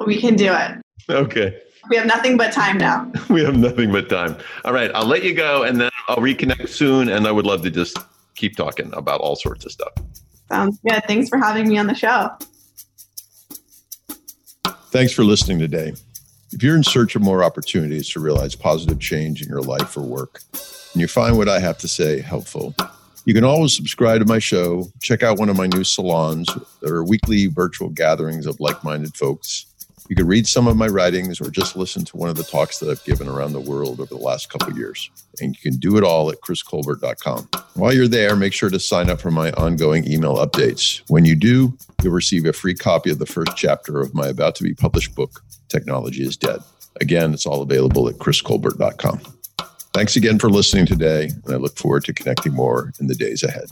We 0.07 0.21
can 0.21 0.35
do 0.35 0.53
it. 0.53 0.83
Okay. 1.09 1.61
We 1.89 1.97
have 1.97 2.07
nothing 2.07 2.37
but 2.37 2.53
time 2.53 2.77
now. 2.77 3.11
we 3.31 3.43
have 3.45 3.57
nothing 3.57 3.91
but 3.93 4.09
time. 4.09 4.37
All 4.65 4.73
right, 4.73 4.91
I'll 4.95 5.07
let 5.07 5.23
you 5.23 5.33
go, 5.33 5.63
and 5.63 5.81
then 5.81 5.91
I'll 6.09 6.17
reconnect 6.17 6.69
soon. 6.69 7.09
And 7.09 7.27
I 7.27 7.33
would 7.33 7.47
love 7.47 7.63
to 7.63 7.71
just 7.71 7.99
keep 8.35 8.57
talking 8.57 8.93
about 8.95 9.21
all 9.21 9.37
sorts 9.37 9.65
of 9.65 9.73
stuff. 9.73 9.93
Sounds 10.51 10.79
good. 10.87 11.03
Thanks 11.07 11.29
for 11.29 11.39
having 11.39 11.69
me 11.69 11.79
on 11.79 11.87
the 11.87 11.95
show. 11.95 12.31
Thanks 14.91 15.13
for 15.13 15.23
listening 15.23 15.61
today. 15.61 15.93
If 16.51 16.65
you're 16.65 16.75
in 16.75 16.83
search 16.83 17.15
of 17.15 17.23
more 17.23 17.45
opportunities 17.45 18.09
to 18.11 18.19
realize 18.19 18.57
positive 18.57 18.99
change 18.99 19.41
in 19.41 19.49
your 19.49 19.63
life 19.63 19.97
or 19.97 20.01
work, 20.01 20.41
and 20.93 21.01
you 21.01 21.07
find 21.07 21.39
what 21.39 21.49
I 21.49 21.61
have 21.61 21.79
to 21.79 21.89
say 21.89 22.21
helpful, 22.21 22.75
you 23.25 23.33
can 23.33 23.45
always 23.45 23.77
subscribe 23.77 24.21
to 24.21 24.27
my 24.27 24.41
show, 24.41 24.91
check 25.01 25.23
out 25.23 25.39
one 25.39 25.49
of 25.49 25.57
my 25.57 25.69
new 25.69 25.85
salons. 25.85 26.49
There 26.83 26.93
are 26.97 27.05
weekly 27.05 27.47
virtual 27.47 27.89
gatherings 27.89 28.47
of 28.47 28.59
like 28.59 28.83
minded 28.83 29.17
folks 29.17 29.67
you 30.11 30.17
can 30.17 30.27
read 30.27 30.45
some 30.45 30.67
of 30.67 30.77
my 30.77 30.89
writings 30.89 31.41
or 31.41 31.51
just 31.51 31.77
listen 31.77 32.05
to 32.05 32.17
one 32.17 32.29
of 32.29 32.37
the 32.37 32.43
talks 32.43 32.81
that 32.81 32.91
I've 32.91 33.05
given 33.05 33.29
around 33.29 33.53
the 33.53 33.61
world 33.61 34.01
over 34.01 34.13
the 34.13 34.21
last 34.21 34.51
couple 34.51 34.69
of 34.69 34.77
years. 34.77 35.09
And 35.41 35.55
you 35.55 35.71
can 35.71 35.79
do 35.79 35.97
it 35.97 36.03
all 36.03 36.31
at 36.31 36.41
chriscolbert.com. 36.41 37.49
While 37.75 37.95
you're 37.95 38.09
there, 38.09 38.35
make 38.35 38.53
sure 38.53 38.71
to 38.71 38.81
sign 38.81 39.09
up 39.09 39.21
for 39.21 39.31
my 39.31 39.53
ongoing 39.53 40.11
email 40.11 40.35
updates. 40.35 41.03
When 41.07 41.25
you 41.25 41.37
do, 41.37 41.79
you'll 42.03 42.13
receive 42.13 42.45
a 42.45 42.53
free 42.53 42.75
copy 42.75 43.13
of 43.13 43.21
the 43.21 43.27
first 43.27 43.53
chapter 43.57 44.01
of 44.01 44.13
my 44.13 44.27
about 44.27 44.57
to 44.57 44.65
be 44.65 44.75
published 44.75 45.15
book, 45.15 45.45
Technology 45.69 46.25
is 46.25 46.37
Dead. 46.37 46.59
Again, 47.01 47.33
it's 47.33 47.47
all 47.47 47.63
available 47.63 48.09
at 48.09 48.17
chriscolbert.com. 48.17 49.21
Thanks 49.95 50.17
again 50.17 50.41
for 50.41 50.51
listening 50.51 50.87
today, 50.87 51.31
and 51.45 51.55
I 51.55 51.57
look 51.57 51.77
forward 51.77 52.05
to 52.07 52.13
connecting 52.13 52.53
more 52.53 52.93
in 52.99 53.07
the 53.07 53.15
days 53.15 53.45
ahead. 53.45 53.71